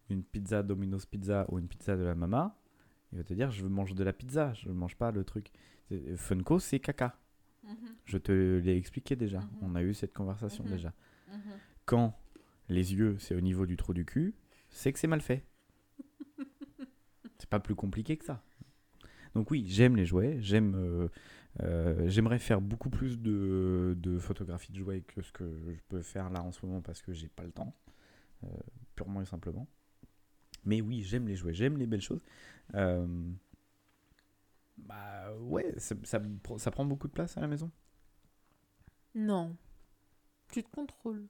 une 0.09 0.23
pizza 0.23 0.63
Domino's 0.63 1.05
Pizza 1.05 1.45
ou 1.49 1.59
une 1.59 1.67
pizza 1.67 1.95
de 1.95 2.01
la 2.03 2.15
mama, 2.15 2.57
il 3.11 3.17
va 3.19 3.23
te 3.23 3.33
dire 3.33 3.51
je 3.51 3.61
veux 3.63 3.69
manger 3.69 3.93
de 3.93 4.03
la 4.03 4.13
pizza, 4.13 4.53
je 4.53 4.69
ne 4.69 4.73
mange 4.73 4.95
pas 4.95 5.11
le 5.11 5.23
truc. 5.23 5.51
C'est- 5.89 6.15
Funko 6.17 6.59
c'est 6.59 6.79
caca. 6.79 7.17
Je 8.05 8.17
te 8.17 8.31
l'ai 8.31 8.77
expliqué 8.77 9.15
déjà. 9.17 9.39
Mhm. 9.41 9.47
On 9.61 9.75
a 9.75 9.83
eu 9.83 9.93
cette 9.93 10.13
conversation 10.13 10.63
Mhm. 10.63 10.71
déjà. 10.71 10.93
Quand 11.85 12.17
les 12.69 12.93
yeux 12.95 13.17
c'est 13.19 13.35
au 13.35 13.41
niveau 13.41 13.65
du 13.65 13.77
trou 13.77 13.93
du 13.93 14.05
cul, 14.05 14.33
c'est 14.69 14.91
que 14.93 14.99
c'est 14.99 15.07
mal 15.07 15.21
fait. 15.21 15.45
c'est 17.37 17.49
pas 17.49 17.59
plus 17.59 17.75
compliqué 17.75 18.17
que 18.17 18.25
ça. 18.25 18.41
Donc 19.35 19.51
oui, 19.51 19.65
j'aime 19.67 19.95
les 19.95 20.05
jouets, 20.05 20.37
j'aime, 20.41 20.75
euh, 20.75 21.07
euh, 21.61 22.07
j'aimerais 22.09 22.39
faire 22.39 22.61
beaucoup 22.61 22.89
plus 22.89 23.19
de, 23.19 23.95
de 23.97 24.19
photographies 24.19 24.71
de 24.71 24.77
jouets 24.77 25.01
que 25.01 25.21
ce 25.21 25.31
que 25.31 25.45
je 25.67 25.81
peux 25.89 26.01
faire 26.01 26.29
là 26.29 26.41
en 26.43 26.51
ce 26.51 26.65
moment 26.65 26.81
parce 26.81 27.01
que 27.01 27.13
j'ai 27.13 27.27
pas 27.27 27.43
le 27.43 27.51
temps, 27.51 27.75
euh, 28.43 28.47
purement 28.95 29.21
et 29.21 29.25
simplement. 29.25 29.67
Mais 30.65 30.81
oui, 30.81 31.01
j'aime 31.01 31.27
les 31.27 31.35
jouets, 31.35 31.53
j'aime 31.53 31.77
les 31.77 31.87
belles 31.87 32.01
choses. 32.01 32.21
Bah 34.77 35.33
ouais, 35.39 35.73
ça, 35.77 35.95
ça 36.03 36.71
prend 36.71 36.85
beaucoup 36.85 37.07
de 37.07 37.13
place 37.13 37.37
à 37.37 37.41
la 37.41 37.47
maison. 37.47 37.71
Non. 39.15 39.55
Tu 40.51 40.63
te 40.63 40.69
contrôles. 40.69 41.27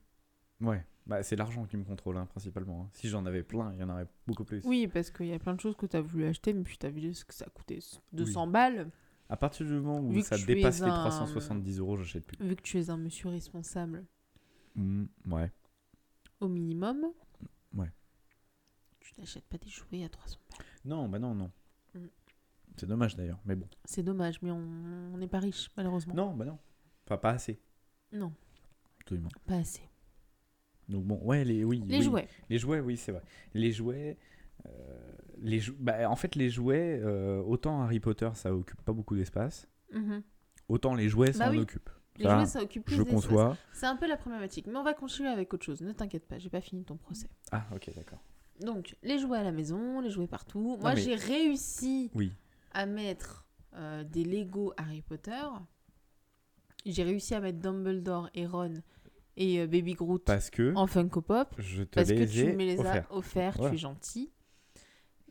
Ouais, 0.61 0.85
bah 1.07 1.23
c'est 1.23 1.35
l'argent 1.35 1.65
qui 1.65 1.77
me 1.77 1.83
contrôle 1.83 2.17
hein, 2.17 2.25
principalement. 2.27 2.83
hein. 2.83 2.89
Si 2.93 3.07
j'en 3.09 3.25
avais 3.25 3.43
plein, 3.43 3.73
il 3.73 3.79
y 3.79 3.83
en 3.83 3.89
aurait 3.89 4.07
beaucoup 4.27 4.43
plus. 4.43 4.61
Oui, 4.65 4.87
parce 4.87 5.09
qu'il 5.09 5.27
y 5.27 5.33
a 5.33 5.39
plein 5.39 5.53
de 5.55 5.59
choses 5.59 5.75
que 5.75 5.85
t'as 5.85 6.01
voulu 6.01 6.25
acheter, 6.25 6.53
mais 6.53 6.63
puis 6.63 6.77
t'as 6.77 6.89
vu 6.89 7.13
ce 7.13 7.25
que 7.25 7.33
ça 7.33 7.45
coûtait 7.45 7.79
200 8.13 8.47
balles. 8.47 8.89
À 9.29 9.35
partir 9.37 9.65
du 9.65 9.73
moment 9.73 9.99
où 9.99 10.09
Vu 10.11 10.21
que 10.21 10.27
ça 10.27 10.37
tu 10.37 10.45
dépasse 10.45 10.79
es 10.81 10.85
les 10.85 10.91
un- 10.91 10.95
370 10.99 11.79
euros, 11.79 11.97
j'achète 11.97 12.25
plus. 12.25 12.37
Vu 12.45 12.55
que 12.55 12.61
tu 12.61 12.77
es 12.79 12.89
un 12.89 12.97
monsieur 12.97 13.29
responsable 13.29 14.05
Mm, 14.75 15.05
ouais. 15.31 15.51
au 16.39 16.47
minimum, 16.47 17.07
Ouais. 17.73 17.91
tu 19.01 19.13
n'achètes 19.19 19.45
pas 19.45 19.57
des 19.57 19.69
jouets 19.69 20.03
à 20.05 20.09
300 20.09 20.37
balles. 20.51 20.65
Non, 20.85 21.09
bah 21.09 21.19
non, 21.19 21.33
non. 21.35 21.51
Mm. 21.95 22.05
C'est 22.77 22.85
dommage 22.85 23.15
d'ailleurs, 23.15 23.39
mais 23.45 23.55
bon. 23.55 23.67
C'est 23.85 24.03
dommage, 24.03 24.41
mais 24.41 24.51
on 24.51 24.59
on 25.13 25.17
n'est 25.17 25.27
pas 25.27 25.39
riche, 25.39 25.71
malheureusement. 25.75 26.13
Non, 26.13 26.33
bah 26.35 26.45
non. 26.45 26.57
Enfin, 27.05 27.17
pas 27.17 27.31
assez. 27.31 27.59
Non, 28.13 28.31
Absolument. 29.01 29.29
pas 29.45 29.55
assez. 29.55 29.81
Donc 30.89 31.03
bon, 31.05 31.19
ouais, 31.23 31.43
les, 31.43 31.63
oui. 31.63 31.83
Les 31.87 31.97
oui. 31.97 32.03
jouets. 32.03 32.27
Les 32.49 32.57
jouets, 32.59 32.79
oui, 32.79 32.97
c'est 32.97 33.11
vrai. 33.11 33.21
Les 33.53 33.71
jouets. 33.71 34.17
euh, 34.65 34.69
les 35.39 35.59
jou- 35.59 35.75
bah, 35.79 36.09
en 36.09 36.15
fait, 36.15 36.35
les 36.35 36.49
jouets, 36.49 36.99
euh, 37.03 37.41
autant 37.43 37.81
Harry 37.83 37.99
Potter, 37.99 38.29
ça 38.33 38.53
occupe 38.53 38.81
pas 38.81 38.91
beaucoup 38.91 39.15
d'espace, 39.15 39.67
Mhm. 39.93 40.23
autant 40.67 40.95
les 40.95 41.07
jouets, 41.09 41.31
ça 41.31 41.45
Bah 41.45 41.49
en 41.51 41.53
oui. 41.53 41.59
occupe. 41.59 41.89
Les 42.17 42.23
Ça, 42.25 42.35
jouets, 42.35 42.45
ça 42.47 42.63
occupe 42.63 42.83
plus 42.85 42.95
je 42.95 43.03
conçois. 43.03 43.55
C'est 43.71 43.85
un 43.85 43.95
peu 43.95 44.07
la 44.07 44.17
problématique. 44.17 44.65
Mais 44.67 44.75
on 44.77 44.83
va 44.83 44.93
continuer 44.95 45.29
avec 45.29 45.53
autre 45.53 45.63
chose. 45.63 45.81
Ne 45.81 45.91
t'inquiète 45.91 46.25
pas, 46.25 46.39
j'ai 46.39 46.49
pas 46.49 46.59
fini 46.61 46.83
ton 46.83 46.97
procès. 46.97 47.29
Ah, 47.51 47.65
ok, 47.75 47.91
d'accord. 47.95 48.19
Donc, 48.59 48.95
les 49.03 49.19
jouets 49.19 49.37
à 49.37 49.43
la 49.43 49.51
maison, 49.51 50.01
les 50.01 50.09
jouets 50.09 50.25
partout. 50.27 50.77
Moi, 50.81 50.95
mais- 50.95 51.01
j'ai 51.01 51.13
réussi 51.15 52.09
Oui. 52.15 52.31
à 52.73 52.85
mettre 52.87 53.45
euh, 53.75 54.03
des 54.03 54.23
Lego 54.23 54.73
Harry 54.77 55.03
Potter. 55.03 55.43
J'ai 56.85 57.03
réussi 57.03 57.35
à 57.35 57.39
mettre 57.41 57.59
Dumbledore 57.59 58.29
et 58.33 58.47
Ron 58.47 58.73
et 59.37 59.59
euh, 59.61 59.67
Baby 59.67 59.93
Groot 59.93 60.23
Parce 60.25 60.49
que 60.49 60.73
en 60.75 60.87
Funko 60.87 61.21
Pop. 61.21 61.47
je 61.57 61.83
te 61.83 61.95
Parce 61.95 62.09
que 62.11 62.25
tu 62.25 62.45
me 62.53 62.57
les 62.65 62.79
offerts. 62.79 63.07
as 63.09 63.15
offerts, 63.15 63.57
tu 63.59 63.75
es 63.75 63.77
gentil. 63.77 64.31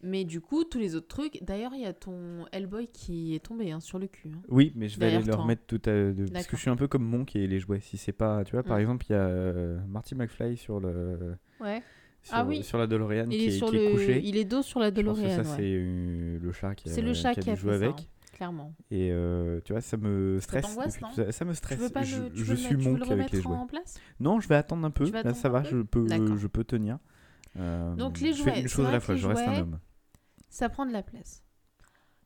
Mais 0.03 0.25
du 0.25 0.41
coup, 0.43 0.63
tous 0.65 0.79
les 0.79 0.95
autres 0.95 1.09
trucs. 1.09 1.43
D'ailleurs, 1.43 1.73
il 1.75 1.81
y 1.81 1.87
a 1.87 1.93
ton 1.95 2.45
Hellboy 2.53 2.87
qui 2.89 3.35
est 3.35 3.39
tombé 3.45 3.73
hein, 3.73 3.81
sur 3.81 3.99
le 3.99 4.07
cul. 4.07 4.29
hein. 4.35 4.43
Oui, 4.49 4.73
mais 4.77 4.89
je 4.89 5.01
vais 5.01 5.07
aller 5.07 5.25
leur 5.25 5.45
mettre 5.47 5.63
tout 5.67 5.81
à... 5.87 5.91
de- 5.91 6.27
Parce 6.33 6.47
que 6.47 6.55
je 6.57 6.61
suis 6.61 6.71
un 6.71 6.77
peu 6.77 6.87
comme 6.87 7.03
Monk 7.03 7.35
et 7.35 7.47
les 7.47 7.59
jouets. 7.59 7.81
Si 7.81 7.97
c'est 7.97 8.13
pas... 8.13 8.45
Tu 8.45 8.53
vois, 8.53 8.63
par 8.63 8.77
Mm. 8.77 8.81
exemple, 8.81 9.07
il 9.09 9.13
y 9.13 9.17
a 9.17 9.21
euh, 9.27 9.79
Marty 9.89 10.15
McFly 10.15 10.57
sur 10.59 10.81
le... 10.81 11.37
Ouais. 11.61 11.83
Sur, 12.23 12.35
Ah 12.37 12.45
oui. 12.45 12.63
sur 12.63 12.77
la 12.77 12.87
DeLorean 12.87 13.25
Il 13.31 13.39
qui 13.39 13.45
est, 13.45 13.47
est, 13.49 13.51
sur 13.53 13.71
qui 13.71 13.77
est 13.77 13.87
le... 13.87 13.93
couché. 13.93 14.21
il 14.23 14.37
est 14.37 14.45
dos 14.45 14.63
sur 14.63 14.81
la 14.81 14.89
Je 14.89 15.01
pense 15.01 15.17
que 15.17 15.23
DeLorean. 15.23 15.43
ça, 15.45 15.51
ouais. 15.51 15.57
c'est 15.57 15.63
euh, 15.63 16.39
le 16.43 16.53
chat 16.53 16.75
qui 16.75 16.89
a, 16.91 16.93
C'est 16.93 17.01
le 17.03 17.15
chat 17.15 17.33
qui 17.35 17.41
a 17.41 17.43
qui 17.43 17.51
a 17.51 17.55
dû 17.55 17.59
fait 17.61 17.63
jouer 17.63 17.79
ça, 17.79 17.85
avec. 17.87 18.01
hein, 18.01 18.05
clairement. 18.37 18.75
Et 18.91 19.11
euh, 19.13 19.61
tu 19.65 19.73
vois, 19.73 19.81
ça 19.81 19.97
me 19.97 20.39
stresse. 20.41 20.67
ça, 21.15 21.33
ça 21.33 21.45
me 21.45 21.51
Tu 21.53 21.57
stresse. 21.57 21.79
veux 21.79 21.89
pas 21.89 22.03
je 22.03 22.23
le, 22.23 22.31
tu 22.31 22.39
je 22.39 22.45
veux 22.45 22.57
suis 22.57 22.77
tu 22.77 22.95
le 22.95 23.13
avec 23.13 23.33
les 23.33 23.41
jouets. 23.41 23.55
en 23.55 23.67
place? 23.67 23.99
Non, 24.21 24.41
je 24.41 24.49
vais 24.49 24.57
attendre 24.57 24.87
un 24.87 24.91
peu. 24.91 25.05
Tu 25.07 25.13
Là, 25.13 25.33
ça 25.35 25.49
va, 25.49 25.63
je 25.63 25.79
peux, 25.83 26.07
je 26.37 26.47
peux 26.47 26.65
tenir. 26.65 26.99
Euh, 27.57 27.95
Donc, 27.97 28.21
les 28.21 28.33
je 28.35 28.43
fais 28.43 28.51
jouets, 28.51 28.61
une 28.61 28.69
chose 28.69 28.87
à 28.87 28.93
la 28.93 29.01
fois, 29.01 29.17
je 29.17 29.27
reste 29.27 29.43
un 29.49 29.61
homme. 29.63 29.81
Ça 30.49 30.69
prend 30.69 30.85
de 30.87 30.93
la 30.93 31.03
place. 31.03 31.43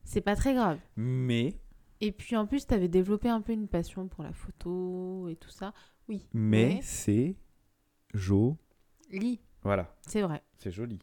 C'est 0.03 0.21
pas 0.21 0.35
très 0.35 0.55
grave. 0.55 0.79
Mais, 0.97 1.55
Et 2.01 2.11
puis 2.11 2.35
en 2.37 2.47
plus, 2.47 2.67
tu 2.67 2.75
avais 2.75 2.89
développé 2.89 3.29
un 3.29 3.41
peu 3.41 3.53
une 3.53 3.69
passion 3.69 4.09
pour 4.09 4.25
la 4.25 4.33
photo 4.33 5.29
et 5.29 5.37
tout 5.37 5.51
ça. 5.51 5.73
Oui. 6.09 6.27
mais 6.33 6.75
Ouais. 6.75 6.81
c'est 6.83 7.37
joli. 8.15 9.41
Voilà, 9.63 9.95
c'est 10.03 10.23
vrai. 10.23 10.43
c'est 10.59 10.71
joli. 10.73 10.99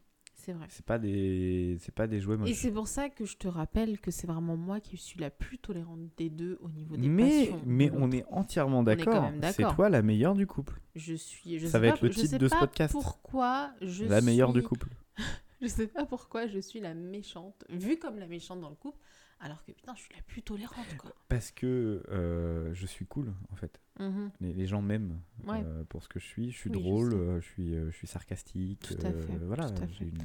C'est 0.48 0.54
vrai. 0.54 0.66
C'est 0.70 0.84
pas 0.86 0.98
des, 0.98 1.76
c'est 1.80 1.94
pas 1.94 2.06
des 2.06 2.20
jouets 2.22 2.36
Et 2.36 2.38
moches. 2.38 2.52
c'est 2.54 2.70
pour 2.70 2.88
ça 2.88 3.10
que 3.10 3.26
je 3.26 3.36
te 3.36 3.48
rappelle 3.48 4.00
que 4.00 4.10
c'est 4.10 4.26
vraiment 4.26 4.56
moi 4.56 4.80
qui 4.80 4.96
suis 4.96 5.20
la 5.20 5.28
plus 5.28 5.58
tolérante 5.58 6.00
des 6.16 6.30
deux 6.30 6.56
au 6.62 6.70
niveau 6.70 6.96
des 6.96 7.06
Mais, 7.06 7.40
passions. 7.48 7.60
mais 7.66 7.90
on 7.92 8.10
est 8.10 8.24
entièrement 8.30 8.82
d'accord. 8.82 9.30
C'est 9.52 9.64
toi 9.74 9.90
la 9.90 10.00
meilleure 10.00 10.34
du 10.34 10.46
couple. 10.46 10.80
Je 10.94 11.12
suis. 11.12 11.58
Je 11.58 11.66
Ça 11.66 11.72
sais 11.72 11.78
va 11.80 11.88
pas- 11.88 11.94
être 11.96 12.02
le 12.02 12.08
je 12.12 12.14
titre 12.14 12.30
sais 12.30 12.38
de 12.38 12.48
ce 12.48 12.54
pas 12.54 12.60
podcast. 12.60 12.92
Pourquoi 12.92 13.72
je 13.82 14.06
la 14.06 14.22
meilleure 14.22 14.54
du 14.54 14.62
couple. 14.62 14.88
Je 15.60 15.66
sais 15.66 15.88
pas 15.88 16.06
pourquoi 16.06 16.46
je 16.46 16.60
suis 16.60 16.78
la 16.78 16.94
méchante, 16.94 17.64
vue 17.68 17.98
comme 17.98 18.18
la 18.20 18.28
méchante 18.28 18.60
dans 18.60 18.68
le 18.70 18.76
couple, 18.76 18.96
alors 19.40 19.64
que 19.64 19.72
putain, 19.72 19.94
je 19.94 20.02
suis 20.02 20.14
la 20.14 20.22
plus 20.22 20.42
tolérante 20.42 20.96
quoi. 20.98 21.12
Parce 21.28 21.50
que 21.52 22.02
euh, 22.10 22.72
je 22.74 22.86
suis 22.86 23.06
cool, 23.06 23.32
en 23.52 23.56
fait. 23.56 23.80
Mhm. 24.00 24.30
Les, 24.40 24.52
les 24.52 24.66
gens 24.66 24.82
m'aiment 24.82 25.20
Ouais. 25.46 25.62
euh, 25.64 25.84
pour 25.84 26.02
ce 26.02 26.08
que 26.08 26.18
je 26.18 26.24
suis. 26.26 26.50
Je 26.50 26.56
suis 26.56 26.70
Oui, 26.70 26.80
drôle, 26.82 27.14
euh, 27.14 27.40
je, 27.40 27.46
suis, 27.46 27.74
je 27.74 27.90
suis 27.90 28.06
sarcastique. 28.06 28.80
Tout 28.80 29.06
à 29.06 29.12
fait, 29.12 29.36
voilà, 29.38 29.70
tout 29.70 29.82
à 29.82 29.86
j'ai 29.86 29.92
fait. 29.94 30.04
une- 30.06 30.18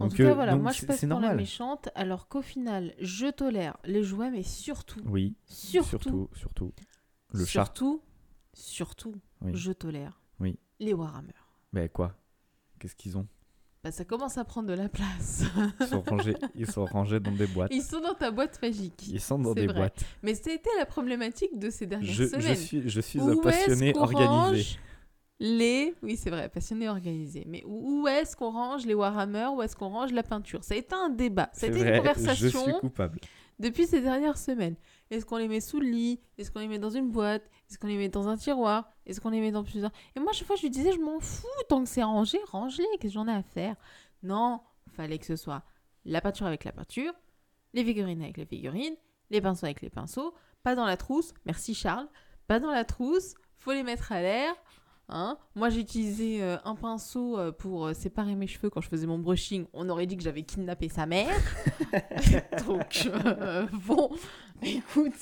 En 0.00 0.06
Donc, 0.06 0.16
tout 0.16 0.22
cas, 0.24 0.34
voilà, 0.34 0.52
donc 0.52 0.62
moi 0.62 0.72
je 0.72 0.84
passe 0.86 1.04
pour 1.04 1.20
la 1.20 1.34
méchante, 1.34 1.88
alors 1.94 2.26
qu'au 2.28 2.42
final, 2.42 2.94
je 3.00 3.26
tolère 3.30 3.76
les 3.84 4.02
jouets, 4.02 4.30
mais 4.30 4.42
surtout, 4.42 5.00
Oui, 5.04 5.36
surtout, 5.46 5.88
surtout, 5.88 6.30
surtout. 6.34 6.72
Le 7.32 7.44
chat. 7.44 7.64
surtout, 7.64 8.02
surtout, 8.52 9.14
Oui. 9.40 9.52
je 9.54 9.70
tolère 9.72 10.20
Oui. 10.40 10.58
les 10.80 10.92
Warhammer. 10.94 11.32
Mais 11.72 11.88
quoi? 11.88 12.16
Qu'est-ce 12.80 12.96
qu'ils 12.96 13.16
ont? 13.16 13.26
Bah, 13.84 13.92
ça 13.92 14.04
commence 14.06 14.38
à 14.38 14.44
prendre 14.44 14.66
de 14.68 14.72
la 14.72 14.88
place. 14.88 15.44
ils 15.80 15.86
sont, 15.86 16.00
rangés, 16.08 16.36
ils 16.54 16.66
sont 16.66 16.86
rangés 16.86 17.20
dans 17.20 17.32
des 17.32 17.46
boîtes. 17.46 17.70
Ils 17.74 17.82
sont 17.82 18.00
dans 18.00 18.14
ta 18.14 18.30
boîte 18.30 18.58
magique. 18.62 19.08
Ils 19.08 19.20
sont 19.20 19.38
dans 19.38 19.52
des 19.52 19.66
vrai. 19.66 19.74
boîtes. 19.74 20.02
Mais 20.22 20.34
c'était 20.34 20.70
la 20.78 20.86
problématique 20.86 21.58
de 21.58 21.68
ces 21.68 21.84
dernières 21.86 22.10
Je, 22.10 22.24
semaines. 22.24 22.40
je 22.40 22.54
suis, 22.54 22.88
je 22.88 23.00
suis 23.02 23.20
un 23.20 23.36
passionné 23.36 23.92
organisé. 23.94 24.26
range 24.26 24.78
Les, 25.38 25.94
oui 26.02 26.16
c'est 26.16 26.30
vrai, 26.30 26.48
passionné 26.48 26.88
organisé. 26.88 27.44
Mais 27.46 27.62
où, 27.66 28.08
est-ce 28.08 28.34
qu'on 28.34 28.50
range 28.52 28.86
les 28.86 28.94
Warhammer? 28.94 29.48
Où 29.54 29.60
est-ce 29.60 29.76
qu'on 29.76 29.90
range 29.90 30.12
la 30.12 30.22
peinture? 30.22 30.64
Ça 30.64 30.72
a 30.72 30.78
été 30.78 30.94
un 30.94 31.10
débat. 31.10 31.50
Ça 31.52 31.66
a 31.66 31.68
été 31.68 31.80
vrai, 31.80 31.90
une 31.90 31.98
conversation 31.98 32.34
je 32.64 32.70
suis 32.70 32.80
coupable. 32.80 33.20
Depuis 33.58 33.86
ces 33.86 34.00
dernières 34.00 34.38
semaines. 34.38 34.76
Est-ce 35.10 35.24
qu'on 35.24 35.36
les 35.36 35.48
met 35.48 35.60
sous 35.60 35.80
le 35.80 35.88
lit? 35.88 36.20
Est-ce 36.38 36.50
qu'on 36.50 36.60
les 36.60 36.68
met 36.68 36.78
dans 36.78 36.90
une 36.90 37.10
boîte? 37.10 37.48
Est-ce 37.70 37.78
qu'on 37.78 37.86
les 37.86 37.96
met 37.96 38.08
dans 38.08 38.28
un 38.28 38.36
tiroir? 38.36 38.90
Est-ce 39.06 39.20
qu'on 39.20 39.30
les 39.30 39.40
met 39.40 39.52
dans 39.52 39.64
plusieurs? 39.64 39.92
Et 40.16 40.20
moi, 40.20 40.32
chaque 40.32 40.46
fois, 40.46 40.56
je 40.56 40.62
lui 40.62 40.70
disais, 40.70 40.92
je 40.92 41.00
m'en 41.00 41.20
fous, 41.20 41.46
tant 41.68 41.82
que 41.82 41.88
c'est 41.88 42.02
rangé, 42.02 42.38
range-les, 42.50 42.84
qu'est-ce 43.00 43.14
que 43.14 43.20
j'en 43.20 43.28
ai 43.28 43.32
à 43.32 43.42
faire? 43.42 43.76
Non, 44.22 44.60
fallait 44.88 45.18
que 45.18 45.26
ce 45.26 45.36
soit 45.36 45.62
la 46.04 46.20
peinture 46.20 46.46
avec 46.46 46.64
la 46.64 46.72
peinture, 46.72 47.12
les 47.72 47.84
figurines 47.84 48.22
avec 48.22 48.36
les 48.36 48.46
figurines, 48.46 48.96
les 49.30 49.40
pinceaux 49.40 49.66
avec 49.66 49.80
les 49.80 49.90
pinceaux, 49.90 50.34
pas 50.62 50.74
dans 50.74 50.84
la 50.84 50.96
trousse, 50.96 51.32
merci 51.44 51.74
Charles, 51.74 52.08
pas 52.46 52.60
dans 52.60 52.70
la 52.70 52.84
trousse, 52.84 53.34
faut 53.58 53.72
les 53.72 53.82
mettre 53.82 54.12
à 54.12 54.20
l'air. 54.20 54.54
Hein 55.08 55.36
Moi, 55.54 55.68
j'ai 55.70 55.80
utilisé 55.80 56.42
euh, 56.42 56.56
un 56.64 56.74
pinceau 56.74 57.38
euh, 57.38 57.52
pour 57.52 57.86
euh, 57.86 57.92
séparer 57.94 58.34
mes 58.34 58.46
cheveux 58.46 58.70
quand 58.70 58.80
je 58.80 58.88
faisais 58.88 59.06
mon 59.06 59.18
brushing. 59.18 59.66
On 59.74 59.88
aurait 59.90 60.06
dit 60.06 60.16
que 60.16 60.22
j'avais 60.22 60.42
kidnappé 60.44 60.88
sa 60.88 61.04
mère. 61.06 61.28
Donc, 62.66 63.06
euh, 63.06 63.66
bon, 63.86 64.10
écoute. 64.62 65.12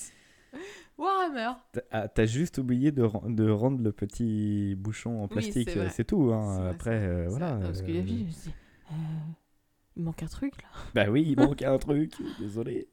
Warhammer. 0.99 1.53
T'as 1.73 1.81
ah, 1.91 2.09
t'as 2.09 2.27
juste 2.27 2.59
oublié 2.59 2.93
de, 2.93 3.03
ren- 3.03 3.29
de 3.29 3.49
rendre 3.51 3.83
le 3.83 3.91
petit 3.93 4.75
bouchon 4.77 5.23
en 5.25 5.29
plastique. 5.29 5.71
c'est 5.91 6.05
tout. 6.05 6.31
hein. 6.33 6.59
Vrai, 6.61 6.69
Après, 6.71 6.91
euh, 7.03 7.27
voilà. 7.29 7.55
vrai. 7.57 7.67
Parce 7.67 7.83
que 7.83 7.91
la 7.91 7.99
euh, 7.99 8.03
vie, 8.03 8.27
je 8.31 8.49
me 8.51 8.53
euh, 8.93 8.95
il 9.97 10.03
manque 10.05 10.23
un 10.23 10.27
truc 10.27 10.53
là. 10.63 10.69
Bah 10.95 11.11
oui, 11.11 11.25
il 11.27 11.37
manque 11.39 11.63
un 11.63 11.79
truc. 11.79 12.13
Désolé. 12.39 12.89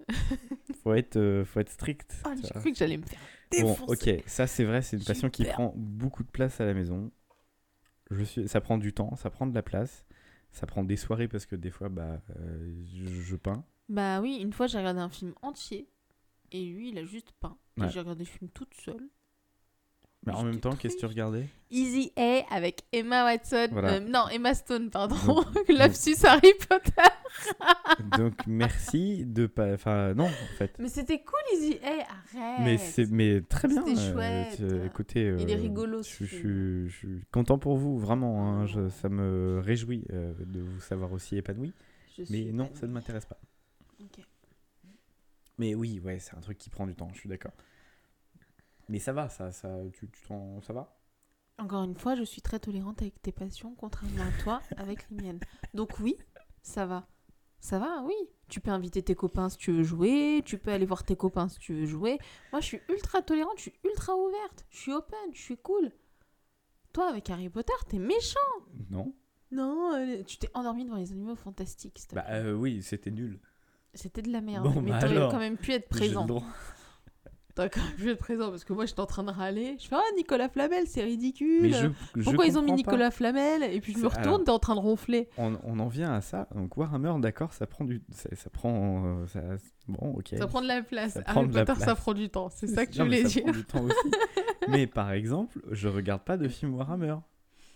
Faut 0.83 0.93
être, 0.93 1.17
euh, 1.17 1.45
faut 1.45 1.59
être 1.59 1.69
strict. 1.69 2.23
Oh, 2.25 2.29
j'ai 2.41 2.49
cru 2.59 2.71
que 2.71 2.77
j'allais 2.77 2.97
me 2.97 3.03
faire 3.05 3.19
Bon, 3.57 3.77
ok, 3.87 4.09
ça 4.27 4.47
c'est 4.47 4.63
vrai, 4.63 4.81
c'est 4.81 4.97
une 4.97 5.03
passion 5.03 5.29
qui 5.29 5.43
prend 5.45 5.73
beaucoup 5.75 6.23
de 6.23 6.29
place 6.29 6.61
à 6.61 6.65
la 6.65 6.73
maison. 6.73 7.11
Je 8.11 8.23
suis, 8.23 8.47
ça 8.47 8.61
prend 8.61 8.77
du 8.77 8.93
temps, 8.93 9.15
ça 9.15 9.29
prend 9.29 9.47
de 9.47 9.53
la 9.55 9.61
place, 9.63 10.05
ça 10.51 10.65
prend 10.67 10.83
des 10.83 10.95
soirées 10.97 11.27
parce 11.27 11.45
que 11.45 11.55
des 11.55 11.71
fois, 11.71 11.89
bah, 11.89 12.21
euh, 12.37 12.73
je, 12.95 13.07
je 13.21 13.35
peins. 13.35 13.63
Bah 13.89 14.21
oui, 14.21 14.37
une 14.41 14.53
fois 14.53 14.67
j'ai 14.67 14.77
regardé 14.77 14.99
un 15.01 15.09
film 15.09 15.33
entier 15.41 15.89
et 16.51 16.65
lui 16.65 16.89
il 16.89 16.97
a 16.99 17.05
juste 17.05 17.31
peint. 17.39 17.57
Et 17.81 17.81
Ouais. 17.83 17.89
j'ai 17.89 17.99
regardé 17.99 18.23
le 18.25 18.29
film 18.29 18.49
toute 18.51 18.73
seule. 18.75 19.09
Mais 20.25 20.33
en 20.33 20.43
même 20.43 20.59
temps, 20.59 20.75
qu'est-ce 20.75 20.95
que 20.95 20.99
tu 20.99 21.05
regardais? 21.05 21.47
Easy 21.71 22.11
A 22.17 22.43
avec 22.53 22.81
Emma 22.91 23.23
Watson. 23.23 23.69
Voilà. 23.71 23.93
euh, 23.93 23.99
non, 24.01 24.27
Emma 24.29 24.53
Stone, 24.53 24.89
pardon. 24.89 25.15
Lapsus 25.69 26.17
Harry 26.25 26.51
Potter. 26.67 26.91
Donc 28.17 28.33
merci 28.45 29.25
de 29.25 29.47
pas, 29.47 29.73
enfin 29.73 30.13
non 30.13 30.25
en 30.25 30.57
fait. 30.57 30.73
Mais 30.77 30.89
c'était 30.89 31.21
cool, 31.23 31.39
Easy 31.53 31.79
A, 31.83 31.87
arrête. 32.37 32.59
Mais 32.65 32.77
c'est, 32.77 33.09
mais 33.09 33.41
très 33.41 33.67
bien. 33.69 33.85
C'était 33.85 33.99
euh, 34.01 34.13
chouette. 34.13 34.85
écoutez, 34.87 35.35
Il 35.39 35.49
est 35.49 35.55
euh, 35.55 35.61
rigolo, 35.61 36.03
Je, 36.03 36.25
je- 36.25 36.87
je 36.87 36.95
suis 36.97 37.21
content 37.31 37.57
pour 37.57 37.77
vous, 37.77 37.97
vraiment. 37.97 38.45
hein, 38.45 38.65
je- 38.65 38.79
Oh. 38.81 38.89
ça 38.89 39.07
me 39.09 39.59
réjouit 39.63 40.05
de 40.09 40.59
vous 40.59 40.79
savoir 40.81 41.13
aussi 41.13 41.37
épanoui. 41.37 41.71
Je 42.17 42.23
suis 42.23 42.45
Mais 42.47 42.51
non, 42.51 42.69
ça 42.73 42.87
ne 42.87 42.91
m'intéresse 42.91 43.25
pas. 43.25 43.39
Ok. 44.01 44.19
Mais 45.57 45.75
oui, 45.75 45.99
ouais, 46.03 46.19
c'est 46.19 46.35
un 46.35 46.41
truc 46.41 46.57
qui 46.57 46.69
prend 46.69 46.85
du 46.87 46.95
temps, 46.95 47.09
je 47.13 47.19
suis 47.19 47.29
d'accord. 47.29 47.53
Mais 48.89 48.99
ça 48.99 49.13
va, 49.13 49.29
ça, 49.29 49.51
ça, 49.51 49.69
tu, 49.93 50.09
tu 50.09 50.27
t'en- 50.27 50.61
ça 50.61 50.73
va? 50.73 50.95
Encore 51.57 51.83
une 51.83 51.95
fois, 51.95 52.15
je 52.15 52.23
suis 52.23 52.41
très 52.41 52.59
tolérante 52.59 53.01
avec 53.01 53.21
tes 53.21 53.31
passions, 53.31 53.75
contrairement 53.75 54.23
à 54.23 54.41
toi 54.43 54.61
avec 54.77 55.09
les 55.09 55.21
miennes. 55.21 55.39
Donc 55.73 55.99
oui, 55.99 56.17
ça 56.61 56.85
va. 56.85 57.07
Ça 57.59 57.77
va, 57.77 58.01
oui. 58.03 58.13
Tu 58.47 58.61
peux 58.61 58.71
inviter 58.71 59.03
tes 59.03 59.15
copains 59.15 59.49
si 59.49 59.57
tu 59.57 59.71
veux 59.73 59.83
jouer, 59.83 60.41
tu 60.45 60.57
peux 60.57 60.71
aller 60.71 60.85
voir 60.85 61.03
tes 61.03 61.15
copains 61.15 61.49
si 61.49 61.59
tu 61.59 61.73
veux 61.75 61.85
jouer. 61.85 62.17
Moi, 62.51 62.61
je 62.61 62.65
suis 62.65 62.81
ultra 62.89 63.21
tolérante, 63.21 63.57
je 63.57 63.63
suis 63.63 63.73
ultra 63.83 64.15
ouverte, 64.15 64.65
je 64.69 64.77
suis 64.79 64.93
open, 64.93 65.19
je 65.33 65.41
suis 65.41 65.57
cool. 65.57 65.91
Toi, 66.93 67.09
avec 67.09 67.29
Harry 67.29 67.49
Potter, 67.49 67.73
t'es 67.87 67.99
méchant. 67.99 68.39
Non 68.89 69.13
Non, 69.51 69.93
euh, 69.93 70.23
tu 70.23 70.37
t'es 70.37 70.49
endormi 70.55 70.85
devant 70.85 70.95
les 70.97 71.11
animaux 71.11 71.35
fantastiques. 71.35 72.07
Bah 72.13 72.25
euh, 72.29 72.53
oui, 72.53 72.81
c'était 72.81 73.11
nul. 73.11 73.39
C'était 73.93 74.21
de 74.23 74.31
la 74.31 74.41
merde. 74.41 74.63
bon, 74.73 74.81
mais 74.81 74.91
bah 74.91 74.99
t'aurais 75.01 75.29
quand 75.29 75.37
même 75.39 75.57
pu 75.57 75.73
être 75.73 75.89
présent. 75.89 76.25
T'as 77.55 77.67
quand 77.67 77.81
même 77.81 77.95
pu 77.95 78.09
être 78.11 78.19
présent 78.19 78.49
parce 78.51 78.63
que 78.63 78.71
moi 78.73 78.85
j'étais 78.85 78.99
en 78.99 79.05
train 79.05 79.23
de 79.23 79.31
râler. 79.31 79.75
Je 79.79 79.87
fais 79.87 79.95
Ah, 79.95 80.01
Nicolas 80.15 80.47
Flamel, 80.49 80.85
c'est 80.87 81.03
ridicule. 81.03 81.63
Mais 81.63 81.71
je, 81.71 81.87
je 82.15 82.23
Pourquoi 82.23 82.45
ils 82.45 82.57
ont 82.57 82.61
mis 82.61 82.69
pas. 82.69 82.75
Nicolas 82.75 83.11
Flamel 83.11 83.63
Et 83.63 83.81
puis 83.81 83.93
je 83.93 83.99
me 83.99 84.07
retourne, 84.07 84.43
t'es 84.43 84.51
en 84.51 84.59
train 84.59 84.75
de 84.75 84.79
ronfler. 84.79 85.27
on, 85.37 85.57
on 85.63 85.79
en 85.79 85.87
vient 85.87 86.13
à 86.13 86.21
ça. 86.21 86.47
Donc 86.55 86.77
Warhammer, 86.77 87.13
d'accord, 87.19 87.53
ça 87.53 87.67
prend 87.67 87.83
du, 87.85 88.01
ça, 88.11 88.29
ça 88.35 88.49
prend, 88.49 89.03
euh, 89.05 89.27
ça, 89.27 89.41
bon, 89.87 90.13
ok. 90.17 90.29
Ça 90.37 90.47
prend 90.47 90.61
de 90.61 90.67
la 90.67 90.81
place. 90.83 91.13
Ça 91.13 91.23
Harry 91.25 91.47
de 91.47 91.53
Potter, 91.53 91.73
ça 91.79 91.85
place. 91.85 91.99
prend 91.99 92.13
du 92.13 92.29
temps. 92.29 92.49
C'est 92.49 92.67
ça 92.75 92.85
que 92.85 92.91
tu 92.91 92.99
voulais 93.03 93.23
ça 93.23 93.27
dire. 93.29 93.43
prend 93.43 93.51
du 93.51 93.65
temps 93.65 93.83
aussi. 93.83 94.11
mais 94.69 94.87
par 94.87 95.11
exemple, 95.11 95.59
je 95.71 95.87
regarde 95.87 96.21
pas 96.21 96.37
de 96.37 96.47
film 96.47 96.75
Warhammer. 96.75 97.15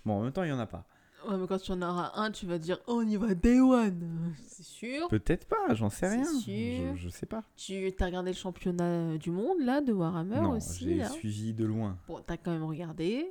Bon, 0.05 0.13
en 0.15 0.21
même 0.24 0.32
temps, 0.32 0.43
il 0.43 0.49
y 0.49 0.53
en 0.53 0.59
a 0.59 0.65
pas. 0.67 0.86
Ouais, 1.28 1.38
mais 1.38 1.47
quand 1.47 1.57
tu 1.59 1.71
en 1.71 1.82
auras 1.82 2.11
un, 2.15 2.32
tu 2.32 2.45
vas 2.45 2.57
dire 2.57 2.78
Oh, 2.88 3.01
on 3.03 3.07
y 3.07 3.15
va 3.15 3.34
day 3.34 3.59
one. 3.59 4.34
C'est 4.47 4.65
sûr. 4.65 5.07
Peut-être 5.07 5.45
pas, 5.47 5.74
j'en 5.74 5.89
sais 5.89 6.07
C'est 6.09 6.15
rien. 6.15 6.39
sûr. 6.39 6.95
Je, 6.97 7.03
je 7.03 7.09
sais 7.09 7.26
pas. 7.26 7.43
Tu 7.55 7.93
as 7.99 8.05
regardé 8.05 8.32
le 8.32 8.38
championnat 8.38 9.17
du 9.17 9.32
monde 9.32 9.59
là 9.61 9.82
de 9.82 9.93
Warhammer 9.93 10.41
non, 10.41 10.51
aussi 10.57 10.95
j'ai 10.97 11.05
suivi 11.09 11.53
de 11.53 11.65
loin. 11.65 11.97
Bon, 12.07 12.19
t'as 12.26 12.38
quand 12.38 12.51
même 12.51 12.63
regardé. 12.63 13.26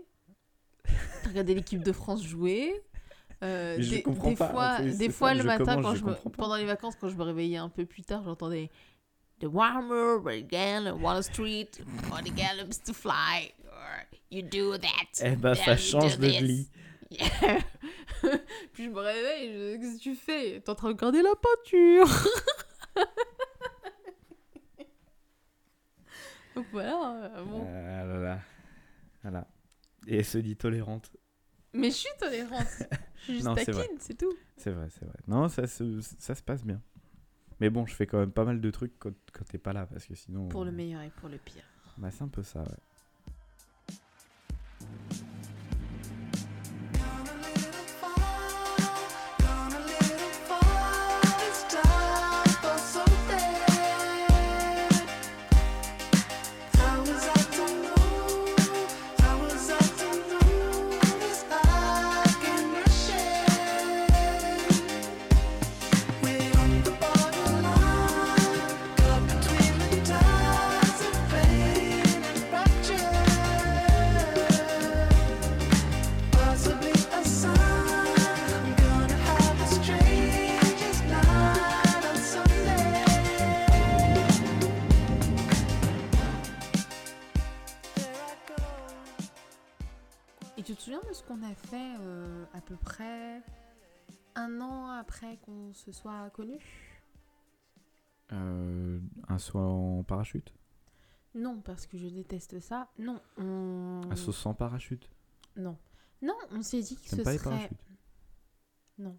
T'as 1.22 1.28
regardé 1.30 1.54
l'équipe 1.54 1.82
de 1.82 1.92
France 1.92 2.22
jouer. 2.24 2.80
Euh, 3.42 3.74
Mais 3.76 3.82
je 3.82 3.90
des, 3.90 4.02
comprends 4.02 4.28
des 4.30 4.36
pas, 4.36 4.48
fois, 4.50 4.76
c'est- 4.78 4.84
des 4.84 4.92
c'est 5.06 5.10
fois 5.10 5.28
ça, 5.30 5.34
le 5.34 5.42
matin, 5.44 5.64
commence, 5.76 5.82
quand 5.84 5.94
je 5.94 5.98
je 6.00 6.04
me- 6.04 6.12
comprends 6.14 6.30
pas. 6.30 6.36
pendant 6.36 6.56
les 6.56 6.64
vacances, 6.64 6.94
quand 7.00 7.08
je 7.08 7.16
me 7.16 7.22
réveillais 7.24 7.56
un 7.56 7.68
peu 7.68 7.84
plus 7.86 8.02
tard, 8.02 8.22
j'entendais 8.24 8.70
The 9.40 9.46
Warhammer 9.46 10.20
began 10.24 10.86
on 10.94 11.00
Wall 11.02 11.22
Street 11.24 11.70
for 12.04 12.18
the 12.22 12.32
gallops 12.34 12.80
to 12.84 12.92
fly. 12.92 13.52
You 14.30 14.42
do 14.42 14.78
that. 14.78 14.88
Eh 15.24 15.36
ben, 15.36 15.54
then 15.54 15.64
ça 15.64 15.76
change 15.76 16.18
de 16.18 16.26
this. 16.28 16.70
Yeah. 17.12 17.58
Puis 18.72 18.84
je 18.84 18.90
me 18.90 19.00
réveille, 19.00 19.52
je... 19.52 19.76
qu'est-ce 19.76 19.98
que 19.98 20.02
tu 20.02 20.14
fais? 20.14 20.60
T'es 20.60 20.70
en 20.70 20.74
train 20.74 20.88
de 20.88 20.94
regarder 20.94 21.22
la 21.22 21.34
peinture. 21.34 22.08
Donc 26.54 26.66
voilà, 26.72 27.30
euh, 27.36 27.44
bon. 27.44 27.66
Ah 27.66 28.04
là 28.04 28.18
là. 28.18 28.38
Voilà. 29.22 29.46
Et 30.06 30.18
elle 30.18 30.24
se 30.24 30.38
dit 30.38 30.56
tolérante. 30.56 31.10
Mais 31.72 31.90
je 31.90 31.96
suis 31.96 32.10
tolérante. 32.18 32.66
Je 33.14 33.26
suis 33.26 33.34
juste 33.34 33.46
Non, 33.46 33.54
taquine, 33.54 33.98
c'est 34.00 34.18
tout. 34.18 34.34
C'est 34.56 34.72
vrai, 34.72 34.88
c'est 34.90 35.04
vrai. 35.04 35.14
Non, 35.28 35.48
ça 35.48 35.68
se, 35.68 36.00
ça 36.00 36.34
se 36.34 36.42
passe 36.42 36.64
bien. 36.64 36.82
Mais 37.60 37.70
bon, 37.70 37.86
je 37.86 37.94
fais 37.94 38.04
quand 38.04 38.18
même 38.18 38.32
pas 38.32 38.44
mal 38.44 38.60
de 38.60 38.70
trucs 38.72 38.98
quand, 38.98 39.12
quand 39.32 39.44
t'es 39.44 39.58
pas 39.58 39.72
là, 39.72 39.86
parce 39.86 40.06
que 40.06 40.16
sinon... 40.16 40.48
Pour 40.48 40.64
le 40.64 40.70
euh, 40.70 40.74
meilleur 40.74 41.02
et 41.02 41.10
pour 41.10 41.28
le 41.28 41.38
pire. 41.38 41.62
Bah, 41.98 42.10
c'est 42.10 42.22
un 42.22 42.28
peu 42.28 42.42
ça, 42.42 42.62
ouais. 42.62 42.66
Un 94.42 94.60
an 94.60 94.90
après 94.90 95.38
qu'on 95.38 95.72
se 95.72 95.92
soit 95.92 96.30
connus 96.30 96.98
Euh, 98.32 99.00
un 99.28 99.38
saut 99.38 99.58
en 99.58 100.02
parachute? 100.04 100.54
Non, 101.34 101.60
parce 101.60 101.86
que 101.86 101.96
je 101.96 102.08
déteste 102.08 102.60
ça. 102.60 102.90
Non, 102.98 103.20
on... 103.38 104.00
Un 104.10 104.16
saut 104.16 104.32
sans 104.32 104.54
parachute? 104.54 105.10
Non. 105.56 105.78
Non, 106.20 106.36
on 106.50 106.62
s'est 106.62 106.82
dit 106.82 106.96
que 106.96 107.08
ce 107.08 107.22
pas 107.22 107.36
serait... 107.38 107.70
Non. 108.98 109.18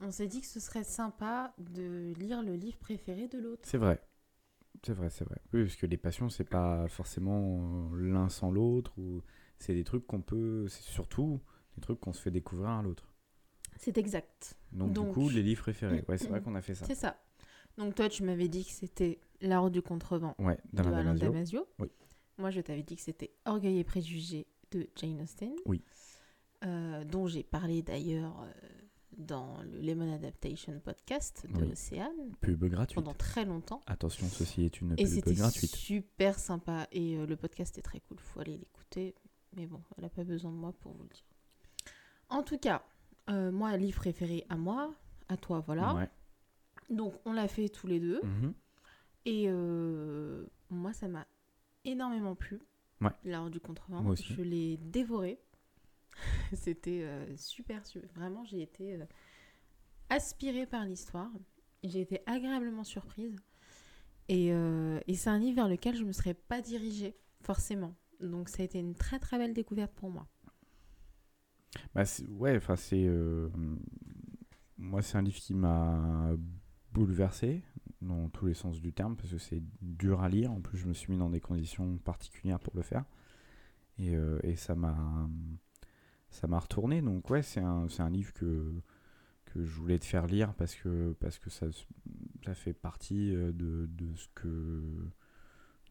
On 0.00 0.10
s'est 0.10 0.26
dit 0.26 0.40
que 0.40 0.46
ce 0.46 0.60
serait 0.60 0.84
sympa 0.84 1.54
de 1.58 2.12
lire 2.16 2.42
le 2.42 2.54
livre 2.54 2.78
préféré 2.78 3.28
de 3.28 3.38
l'autre. 3.38 3.62
C'est 3.64 3.78
vrai. 3.78 4.02
C'est 4.84 4.94
vrai, 4.94 5.10
c'est 5.10 5.24
vrai. 5.24 5.40
Oui, 5.52 5.64
parce 5.64 5.76
que 5.76 5.86
les 5.86 5.96
passions, 5.96 6.28
c'est 6.28 6.48
pas 6.48 6.88
forcément 6.88 7.90
l'un 7.94 8.28
sans 8.28 8.50
l'autre. 8.50 8.98
ou 8.98 9.22
C'est 9.58 9.74
des 9.74 9.84
trucs 9.84 10.06
qu'on 10.06 10.22
peut. 10.22 10.66
C'est 10.68 10.82
surtout 10.82 11.40
des 11.76 11.82
trucs 11.82 12.00
qu'on 12.00 12.12
se 12.12 12.20
fait 12.20 12.30
découvrir 12.30 12.70
à 12.70 12.82
l'autre. 12.82 13.11
C'est 13.82 13.98
exact. 13.98 14.54
Donc, 14.72 14.92
Donc- 14.92 15.08
du 15.08 15.12
coup, 15.14 15.28
les 15.28 15.42
livres 15.42 15.62
préférés. 15.62 16.04
Ouais, 16.08 16.16
c'est 16.16 16.28
vrai 16.28 16.40
qu'on 16.40 16.54
a 16.54 16.62
fait 16.62 16.74
ça. 16.74 16.86
C'est 16.86 16.94
ça. 16.94 17.16
Donc 17.78 17.94
toi, 17.94 18.08
tu 18.08 18.22
m'avais 18.22 18.48
dit 18.48 18.64
que 18.64 18.70
c'était 18.70 19.18
La 19.40 19.58
route 19.58 19.72
du 19.72 19.82
contrevent 19.82 20.34
Ouais, 20.38 20.58
dans 20.72 20.84
de 20.84 20.90
la 20.90 20.98
Alain 20.98 21.14
Damasio. 21.14 21.32
Damasio. 21.32 21.68
Oui. 21.80 21.88
Moi, 22.38 22.50
je 22.50 22.60
t'avais 22.60 22.82
dit 22.84 22.94
que 22.96 23.02
c'était 23.02 23.32
Orgueil 23.44 23.78
et 23.78 23.84
préjugés 23.84 24.46
de 24.70 24.88
Jane 24.96 25.20
Austen. 25.20 25.52
Oui. 25.66 25.82
Euh, 26.64 27.02
dont 27.04 27.26
j'ai 27.26 27.42
parlé 27.42 27.82
d'ailleurs 27.82 28.40
euh, 28.42 28.52
dans 29.16 29.60
le 29.64 29.80
Lemon 29.80 30.14
Adaptation 30.14 30.78
podcast 30.78 31.44
de 31.52 31.62
Oui. 31.64 31.72
Océane 31.72 32.34
Pub 32.40 32.64
gratuite. 32.66 32.94
pendant 32.94 33.14
très 33.14 33.44
longtemps. 33.44 33.80
Attention, 33.86 34.28
ceci 34.28 34.62
est 34.64 34.80
une 34.80 34.92
Et 34.96 35.04
pub 35.22 35.34
gratuite. 35.34 35.74
super 35.74 36.38
sympa. 36.38 36.86
Et 36.92 37.16
euh, 37.16 37.26
le 37.26 37.36
podcast 37.36 37.76
est 37.78 37.82
très 37.82 37.98
cool. 38.00 38.18
Faut 38.20 38.38
aller 38.40 38.56
l'écouter. 38.58 39.16
Mais 39.56 39.66
bon, 39.66 39.82
elle 39.96 40.04
n'a 40.04 40.08
pas 40.10 40.24
besoin 40.24 40.52
de 40.52 40.56
moi 40.56 40.72
pour 40.72 40.92
vous 40.92 41.02
le 41.02 41.08
dire. 41.08 41.24
En 42.28 42.42
tout 42.44 42.58
cas, 42.58 42.82
euh, 43.30 43.52
moi, 43.52 43.76
livre 43.76 43.98
préféré 43.98 44.44
à 44.48 44.56
moi, 44.56 44.94
à 45.28 45.36
toi, 45.36 45.60
voilà. 45.66 45.94
Ouais. 45.94 46.08
Donc, 46.90 47.14
on 47.24 47.32
l'a 47.32 47.48
fait 47.48 47.68
tous 47.68 47.86
les 47.86 48.00
deux. 48.00 48.20
Mhm. 48.22 48.54
Et 49.24 49.44
euh, 49.48 50.44
moi, 50.70 50.92
ça 50.92 51.08
m'a 51.08 51.26
énormément 51.84 52.34
plu. 52.34 52.60
Ouais. 53.00 53.10
L'art 53.24 53.50
du 53.50 53.60
contrevent. 53.60 54.02
Moi 54.02 54.12
aussi. 54.12 54.34
Je 54.34 54.42
l'ai 54.42 54.76
dévoré. 54.76 55.40
C'était 56.52 57.02
euh, 57.04 57.36
super, 57.36 57.86
super. 57.86 58.10
Vraiment, 58.14 58.44
j'ai 58.44 58.62
été 58.62 58.98
aspirée 60.08 60.66
par 60.66 60.84
l'histoire. 60.84 61.30
J'ai 61.84 62.00
été 62.00 62.20
agréablement 62.26 62.84
surprise. 62.84 63.36
Et, 64.28 64.48
et 64.48 65.14
c'est 65.14 65.30
un 65.30 65.38
livre 65.38 65.56
vers 65.56 65.68
lequel 65.68 65.94
je 65.96 66.02
ne 66.02 66.06
me 66.06 66.12
serais 66.12 66.32
pas 66.32 66.62
dirigée, 66.62 67.16
forcément. 67.42 67.94
Donc, 68.20 68.48
ça 68.48 68.62
a 68.62 68.64
été 68.64 68.78
une 68.78 68.94
très, 68.94 69.18
très 69.18 69.36
belle 69.36 69.52
découverte 69.52 69.92
pour 69.92 70.10
moi. 70.10 70.26
Bah, 71.94 72.04
ouais, 72.28 72.56
enfin, 72.56 72.76
c'est. 72.76 73.04
euh, 73.06 73.48
Moi, 74.78 75.02
c'est 75.02 75.16
un 75.18 75.22
livre 75.22 75.38
qui 75.38 75.54
m'a 75.54 76.30
bouleversé, 76.92 77.62
dans 78.00 78.28
tous 78.30 78.46
les 78.46 78.54
sens 78.54 78.80
du 78.80 78.92
terme, 78.92 79.16
parce 79.16 79.30
que 79.30 79.38
c'est 79.38 79.62
dur 79.80 80.22
à 80.22 80.28
lire. 80.28 80.50
En 80.52 80.60
plus, 80.60 80.78
je 80.78 80.86
me 80.86 80.94
suis 80.94 81.12
mis 81.12 81.18
dans 81.18 81.30
des 81.30 81.40
conditions 81.40 81.98
particulières 81.98 82.58
pour 82.60 82.74
le 82.76 82.82
faire. 82.82 83.04
Et, 83.98 84.16
euh, 84.16 84.40
et 84.44 84.56
ça 84.56 84.74
m'a. 84.74 85.28
Ça 86.30 86.46
m'a 86.46 86.58
retourné. 86.58 87.02
Donc, 87.02 87.28
ouais, 87.30 87.42
c'est 87.42 87.60
un, 87.60 87.86
un 87.98 88.10
livre 88.10 88.32
que, 88.32 88.72
que 89.46 89.64
je 89.64 89.72
voulais 89.80 89.98
te 89.98 90.04
faire 90.06 90.26
lire 90.26 90.54
parce 90.54 90.74
que, 90.76 91.14
parce 91.20 91.38
que 91.38 91.50
ça, 91.50 91.66
ça 92.44 92.54
fait 92.54 92.72
partie 92.74 93.34
euh, 93.34 93.52
de, 93.52 93.86
de 93.88 94.14
ce 94.16 94.28
que. 94.34 94.82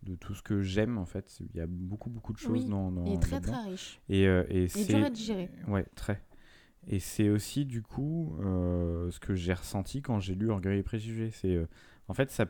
De 0.04 0.16
tout 0.16 0.34
ce 0.34 0.42
que 0.42 0.62
j'aime, 0.62 0.98
en 0.98 1.06
fait. 1.06 1.40
Il 1.40 1.56
y 1.56 1.62
a 1.62 1.68
beaucoup, 1.68 2.10
beaucoup 2.10 2.34
de 2.34 2.38
choses 2.38 2.64
Oui, 2.64 2.70
dans, 2.70 2.92
dans 2.92 3.06
Il 3.06 3.14
est 3.14 3.20
très, 3.20 3.40
très 3.42 3.64
riche. 3.70 4.00
Et, 4.10 4.28
euh, 4.28 4.44
et 4.50 4.68
c'est. 4.68 4.94
dur 4.96 5.06
à 5.06 5.10
digérer. 5.10 5.50
Ouais, 5.68 5.86
très. 5.96 6.22
Et 6.88 7.00
c'est 7.00 7.30
aussi, 7.30 7.66
du 7.66 7.82
coup, 7.84 8.36
euh, 8.42 9.12
ce 9.12 9.20
que 9.20 9.36
j'ai 9.36 9.54
ressenti 9.54 10.02
quand 10.02 10.20
j'ai 10.20 10.34
lu 10.36 10.50
Orgueil 10.50 10.80
et 10.80 10.84
Préjugés. 10.84 11.30
C'est, 11.32 11.56
euh, 11.56 11.68
en 12.08 12.14
fait, 12.16 12.32
ça, 12.32 12.46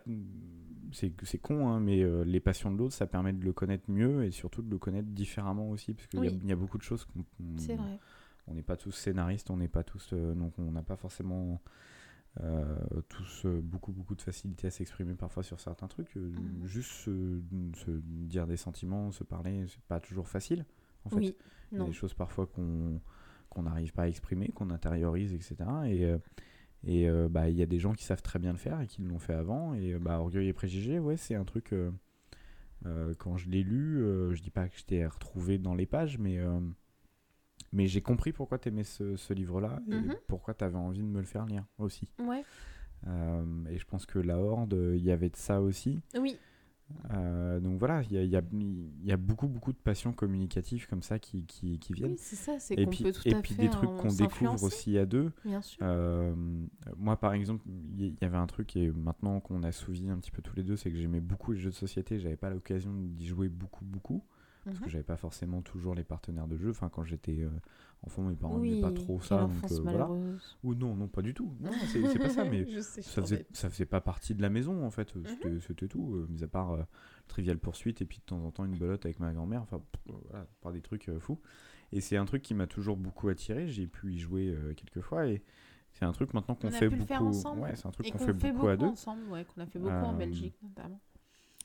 c'est, 0.93 1.11
c'est 1.23 1.37
con, 1.37 1.67
hein, 1.69 1.79
mais 1.81 2.03
les 2.25 2.39
passions 2.39 2.71
de 2.71 2.77
l'autre, 2.77 2.93
ça 2.93 3.07
permet 3.07 3.33
de 3.33 3.43
le 3.43 3.51
connaître 3.53 3.89
mieux 3.91 4.23
et 4.23 4.31
surtout 4.31 4.61
de 4.61 4.69
le 4.69 4.77
connaître 4.77 5.09
différemment 5.09 5.69
aussi. 5.69 5.93
Parce 5.93 6.07
qu'il 6.07 6.23
y, 6.23 6.27
a- 6.27 6.31
Oui. 6.31 6.39
il 6.43 6.49
y 6.49 6.53
a 6.53 6.55
beaucoup 6.55 6.77
de 6.77 6.83
choses 6.83 7.03
qu'on. 7.05 7.19
qu'on- 7.23 7.57
C'est 7.57 7.75
vrai. 7.75 7.99
On 8.47 8.53
n'est 8.55 8.63
pas 8.63 8.75
tous 8.77 8.91
scénaristes, 8.91 9.49
on 9.51 9.57
n'est 9.57 9.67
pas 9.67 9.83
tous. 9.83 10.13
donc, 10.13 10.53
on 10.57 10.71
n'a 10.71 10.81
pas 10.81 10.95
forcément. 10.95 11.61
Euh, 12.39 12.77
tous 13.09 13.45
euh, 13.45 13.59
beaucoup 13.61 13.91
beaucoup 13.91 14.15
de 14.15 14.21
facilité 14.21 14.67
à 14.67 14.71
s'exprimer 14.71 15.15
parfois 15.15 15.43
sur 15.43 15.59
certains 15.59 15.87
trucs 15.89 16.15
Euh, 16.15 16.31
Mhm. 16.31 16.65
juste 16.65 16.91
se, 16.91 17.41
se 17.75 17.91
dire 17.91 18.47
des 18.47 18.55
sentiments 18.55 19.11
se 19.11 19.25
parler 19.25 19.65
c'est 19.67 19.81
pas 19.83 19.99
toujours 19.99 20.29
facile 20.29 20.65
en 21.03 21.09
fait 21.09 21.15
Oui, 21.17 21.35
il 21.73 21.77
y 21.77 21.81
a 21.81 21.85
des 21.87 21.93
choses 21.93 22.13
parfois 22.13 22.47
qu'on 22.47 23.01
qu'on 23.49 23.63
n'arrive 23.63 23.91
pas 23.91 24.03
à 24.03 24.07
exprimer, 24.07 24.47
qu'on 24.47 24.69
intériorise, 24.69 25.33
etc. 25.33 25.69
Et, 25.85 26.09
et 26.85 27.09
bah, 27.29 27.49
il 27.49 27.57
y 27.57 27.61
a 27.61 27.65
des 27.65 27.79
gens 27.79 27.91
qui 27.93 28.05
savent 28.05 28.21
très 28.21 28.39
bien 28.39 28.53
le 28.53 28.57
faire 28.57 28.79
et 28.79 28.87
qui 28.87 29.01
l'ont 29.01 29.19
fait 29.19 29.33
avant. 29.33 29.73
Et 29.73 29.95
bah, 29.99 30.19
Orgueil 30.21 30.47
et 30.47 30.53
Préjugés, 30.53 30.99
ouais, 30.99 31.17
c'est 31.17 31.35
un 31.35 31.43
truc. 31.43 31.73
quand 33.17 33.37
je 33.37 33.49
l'ai 33.49 33.63
lu, 33.63 33.97
je 34.33 34.41
dis 34.41 34.51
pas 34.51 34.69
que 34.69 34.77
je 34.77 34.85
t'ai 34.85 35.05
retrouvé 35.05 35.57
dans 35.57 35.75
les 35.75 35.85
pages, 35.85 36.17
mais, 36.17 36.39
mais 37.73 37.87
j'ai 37.87 38.01
compris 38.01 38.31
pourquoi 38.33 38.57
tu 38.59 38.69
aimais 38.69 38.83
ce, 38.83 39.15
ce 39.15 39.33
livre-là 39.33 39.79
et 39.87 39.95
Mhm. 39.95 40.15
pourquoi 40.27 40.53
tu 40.53 40.63
avais 40.63 40.77
envie 40.77 40.99
de 41.01 41.05
me 41.07 41.19
le 41.19 41.25
faire 41.25 41.45
lire 41.45 41.65
aussi. 41.77 42.07
Ouais. 42.19 42.43
Euh, 43.07 43.43
et 43.69 43.77
je 43.77 43.85
pense 43.85 44.05
que 44.05 44.19
La 44.19 44.37
Horde, 44.39 44.73
il 44.95 45.03
y 45.03 45.11
avait 45.11 45.29
de 45.29 45.35
ça 45.35 45.61
aussi. 45.61 46.01
Oui. 46.19 46.37
Euh, 47.11 47.61
donc 47.61 47.79
voilà, 47.79 48.01
il 48.03 48.11
y 48.11 48.17
a, 48.17 48.23
y 48.23 48.35
a- 48.35 48.41
y 49.03 49.11
a 49.13 49.17
beaucoup, 49.17 49.47
beaucoup 49.47 49.71
de 49.71 49.77
passions 49.77 50.11
communicatives 50.11 50.87
comme 50.89 51.01
ça 51.01 51.19
qui, 51.19 51.45
qui, 51.45 51.79
qui 51.79 51.93
viennent. 51.93 52.11
Oui, 52.11 52.17
c'est 52.19 52.35
ça, 52.35 52.59
c'est 52.59 52.75
qu'on 52.75 52.91
peut 52.91 53.13
tout 53.13 53.21
et 53.25 53.33
à 53.33 53.41
puis 53.41 53.53
fait 53.55 53.61
des 53.61 53.69
trucs 53.69 53.95
qu'on 53.95 54.09
découvre 54.09 54.61
aussi 54.63 54.97
à 54.97 55.05
deux. 55.05 55.31
Bien 55.45 55.61
sûr. 55.61 55.79
Euh, 55.83 56.35
moi, 56.97 57.15
par 57.17 57.31
exemple, 57.33 57.63
il 57.67 58.01
y, 58.01 58.07
il 58.09 58.17
y 58.21 58.25
avait 58.25 58.37
un 58.37 58.45
truc, 58.45 58.75
et 58.75 58.91
maintenant 58.91 59.39
qu'on 59.39 59.63
a 59.63 59.71
souvi 59.71 60.09
un 60.09 60.17
petit 60.17 60.31
peu 60.31 60.41
tous 60.41 60.55
les 60.57 60.63
deux, 60.63 60.75
c'est 60.75 60.91
que 60.91 60.97
j'aimais 60.97 61.21
beaucoup 61.21 61.53
les 61.53 61.59
jeux 61.59 61.69
de 61.69 61.75
société. 61.75 62.19
J'avais 62.19 62.35
pas 62.35 62.49
l'occasion 62.49 62.91
d'y 62.93 63.25
jouer 63.25 63.47
beaucoup, 63.47 63.85
beaucoup, 63.85 64.21
parce 64.63 64.77
que 64.79 64.83
Mhm. 64.85 64.89
j'avais 64.89 65.03
pas 65.03 65.17
forcément 65.17 65.61
toujours 65.61 65.95
les 65.95 66.03
partenaires 66.03 66.47
de 66.47 66.57
jeu. 66.57 66.69
Enfin, 66.69 66.89
quand 66.89 67.03
j'étais 67.03 67.39
euh, 67.41 67.49
enfant, 68.03 68.21
mes 68.23 68.35
parents 68.35 68.57
oui, 68.57 68.69
n'aimaient 68.69 68.81
pas 68.81 68.91
trop 68.91 69.21
ça. 69.21 69.41
Donc, 69.41 69.51
euh, 69.71 69.79
voilà. 69.81 70.09
Ou 70.63 70.75
non, 70.75 70.95
non, 70.95 71.07
pas 71.07 71.21
du 71.21 71.33
tout. 71.33 71.53
Non, 71.59 71.71
c'est 71.87 72.19
pas 72.19 72.29
ça, 72.29 72.45
mais 72.45 72.65
sais, 72.81 73.01
ça 73.01 73.21
faisait, 73.21 73.41
ai- 73.41 73.47
ça 73.53 73.69
faisait 73.69 73.85
pas 73.85 74.01
partie 74.01 74.35
de 74.35 74.41
la 74.41 74.49
maison 74.49 74.83
en 74.85 74.91
fait. 74.91 75.15
Mhm. 75.15 75.59
C'était- 75.61 75.87
tout, 75.87 76.15
euh, 76.15 76.27
mis 76.29 76.43
à 76.43 76.47
part 76.47 76.77
Trivial 77.27 77.57
Poursuite 77.57 78.01
et 78.01 78.05
puis 78.05 78.19
de 78.19 78.23
temps 78.23 78.43
en 78.45 78.51
temps 78.51 78.65
une 78.65 78.77
belote 78.77 79.05
avec 79.05 79.19
ma 79.19 79.31
grand-mère. 79.33 79.61
Enfin, 79.61 79.81
voilà, 80.29 80.45
par 80.61 80.71
des 80.71 80.81
trucs 80.81 81.09
fous. 81.19 81.39
Et 81.91 81.99
c'est 82.01 82.17
un 82.17 82.25
truc 82.25 82.41
qui 82.41 82.53
m'a 82.53 82.67
toujours 82.67 82.97
beaucoup 82.97 83.29
attiré. 83.29 83.67
J'ai 83.67 83.87
pu 83.87 84.13
y 84.13 84.19
jouer 84.19 84.55
quelques 84.77 85.01
fois 85.01 85.27
et 85.27 85.41
c'est 85.91 86.05
un 86.05 86.11
truc 86.13 86.33
maintenant 86.33 86.55
qu'on 86.55 86.71
fait 86.71 86.87
beaucoup. 86.89 87.05
faire 87.05 87.21
ensemble. 87.23 87.61
Ouais, 87.63 87.75
c'est 87.75 87.85
un 87.85 87.91
truc 87.91 88.09
qu'on 88.11 88.17
fait, 88.17 88.33
fait 88.33 88.51
beaucoup 88.53 88.67
à 88.67 88.77
deux. 88.77 88.85
ensemble, 88.85 89.23
ouais, 89.29 89.43
qu'on 89.43 89.61
a 89.61 89.65
fait 89.65 89.79
beaucoup 89.79 89.91
en 89.93 90.13
Belgique 90.13 90.55
notamment. 90.63 90.99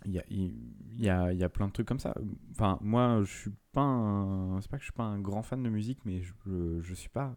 Il 0.05 0.13
y 0.13 0.19
a, 0.19 0.25
y, 0.29 1.09
a, 1.09 1.33
y 1.33 1.43
a 1.43 1.49
plein 1.49 1.67
de 1.69 1.73
trucs 1.73 1.89
comme 1.89 1.99
ça. 1.99 2.15
Enfin, 2.53 2.79
moi, 2.83 3.23
je 3.25 3.33
suis 3.35 3.51
pas 3.73 3.81
un... 3.83 4.61
C'est 4.61 4.71
pas 4.71 4.77
que 4.77 4.83
je 4.83 4.87
suis 4.87 4.93
pas 4.93 5.05
un 5.05 5.19
grand 5.21 5.43
fan 5.43 5.63
de 5.63 5.69
musique, 5.71 5.99
mais 6.05 6.21
je, 6.23 6.33
je, 6.47 6.81
je 6.83 6.95
suis 6.95 7.09
pas 7.09 7.37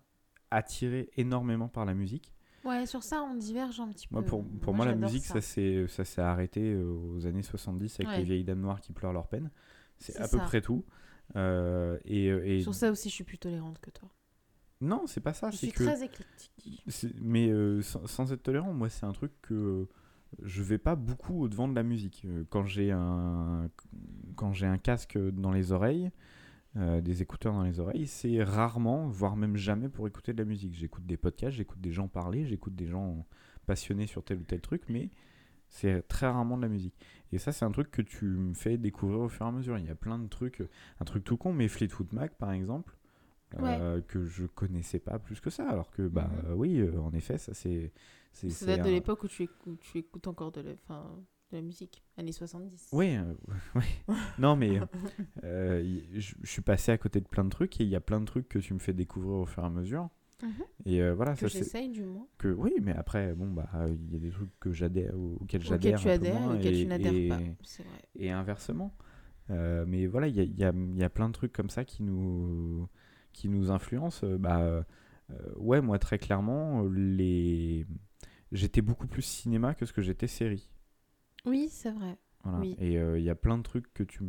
attiré 0.52 1.10
énormément 1.18 1.68
par 1.70 1.86
la 1.86 1.94
musique. 1.94 2.34
Ouais, 2.66 2.86
sur 2.86 3.04
ça, 3.04 3.24
on 3.24 3.36
diverge 3.36 3.80
un 3.80 3.88
petit 3.90 4.08
Moi, 4.12 4.22
peu. 4.22 4.28
pour, 4.28 4.46
pour 4.62 4.74
moi, 4.74 4.86
la 4.86 4.94
musique, 4.96 5.24
ça, 5.26 5.40
s'est 5.42 5.88
ça 5.88 6.04
s'est 6.04 6.22
arrêté 6.22 6.74
euh, 6.74 6.84
aux 6.92 7.26
années 7.26 7.42
70 7.44 7.96
avec 8.02 8.08
Ouais. 8.10 8.18
les 8.18 8.24
vieilles 8.24 8.44
dames 8.44 8.60
noires 8.60 8.82
qui 8.82 8.92
pleurent 8.92 9.14
leur 9.14 9.28
peine. 9.28 9.50
C'est 9.98 10.18
à 10.18 10.28
peu 10.28 10.38
près 10.40 10.62
tout. 10.62 10.84
Euh, 11.38 11.98
et, 12.06 12.28
euh, 12.30 12.46
et- 12.46 12.62
Sur 12.62 12.76
ça 12.76 12.92
aussi, 12.92 13.10
je 13.10 13.14
suis 13.14 13.24
plus 13.24 13.38
tolérante 13.38 13.80
que 13.80 13.90
toi. 13.92 14.10
Non, 14.82 15.08
c'est 15.08 15.22
pas 15.22 15.34
ça. 15.34 15.50
je 15.52 15.58
suis 15.58 15.72
que. 15.72 15.84
très 15.84 16.04
éclectique. 16.04 16.84
Mais 17.22 17.50
euh, 17.50 17.82
sans, 17.82 18.06
sans 18.08 18.32
être 18.34 18.44
tolérant, 18.44 18.74
moi, 18.74 18.90
c'est 18.90 19.06
un 19.06 19.12
truc 19.14 19.32
que 19.42 19.88
je 20.42 20.62
vais 20.64 20.78
pas 20.78 20.96
beaucoup 20.96 21.42
au 21.42 21.48
devant 21.48 21.68
de 21.68 21.76
la 21.76 21.84
musique. 21.84 22.24
Euh, 22.26 22.44
Quand 22.50 22.66
j'ai 22.66 22.92
un, 22.92 23.70
quand 24.36 24.54
j'ai 24.54 24.68
un 24.68 24.78
casque 24.78 25.18
dans 25.18 25.52
les 25.52 25.72
oreilles, 25.72 26.12
euh, 26.78 27.02
des 27.02 27.22
écouteurs 27.22 27.54
dans 27.54 27.64
les 27.64 27.80
oreilles, 27.80 28.08
c'est 28.08 28.44
rarement, 28.44 29.08
voire 29.08 29.36
même 29.36 29.56
jamais 29.56 29.90
pour 29.90 30.08
écouter 30.08 30.34
de 30.34 30.38
la 30.38 30.46
musique. 30.46 30.76
J'écoute 30.76 31.06
des 31.06 31.18
podcasts, 31.18 31.58
j'écoute 31.58 31.82
des 31.82 31.92
gens 31.92 32.08
parler, 32.08 32.46
j'écoute 32.46 32.76
des 32.76 32.88
gens 32.88 33.26
passionnés 33.66 34.08
sur 34.08 34.24
tel 34.24 34.38
ou 34.40 34.44
tel 34.44 34.62
truc, 34.62 34.84
mais 34.88 35.10
c'est 35.68 36.08
très 36.08 36.28
rarement 36.28 36.58
de 36.58 36.62
la 36.64 36.70
musique. 36.70 36.96
Et 37.32 37.38
ça, 37.38 37.52
c'est 37.52 37.66
un 37.66 37.72
truc 37.72 37.92
que 37.92 38.02
tu 38.02 38.26
me 38.26 38.54
fais 38.54 38.78
découvrir 38.78 39.20
au 39.22 39.30
fur 39.30 39.46
et 39.46 39.50
à 39.50 39.52
mesure. 39.52 39.78
Il 39.78 39.86
y 39.86 39.90
a 39.90 39.96
plein 39.96 40.20
de 40.20 40.28
trucs, 40.28 40.64
un 41.00 41.06
truc 41.06 41.24
tout 41.24 41.38
con, 41.38 41.54
mais 41.54 41.68
Fleetwood 41.68 42.14
Mac, 42.14 42.36
par 42.38 42.52
exemple, 42.52 42.96
euh, 43.60 44.02
que 44.02 44.26
je 44.26 44.46
connaissais 44.46 45.00
pas 45.00 45.18
plus 45.20 45.40
que 45.40 45.50
ça. 45.50 45.68
Alors 45.70 45.90
que, 45.92 46.08
bah 46.08 46.30
Mhm. 46.48 46.54
oui, 46.56 46.80
euh, 46.80 47.00
en 47.02 47.12
effet, 47.14 47.38
ça 47.38 47.54
c'est. 47.54 47.92
c'est- 48.32 48.50
Ça 48.50 48.66
date 48.66 48.86
de 48.86 48.90
l'époque 48.92 49.24
où 49.24 49.28
tu 49.28 49.44
écoutes, 49.44 49.80
tu 49.80 49.98
écoutes 49.98 50.28
encore 50.28 50.52
de 50.52 50.62
la, 50.62 50.72
enfin, 50.74 51.04
de 51.52 51.58
la 51.58 51.62
musique, 51.64 52.04
années 52.18 52.32
70. 52.32 52.90
Oui, 52.92 53.16
euh, 53.16 53.34
oui. 53.76 53.84
non, 54.38 54.56
mais 54.56 54.80
je 55.42 56.34
suis 56.44 56.62
passé 56.62 56.92
à 56.92 56.98
côté 56.98 57.20
de 57.22 57.28
plein 57.28 57.44
de 57.44 57.50
trucs 57.50 57.80
et 57.82 57.84
il 57.84 57.90
y 57.90 57.96
a 57.96 58.02
plein 58.02 58.20
de 58.20 58.26
trucs 58.26 58.48
que 58.50 58.60
tu 58.60 58.74
me 58.74 58.80
fais 58.80 58.94
découvrir 58.94 59.34
au 59.34 59.46
fur 59.46 59.64
et 59.64 59.66
à 59.66 59.70
mesure. 59.70 60.10
Mhm. 60.42 60.52
Et 60.86 61.02
euh, 61.02 61.14
voilà, 61.14 61.36
Que 61.36 61.48
j'essaye 61.50 61.90
du 61.90 62.06
moins. 62.06 62.26
que 62.38 62.48
oui, 62.48 62.72
mais 62.82 62.94
après 62.94 63.34
bon 63.36 63.52
bah 63.52 63.68
il 63.90 64.14
y 64.14 64.16
a 64.16 64.20
des 64.20 64.30
trucs 64.30 64.58
que 64.62 64.72
j'adhère 64.72 65.14
auxquels 65.20 65.62
j'adhère 65.62 66.00
tu 66.00 66.08
adhères 66.10 66.40
moins 66.40 66.58
et, 66.62 66.72
tu 66.72 66.86
n'adhères 66.86 67.38
pas. 67.38 67.44
C'est 67.64 67.84
vrai. 67.84 68.02
et 68.16 68.32
inversement. 68.32 68.96
Euh, 69.50 69.84
mais 69.86 70.06
voilà, 70.08 70.28
il 70.28 70.36
y 70.36 70.40
a, 70.40 70.44
y 70.44 70.64
a- 70.64 70.74
y 70.96 71.04
a 71.04 71.10
plein 71.10 71.28
de 71.28 71.34
trucs 71.34 71.52
comme 71.52 71.70
ça 71.70 71.84
qui 71.84 72.04
nous 72.04 72.88
qui 73.34 73.50
nous 73.50 73.72
influencent. 73.72 74.26
Euh, 74.26 74.38
Bah 74.38 74.60
euh, 74.60 74.84
ouais, 75.58 75.82
moi 75.82 76.00
très 76.00 76.18
clairement 76.18 76.84
les 76.84 77.86
j'étais 78.52 78.82
beaucoup 78.82 79.08
plus 79.08 79.22
cinéma 79.22 79.76
que 79.76 79.86
ce 79.86 79.94
que 79.94 80.02
j'étais 80.02 80.28
série. 80.28 80.70
Oui, 81.46 81.70
c'est 81.70 81.92
vrai. 81.92 82.18
Voilà. 82.44 82.60
Oui. 82.60 82.76
Et 82.80 82.98
euh, 82.98 83.20
il 83.20 83.24
y 83.26 83.30
a 83.30 83.36
plein 83.36 83.58
de 83.58 83.64
trucs 83.64 83.94
que 83.94 84.02
tu, 84.04 84.24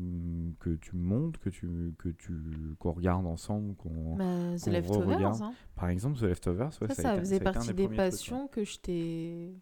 que 0.58 0.70
tu 0.76 0.96
me 0.96 1.02
montres, 1.02 1.38
que 1.38 1.48
tu, 1.48 1.94
que 1.96 2.08
tu, 2.08 2.74
qu'on 2.78 2.90
regarde 2.92 3.24
ensemble. 3.24 3.76
Qu'on... 3.76 4.16
Bah, 4.16 4.56
The 4.58 4.64
qu'on 4.64 4.70
Leftovers, 4.72 5.42
hein. 5.42 5.54
Par 5.76 5.88
exemple, 5.88 6.18
The 6.18 6.22
Leftovers, 6.24 6.70
ouais, 6.80 6.88
ça, 6.88 6.94
ça, 6.94 7.02
ça 7.02 7.12
été- 7.12 7.20
faisait 7.20 7.38
ça 7.38 7.44
partie 7.44 7.68
des 7.68 7.74
des 7.74 7.84
premiers 7.84 7.96
trucs, 7.96 7.98
ouais. 7.98 8.10
passions 8.10 8.48
que 8.48 8.64
je 8.64 8.78
t'ai 8.78 9.54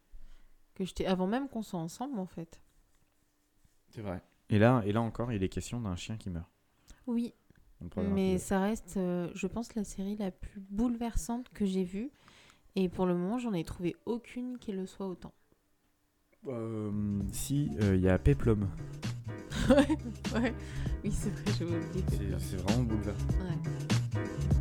que 0.75 0.85
je 0.85 1.05
avant 1.07 1.27
même 1.27 1.49
qu'on 1.49 1.63
soit 1.63 1.81
ensemble 1.81 2.19
en 2.19 2.27
fait. 2.27 2.61
C'est 3.91 4.03
vrai. 4.03 4.23
Et 4.49 4.59
là, 4.59 4.83
et 4.87 4.93
là 4.93 5.03
encore, 5.03 5.33
il 5.33 5.43
est 5.43 5.49
question 5.49 5.81
d'un 5.81 5.97
chien 5.97 6.17
qui 6.17 6.31
meurt. 6.31 6.49
Oui, 7.07 7.35
mais 8.13 8.39
ça 8.39 8.61
reste, 8.61 8.97
euh, 8.97 9.29
je 9.35 9.47
pense, 9.47 9.75
la 9.75 9.85
série 9.85 10.17
la 10.17 10.31
plus 10.31 10.61
bouleversante 10.71 11.49
que 11.51 11.65
j'ai 11.65 11.85
vue. 11.85 12.11
Et 12.77 12.89
pour 12.89 13.07
le 13.07 13.15
moment, 13.15 13.39
j'en 13.39 13.53
ai 13.53 13.65
trouvé 13.65 13.97
aucune 14.07 14.59
qui 14.59 14.73
le 14.73 14.87
soit 14.87 15.09
autant. 15.09 15.33
Euh, 16.47 16.91
si, 17.33 17.71
euh, 17.83 17.97
il 17.97 18.03
y 18.03 18.09
a 18.09 18.19
Peplum. 18.19 18.69
ouais, 19.71 19.99
ouais. 20.35 20.55
Oui, 21.05 21.11
c'est 21.13 21.31
vrai, 21.31 21.53
j'avais 21.59 21.77
oublié. 21.77 22.05
C'est, 22.09 22.19
Peplum. 22.19 22.39
c'est 22.39 22.57
vraiment 22.57 22.83
bouleversant. 22.85 23.27
Ouais. 23.41 24.58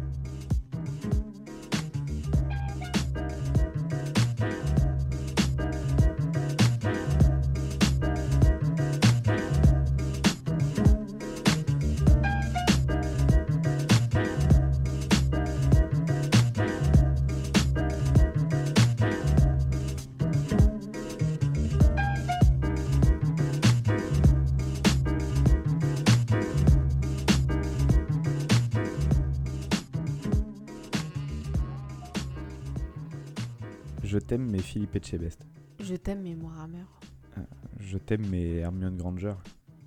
T'aime, 34.27 34.49
mais 34.51 34.59
Philippe 34.59 34.95
Etchebest. 34.95 35.41
Je 35.79 35.95
t'aime, 35.95 36.21
mais 36.23 36.35
moi 36.35 36.51
Hammer. 36.61 36.83
Je 37.79 37.97
t'aime, 37.97 38.25
mais 38.29 38.55
Hermione 38.57 38.97
Granger. 38.97 39.33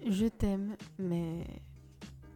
Je 0.09 0.26
t'aime, 0.26 0.76
mais 0.99 1.45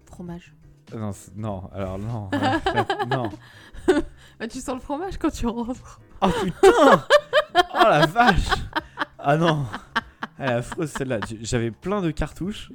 fromage. 0.06 0.54
Non, 0.94 1.12
c'est- 1.12 1.34
non, 1.36 1.68
alors 1.72 1.98
non. 1.98 2.30
euh, 2.34 3.06
non. 3.10 3.30
Ah, 4.40 4.48
tu 4.48 4.58
sens 4.60 4.74
le 4.74 4.80
fromage 4.80 5.16
quand 5.18 5.30
tu 5.30 5.46
rentres. 5.46 6.00
Oh 6.20 6.28
putain 6.42 6.58
Oh 7.54 7.84
la 7.88 8.04
vache 8.06 8.48
Ah 9.18 9.36
non 9.36 9.64
Elle 10.38 10.50
est 10.50 10.52
affreuse 10.54 10.90
celle-là. 10.90 11.20
Tu- 11.20 11.38
J'avais 11.42 11.70
plein 11.70 12.00
de 12.02 12.10
cartouches 12.10 12.72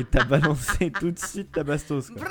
et 0.00 0.04
t'as 0.04 0.24
balancé 0.24 0.90
tout 0.90 1.10
de 1.10 1.18
suite 1.18 1.52
ta 1.52 1.62
bastos. 1.62 2.10
Quoi. 2.10 2.22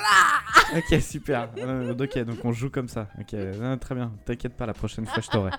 ok, 0.76 1.00
super. 1.00 1.50
Euh, 1.58 1.94
ok, 1.94 2.18
donc 2.24 2.38
on 2.44 2.52
joue 2.52 2.68
comme 2.70 2.88
ça. 2.88 3.08
Ok, 3.20 3.34
euh, 3.34 3.76
très 3.76 3.94
bien. 3.94 4.12
T'inquiète 4.24 4.56
pas, 4.56 4.66
la 4.66 4.74
prochaine 4.74 5.06
fois 5.06 5.22
je 5.22 5.28
t'aurai. 5.30 5.50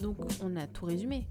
Donc, 0.00 0.16
on 0.42 0.56
a 0.56 0.66
tout 0.66 0.86
résumé. 0.86 1.26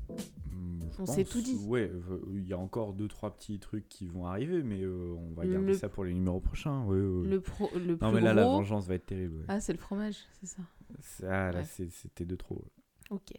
Hmm, 0.52 0.80
je 0.98 1.02
On 1.02 1.06
s'est 1.06 1.26
tout 1.26 1.42
dit. 1.42 1.56
Ouais, 1.68 1.92
euh, 1.94 2.20
il 2.34 2.48
y 2.48 2.54
a 2.54 2.58
encore 2.58 2.94
deux 2.94 3.08
trois 3.08 3.36
petits 3.36 3.60
trucs 3.60 3.88
qui 3.90 4.08
vont 4.08 4.26
arriver, 4.26 4.64
mais 4.64 4.82
euh, 4.82 5.14
on 5.18 5.34
va 5.34 5.46
garder 5.46 5.68
Le- 5.68 5.74
ça 5.74 5.90
pour 5.90 6.06
les 6.06 6.14
numéros 6.14 6.40
prochains. 6.40 6.84
ouais, 6.86 7.00
ouais. 7.00 7.28
Le, 7.28 7.42
pro, 7.42 7.70
le 7.76 7.94
non, 7.94 7.98
plus 7.98 8.12
mais 8.14 8.22
là, 8.22 8.34
la 8.34 8.44
vengeance 8.44 8.88
va 8.88 8.96
être 8.96 9.06
terrible. 9.06 9.36
ouais. 9.40 9.46
Ah, 9.48 9.60
c'est 9.60 9.74
le 9.74 9.80
fromage, 9.80 10.18
c'est 10.40 10.48
ça. 10.48 10.62
Ah, 11.24 11.52
là, 11.52 11.64
c'était 11.64 12.26
de 12.26 12.36
trop. 12.36 12.64
Ok. 13.12 13.34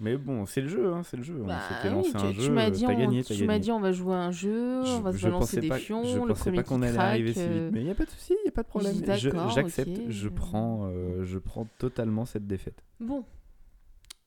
Mais 0.00 0.16
bon, 0.16 0.46
c'est 0.46 0.60
le 0.60 0.68
jeu, 0.68 0.92
hein, 0.92 1.02
c'est 1.02 1.16
le 1.16 1.24
jeu. 1.24 1.42
Bah 1.44 1.60
on 1.86 2.02
oui, 2.02 2.10
tu, 2.12 2.16
un 2.16 2.30
tu 2.32 2.40
jeu, 2.40 2.52
m'as 2.52 2.68
euh, 2.68 2.70
dit, 2.70 2.86
on, 2.86 2.88
gagné, 2.96 3.24
tu 3.24 3.44
m'as 3.46 3.58
dit 3.58 3.72
on 3.72 3.80
va 3.80 3.90
jouer 3.90 4.14
à 4.14 4.18
un 4.18 4.30
jeu, 4.30 4.80
on 4.84 5.00
va 5.00 5.12
se 5.12 5.20
balancer 5.22 5.60
des 5.60 5.68
pas, 5.68 5.78
fions, 5.78 6.04
je 6.04 6.18
le 6.18 6.26
pensais 6.28 6.52
pas 6.52 6.62
qu'on 6.62 6.82
allait 6.82 6.96
arriver 6.98 7.32
si 7.34 7.40
vite, 7.40 7.48
euh, 7.48 7.70
mais 7.72 7.80
il 7.80 7.86
y 7.86 7.90
a 7.90 7.96
pas 7.96 8.04
de 8.04 8.10
souci, 8.10 8.34
il 8.44 8.46
y 8.46 8.48
a 8.48 8.52
pas 8.52 8.62
de 8.62 8.68
problème. 8.68 8.94
Je- 8.94 9.30
J'accepte, 9.52 10.08
je 10.08 10.28
prends, 10.28 10.86
euh, 10.86 11.24
je 11.24 11.38
prends 11.38 11.66
totalement 11.78 12.24
cette 12.26 12.46
défaite. 12.46 12.84
Bon, 13.00 13.24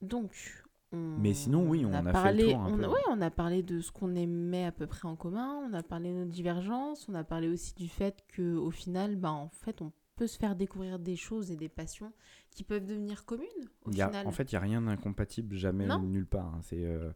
donc. 0.02 0.62
on- 0.92 1.16
Mais 1.18 1.32
sinon, 1.32 1.66
oui, 1.66 1.86
on 1.86 1.94
a 1.94 2.00
fait 2.02 2.06
le 2.06 2.12
parlé, 2.12 2.44
tour 2.52 2.60
un 2.60 2.70
peu. 2.76 2.86
ouais, 2.86 3.00
on 3.08 3.22
a 3.22 3.30
parlé 3.30 3.62
de 3.62 3.80
ce 3.80 3.90
qu'on 3.90 4.14
aimait 4.14 4.66
à 4.66 4.72
peu 4.72 4.86
près 4.86 5.08
en 5.08 5.16
commun, 5.16 5.58
on 5.66 5.72
a 5.72 5.82
parlé 5.82 6.10
de 6.12 6.18
nos 6.18 6.24
divergences, 6.26 7.08
on 7.08 7.14
a 7.14 7.24
parlé 7.24 7.48
aussi 7.48 7.74
du 7.74 7.88
fait 7.88 8.22
que 8.28 8.56
au 8.56 8.70
final, 8.70 9.16
bah, 9.16 9.30
en 9.32 9.48
fait, 9.48 9.80
on 9.80 9.90
peut 10.22 10.28
se 10.28 10.38
faire 10.38 10.54
découvrir 10.54 11.00
des 11.00 11.16
choses 11.16 11.50
et 11.50 11.56
des 11.56 11.68
passions 11.68 12.12
qui 12.52 12.62
peuvent 12.62 12.84
devenir 12.86 13.24
communes 13.24 13.48
au 13.84 13.90
Il 13.90 13.96
y 13.96 14.02
a- 14.02 14.06
final. 14.08 14.26
en 14.26 14.30
fait, 14.30 14.52
il 14.52 14.54
y 14.54 14.56
a 14.56 14.60
rien 14.60 14.80
d'incompatible 14.82 15.56
jamais 15.56 15.86
Non. 15.86 16.00
nulle 16.00 16.26
part. 16.26 16.54
hein. 16.54 16.60
C'est, 16.62 16.84
euh, 16.84 17.10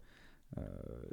Euh, 0.58 0.62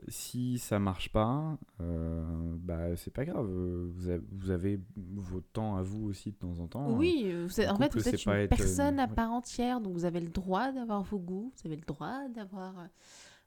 si 0.10 0.60
ça 0.60 0.78
marche 0.78 1.12
pas, 1.12 1.58
euh, 1.82 2.56
bah 2.60 2.96
c'est 2.96 3.10
pas 3.12 3.26
grave. 3.26 3.48
Vous 3.50 4.08
avez, 4.08 4.22
vous 4.32 4.52
avez 4.52 4.80
votre 4.96 5.48
temps 5.54 5.76
à 5.76 5.82
vous 5.82 6.06
aussi 6.06 6.30
de 6.32 6.36
temps 6.36 6.60
en 6.60 6.68
temps. 6.68 6.88
hein. 6.88 6.96
Oui, 6.96 7.34
vous 7.48 7.60
êtes- 7.60 7.68
un 7.68 7.74
en 7.74 7.78
fait, 7.78 7.86
couple, 7.90 8.00
vous 8.04 8.10
êtes 8.10 8.26
une 8.26 8.32
être, 8.34 8.54
euh, 8.54 8.56
personne 8.56 9.00
à 9.00 9.08
part 9.08 9.32
entière, 9.32 9.82
donc 9.82 9.94
vous 9.94 10.06
avez 10.06 10.20
le 10.22 10.30
droit 10.30 10.72
d'avoir 10.72 11.02
vos 11.02 11.18
goûts, 11.18 11.52
vous 11.58 11.68
avez 11.68 11.76
le 11.78 11.82
droit 11.86 12.30
d'avoir 12.30 12.76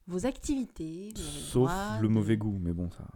vos 0.09 0.27
activités. 0.27 1.13
Vous 1.15 1.21
avez 1.23 1.31
le 1.33 1.41
Sauf 1.41 1.69
droit 1.71 1.99
le 2.01 2.09
de- 2.09 2.13
mauvais 2.13 2.37
goût, 2.37 2.59
mais 2.61 2.73
bon, 2.73 2.91
ça. 2.91 3.07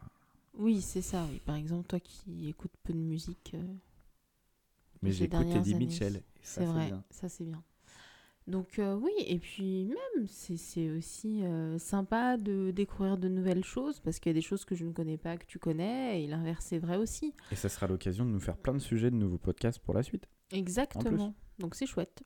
Oui, 0.56 0.80
c'est 0.80 1.02
ça, 1.02 1.26
oui. 1.28 1.40
Par 1.44 1.56
exemple, 1.56 1.88
toi 1.88 1.98
qui 1.98 2.48
écoutes 2.48 2.72
peu 2.84 2.92
de 2.92 2.98
musique. 2.98 3.56
Mais 5.02 5.12
j'écoute 5.12 5.46
Eddie 5.54 5.74
années. 5.74 5.86
Mitchell. 5.86 6.22
C'est 6.42 6.64
vrai, 6.64 6.86
bien. 6.86 7.04
ça 7.10 7.28
c'est 7.28 7.44
bien. 7.44 7.62
Donc 8.46 8.78
euh, 8.78 8.96
oui, 8.96 9.12
et 9.26 9.38
puis 9.38 9.84
même, 9.84 10.26
c'est 10.26 10.56
c'est 10.56 10.90
aussi 10.90 11.44
euh, 11.44 11.78
sympa 11.78 12.36
de 12.36 12.70
découvrir 12.70 13.16
de 13.16 13.28
nouvelles 13.28 13.64
choses, 13.64 14.00
parce 14.00 14.18
qu'il 14.18 14.30
y 14.30 14.34
a 14.34 14.34
des 14.34 14.40
choses 14.42 14.64
que 14.64 14.74
je 14.74 14.84
ne 14.84 14.92
connais 14.92 15.18
pas, 15.18 15.36
que 15.36 15.46
tu 15.46 15.58
connais, 15.58 16.22
et 16.22 16.26
l'inverse 16.26 16.64
c'est 16.68 16.78
vrai 16.78 16.96
aussi. 16.96 17.34
Et 17.52 17.54
ça 17.54 17.68
sera 17.68 17.86
l'occasion 17.86 18.24
de 18.24 18.30
nous 18.30 18.40
faire 18.40 18.56
plein 18.56 18.72
de 18.72 18.78
sujets 18.78 19.10
de 19.10 19.16
nouveaux 19.16 19.38
podcasts 19.38 19.78
pour 19.78 19.94
la 19.94 20.02
suite. 20.02 20.26
Exactement. 20.50 21.34
Donc 21.58 21.74
c'est 21.74 21.86
chouette. 21.86 22.24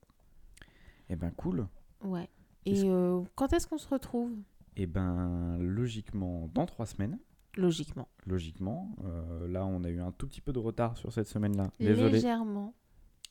Eh 1.11 1.17
ben 1.17 1.31
cool. 1.33 1.67
Ouais. 2.03 2.31
Et 2.65 2.85
euh, 2.85 3.23
quand 3.35 3.53
est-ce 3.53 3.67
qu'on 3.67 3.79
se 3.79 3.89
retrouve? 3.89 4.33
Eh 4.77 4.87
ben 4.87 5.59
logiquement 5.59 6.49
dans 6.55 6.65
trois 6.65 6.87
semaines. 6.87 7.19
Logiquement. 7.57 8.09
Logiquement. 8.27 8.97
Euh, 9.05 9.47
là, 9.49 9.65
on 9.65 9.85
a 9.85 9.89
eu 9.91 10.01
un 10.01 10.13
tout 10.13 10.27
petit 10.27 10.41
peu 10.41 10.53
de 10.53 10.59
retard 10.59 10.97
sur 10.97 11.13
cette 11.13 11.29
semaine-là. 11.29 11.71
Désolé. 11.79 12.13
Légèrement. 12.13 12.75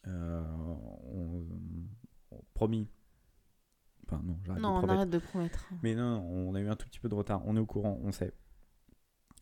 Euh, 0.08 0.44
on, 1.12 1.46
on- 2.32 2.42
promis. 2.54 2.88
Enfin 4.06 4.22
non, 4.24 4.38
j'arrête 4.44 4.62
Non, 4.62 4.70
de 4.72 4.74
on 4.76 4.78
promettre. 4.80 4.94
arrête 5.00 5.10
de 5.10 5.18
promettre. 5.20 5.70
Mais 5.82 5.96
non, 5.96 6.20
non, 6.22 6.50
on 6.50 6.56
a 6.56 6.60
eu 6.62 6.68
un 6.70 6.76
tout 6.76 6.88
petit 6.88 7.00
peu 7.00 7.10
de 7.10 7.16
retard. 7.16 7.42
On 7.46 7.56
est 7.56 7.60
au 7.60 7.66
courant, 7.66 8.00
on 8.04 8.12
sait. 8.12 8.34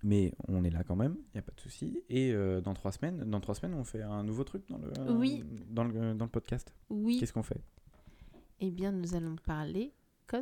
Mais 0.04 0.34
on 0.48 0.64
est 0.64 0.70
là 0.72 0.84
quand 0.84 0.96
même, 0.96 1.16
il 1.16 1.36
n'y 1.36 1.40
a 1.40 1.44
pas 1.44 1.52
de 1.52 1.60
souci. 1.60 2.04
Et 2.10 2.32
euh, 2.34 2.60
dans 2.62 2.74
trois 2.74 2.92
semaines, 2.92 3.24
dans 3.30 3.40
trois 3.40 3.54
semaines, 3.54 3.76
on 3.76 3.84
fait 3.84 4.02
un 4.02 4.24
nouveau 4.24 4.44
truc 4.44 4.64
dans 4.68 4.80
le, 4.80 4.92
Oui. 5.14 5.44
dans 5.70 5.84
le, 5.84 6.16
dans 6.16 6.26
le 6.26 6.32
podcast. 6.32 6.74
Oui. 6.90 7.18
Qu'est-ce 7.20 7.34
qu'on 7.34 7.44
fait? 7.44 7.62
Eh 8.62 8.72
bien, 8.72 8.92
nous 8.92 9.14
allons 9.14 9.36
parler 9.36 9.94
cos... 10.28 10.38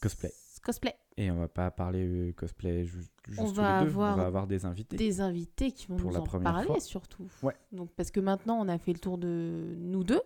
Cosplay. 0.00 0.32
Cosplay. 0.66 0.94
Et 1.16 1.30
on 1.30 1.36
va 1.36 1.46
pas 1.48 1.70
parler 1.70 2.04
euh, 2.04 2.32
cosplay 2.32 2.84
ju- 2.84 2.98
juste 3.28 3.40
On 3.40 3.44
tous 3.46 3.54
va 3.54 3.78
les 3.78 3.84
deux. 3.86 3.90
avoir 3.92 4.14
on 4.14 4.20
va 4.20 4.26
avoir 4.26 4.46
des 4.48 4.66
invités. 4.66 4.96
Des 4.96 5.20
invités 5.20 5.70
qui 5.70 5.86
vont 5.86 5.96
Pour 5.96 6.08
nous 6.10 6.14
la 6.16 6.20
en 6.22 6.24
première 6.24 6.52
parler 6.52 6.66
fois. 6.66 6.80
surtout. 6.80 7.24
Ouais. 7.42 7.54
Donc 7.70 7.90
parce 7.96 8.10
que 8.10 8.18
maintenant 8.20 8.58
on 8.60 8.68
a 8.68 8.76
fait 8.78 8.92
le 8.92 8.98
tour 8.98 9.16
de 9.16 9.74
nous 9.78 10.02
deux. 10.02 10.20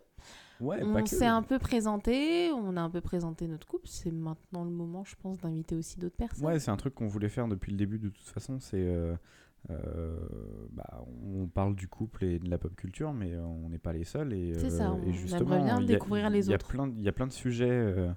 Ouais, 0.61 0.83
on 0.83 1.07
s'est 1.07 1.27
un 1.27 1.43
peu 1.43 1.59
présenté, 1.59 2.51
on 2.53 2.77
a 2.77 2.81
un 2.81 2.91
peu 2.91 3.01
présenté 3.01 3.47
notre 3.49 3.67
couple. 3.67 3.87
C'est 3.89 4.11
maintenant 4.11 4.65
le 4.65 4.71
moment, 4.71 5.05
je 5.05 5.15
pense, 5.17 5.39
d'inviter 5.39 5.75
aussi 5.75 5.99
d'autres 5.99 6.17
personnes. 6.17 6.45
Ouais, 6.47 6.59
c'est 6.59 6.71
un 6.71 6.77
truc 6.77 6.95
qu'on 6.95 7.07
voulait 7.07 7.29
faire 7.31 7.49
depuis 7.49 7.71
le 7.73 7.79
début 7.79 7.99
de 7.99 8.09
toute 8.11 8.27
façon. 8.29 8.59
C'est, 8.61 8.77
euh, 8.87 9.15
euh, 9.71 10.17
bah, 10.73 11.05
on 11.25 11.47
parle 11.47 11.75
du 11.75 11.89
couple 11.89 12.25
et 12.25 12.39
de 12.39 12.51
la 12.51 12.59
pop 12.59 12.75
culture, 12.77 13.13
mais 13.15 13.37
on 13.37 13.69
n'est 13.71 13.79
pas 13.79 13.93
les 13.95 14.05
seuls. 14.05 14.35
C'est 14.59 14.71
ça, 14.71 14.93
on 14.93 15.03
et 15.03 15.13
justement, 15.13 15.55
aimerait 15.55 15.65
bien 15.65 15.79
a- 15.79 15.85
découvrir 15.85 16.29
les 16.31 16.49
autres. 16.51 16.75
Il 16.99 17.03
y 17.03 17.09
a 17.09 17.13
plein 17.13 17.27
de 17.27 17.33
sujets 17.33 17.69
euh, 17.71 18.11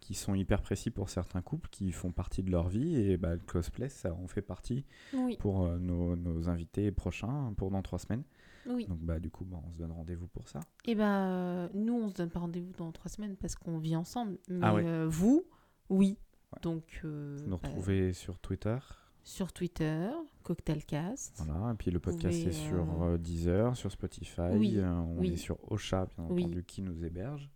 qui 0.00 0.14
sont 0.14 0.34
hyper 0.34 0.60
précis 0.60 0.90
pour 0.90 1.08
certains 1.08 1.40
couples, 1.40 1.68
qui 1.70 1.90
font 1.92 2.12
partie 2.12 2.42
de 2.42 2.50
leur 2.50 2.68
vie, 2.68 2.94
et 2.96 3.16
bah, 3.16 3.32
le 3.34 3.40
cosplay, 3.40 3.88
ça 3.88 4.12
en 4.12 4.26
fait 4.28 4.42
partie 4.42 4.84
Oui, 5.14 5.36
pour 5.38 5.64
euh, 5.64 5.78
nos, 5.78 6.14
nos 6.16 6.48
invités 6.48 6.90
prochains, 6.92 7.54
pour 7.56 7.70
dans 7.70 7.80
trois 7.82 7.98
semaines. 7.98 8.24
oui. 8.66 8.86
Donc 8.86 8.98
bah, 9.00 9.18
du 9.18 9.30
coup, 9.30 9.44
bah, 9.44 9.58
on 9.66 9.72
se 9.72 9.78
donne 9.78 9.92
rendez-vous 9.92 10.26
pour 10.28 10.48
ça. 10.48 10.60
Et 10.84 10.94
ben 10.94 11.70
nous, 11.74 11.94
on 11.94 12.08
se 12.10 12.14
donne 12.14 12.28
pas 12.30 12.40
rendez-vous 12.40 12.72
dans 12.76 12.92
trois 12.92 13.08
semaines 13.10 13.36
parce 13.36 13.54
qu'on 13.56 13.78
vit 13.78 13.96
ensemble. 13.96 14.38
Mais 14.48 14.60
Ah 14.62 14.74
ouais. 14.74 14.84
euh, 14.84 15.06
vous, 15.08 15.44
oui. 15.88 16.18
Ouais. 16.52 16.58
Donc 16.62 17.00
euh, 17.04 17.36
Vous 17.40 17.44
nous 17.50 17.56
bah, 17.56 17.68
retrouvez 17.68 18.12
sur 18.12 18.38
Twitter. 18.38 18.76
sur 19.22 19.52
Twitter, 19.54 20.10
Cocktailcast. 20.42 21.42
Voilà, 21.46 21.72
et 21.72 21.76
puis 21.76 21.90
le 21.90 21.98
podcast 21.98 22.38
pouvez, 22.38 22.48
est 22.48 22.52
sur 22.52 23.02
euh, 23.02 23.16
Deezer, 23.18 23.74
sur 23.76 23.90
Spotify, 23.90 24.42
Oui, 24.52 24.78
on 24.80 25.16
oui. 25.18 25.32
est 25.32 25.36
sur 25.36 25.56
Ocha, 25.72 26.06
bien 26.06 26.26
Oui. 26.28 26.44
entendu, 26.44 26.62
qui 26.64 26.82
nous 26.82 27.04
héberge. 27.04 27.50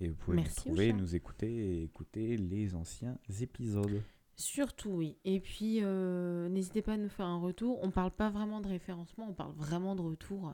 Et 0.00 0.08
vous 0.08 0.14
pouvez 0.16 0.36
Merci, 0.36 0.68
nous 0.68 0.74
trouver, 0.74 0.88
Ocha. 0.90 0.96
nous 0.98 1.14
écouter 1.14 1.48
et 1.48 1.82
écouter 1.84 2.36
les 2.36 2.74
anciens 2.74 3.18
épisodes. 3.40 4.02
Surtout, 4.36 4.90
oui. 4.90 5.16
Et 5.24 5.40
puis, 5.40 5.78
euh, 5.82 6.48
n'hésitez 6.50 6.82
pas 6.82 6.94
à 6.94 6.96
nous 6.98 7.08
faire 7.08 7.24
un 7.26 7.38
retour. 7.40 7.78
On 7.82 7.90
parle 7.90 8.10
pas 8.10 8.28
vraiment 8.28 8.60
de 8.60 8.68
référencement, 8.68 9.26
on 9.30 9.32
parle 9.32 9.54
vraiment 9.54 9.96
de 9.96 10.02
retour 10.02 10.52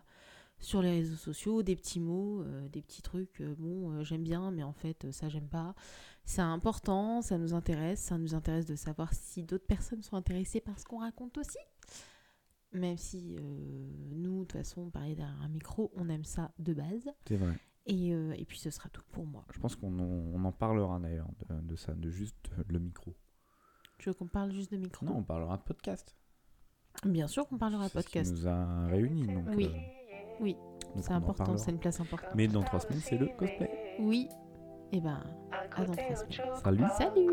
sur 0.61 0.81
les 0.81 0.91
réseaux 0.91 1.17
sociaux, 1.17 1.65
des 1.65 1.75
petits 1.75 1.99
mots, 1.99 2.43
euh, 2.43 2.69
des 2.69 2.83
petits 2.83 3.03
trucs. 3.03 3.41
euh, 3.41 3.57
bon, 3.59 4.05
j'aime 4.05 4.23
bien, 4.23 4.53
mais 4.53 4.63
en 4.63 4.73
fait, 4.73 5.11
ça, 5.11 5.29
j'aime 5.29 5.49
pas. 5.49 5.75
C'est 6.25 6.41
important, 6.43 7.21
ça 7.21 7.37
nous 7.39 7.53
intéresse. 7.55 7.99
Ça 7.99 8.19
nous 8.19 8.35
intéresse 8.35 8.67
de 8.67 8.77
savoir 8.77 9.13
si 9.13 9.43
d'autres 9.43 9.67
personnes 9.67 10.03
sont 10.03 10.15
intéressées 10.15 10.61
par 10.61 10.79
ce 10.79 10.85
qu'on 10.85 11.01
raconte 11.01 11.37
aussi. 11.39 11.59
Même 12.71 12.97
si 12.97 13.37
nous, 14.13 14.43
de 14.43 14.45
toute 14.45 14.53
façon, 14.53 14.89
parler 14.91 15.17
derrière 15.17 15.43
un 15.43 15.49
micro, 15.49 15.91
on 15.97 16.09
aime 16.09 16.25
ça 16.25 16.53
de 16.61 16.73
base. 16.73 17.11
C'est 17.27 17.37
vrai. 17.37 17.59
Et, 17.87 18.13
euh, 18.15 18.33
et 18.37 18.45
puis, 18.45 18.59
ce 18.59 18.71
sera 18.71 18.89
tout 18.91 19.03
pour 19.11 19.27
moi. 19.27 19.45
Je 19.53 19.59
pense 19.59 19.75
qu'on 19.77 19.99
en, 19.99 20.03
on 20.35 20.45
en 20.45 20.53
parlera 20.53 20.99
d'ailleurs 21.01 21.29
de, 21.49 21.61
de 21.63 21.77
ça, 21.77 21.93
de 21.95 22.11
juste 22.11 22.51
le 22.69 22.79
micro. 22.79 23.15
Tu 23.99 24.09
veux 24.09 24.15
qu'on 24.15 24.29
parle 24.29 24.53
juste 24.53 24.71
de 24.73 24.77
micro? 24.77 25.05
Non, 25.07 25.17
on 25.17 25.23
parlera 25.23 25.57
de 25.57 25.63
podcast. 25.63 26.17
Bien 27.05 27.27
sûr 27.27 27.47
qu'on 27.49 27.59
parlera 27.59 27.89
C'est 27.89 28.01
ce 28.01 28.07
qui 28.07 28.13
podcast. 28.19 28.33
nous 28.33 28.47
a 28.49 28.87
réunis. 28.87 29.27
Donc, 29.27 29.45
Oui. 29.57 29.67
euh, 29.67 29.79
Oui, 30.41 30.57
c'est 31.01 31.13
important, 31.13 31.57
c'est 31.57 31.71
une 31.71 31.79
place 31.79 32.01
importante. 32.01 32.35
Mais 32.35 32.47
dans 32.49 32.63
trois 32.63 32.81
semaines, 32.81 33.01
c'est 33.01 33.17
le 33.19 33.27
cosplay. 33.39 33.97
Oui. 34.01 34.29
Et 34.93 35.01
ben, 35.01 35.23
à 35.51 35.85
dans 35.85 35.93
trois 35.95 36.17
semaines. 36.17 36.55
Salut 36.63 36.85
Salut. 36.99 37.31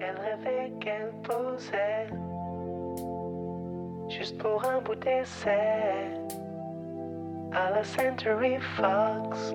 Elle 0.00 0.16
rêvait 0.16 0.72
qu'elle 0.80 1.12
posait 1.22 2.06
juste 4.28 4.38
pour 4.42 4.62
un 4.64 4.80
bout 4.80 4.94
d'essai 4.96 6.10
à 7.52 7.70
la 7.70 7.84
Century 7.84 8.58
Fox. 8.76 9.54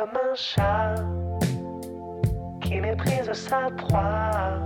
Comme 0.00 0.16
un 0.16 0.34
chat 0.34 0.94
qui 2.62 2.80
méprise 2.80 3.30
sa 3.32 3.68
proie 3.76 4.58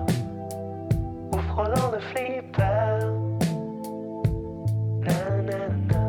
ou 1.32 1.39
frôlant 1.39 1.91
de 1.93 1.99
flipper. 1.99 2.99
Nanana, 5.01 6.05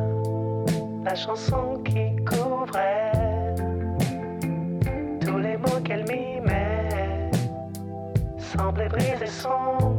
la 1.03 1.15
chanson 1.15 1.81
qui 1.83 2.15
couvrait 2.23 3.55
tous 5.21 5.39
les 5.39 5.57
mots 5.57 5.81
qu'elle 5.83 6.05
mimait 6.07 7.31
semblait 8.37 8.89
briser 8.89 9.25
son. 9.25 9.94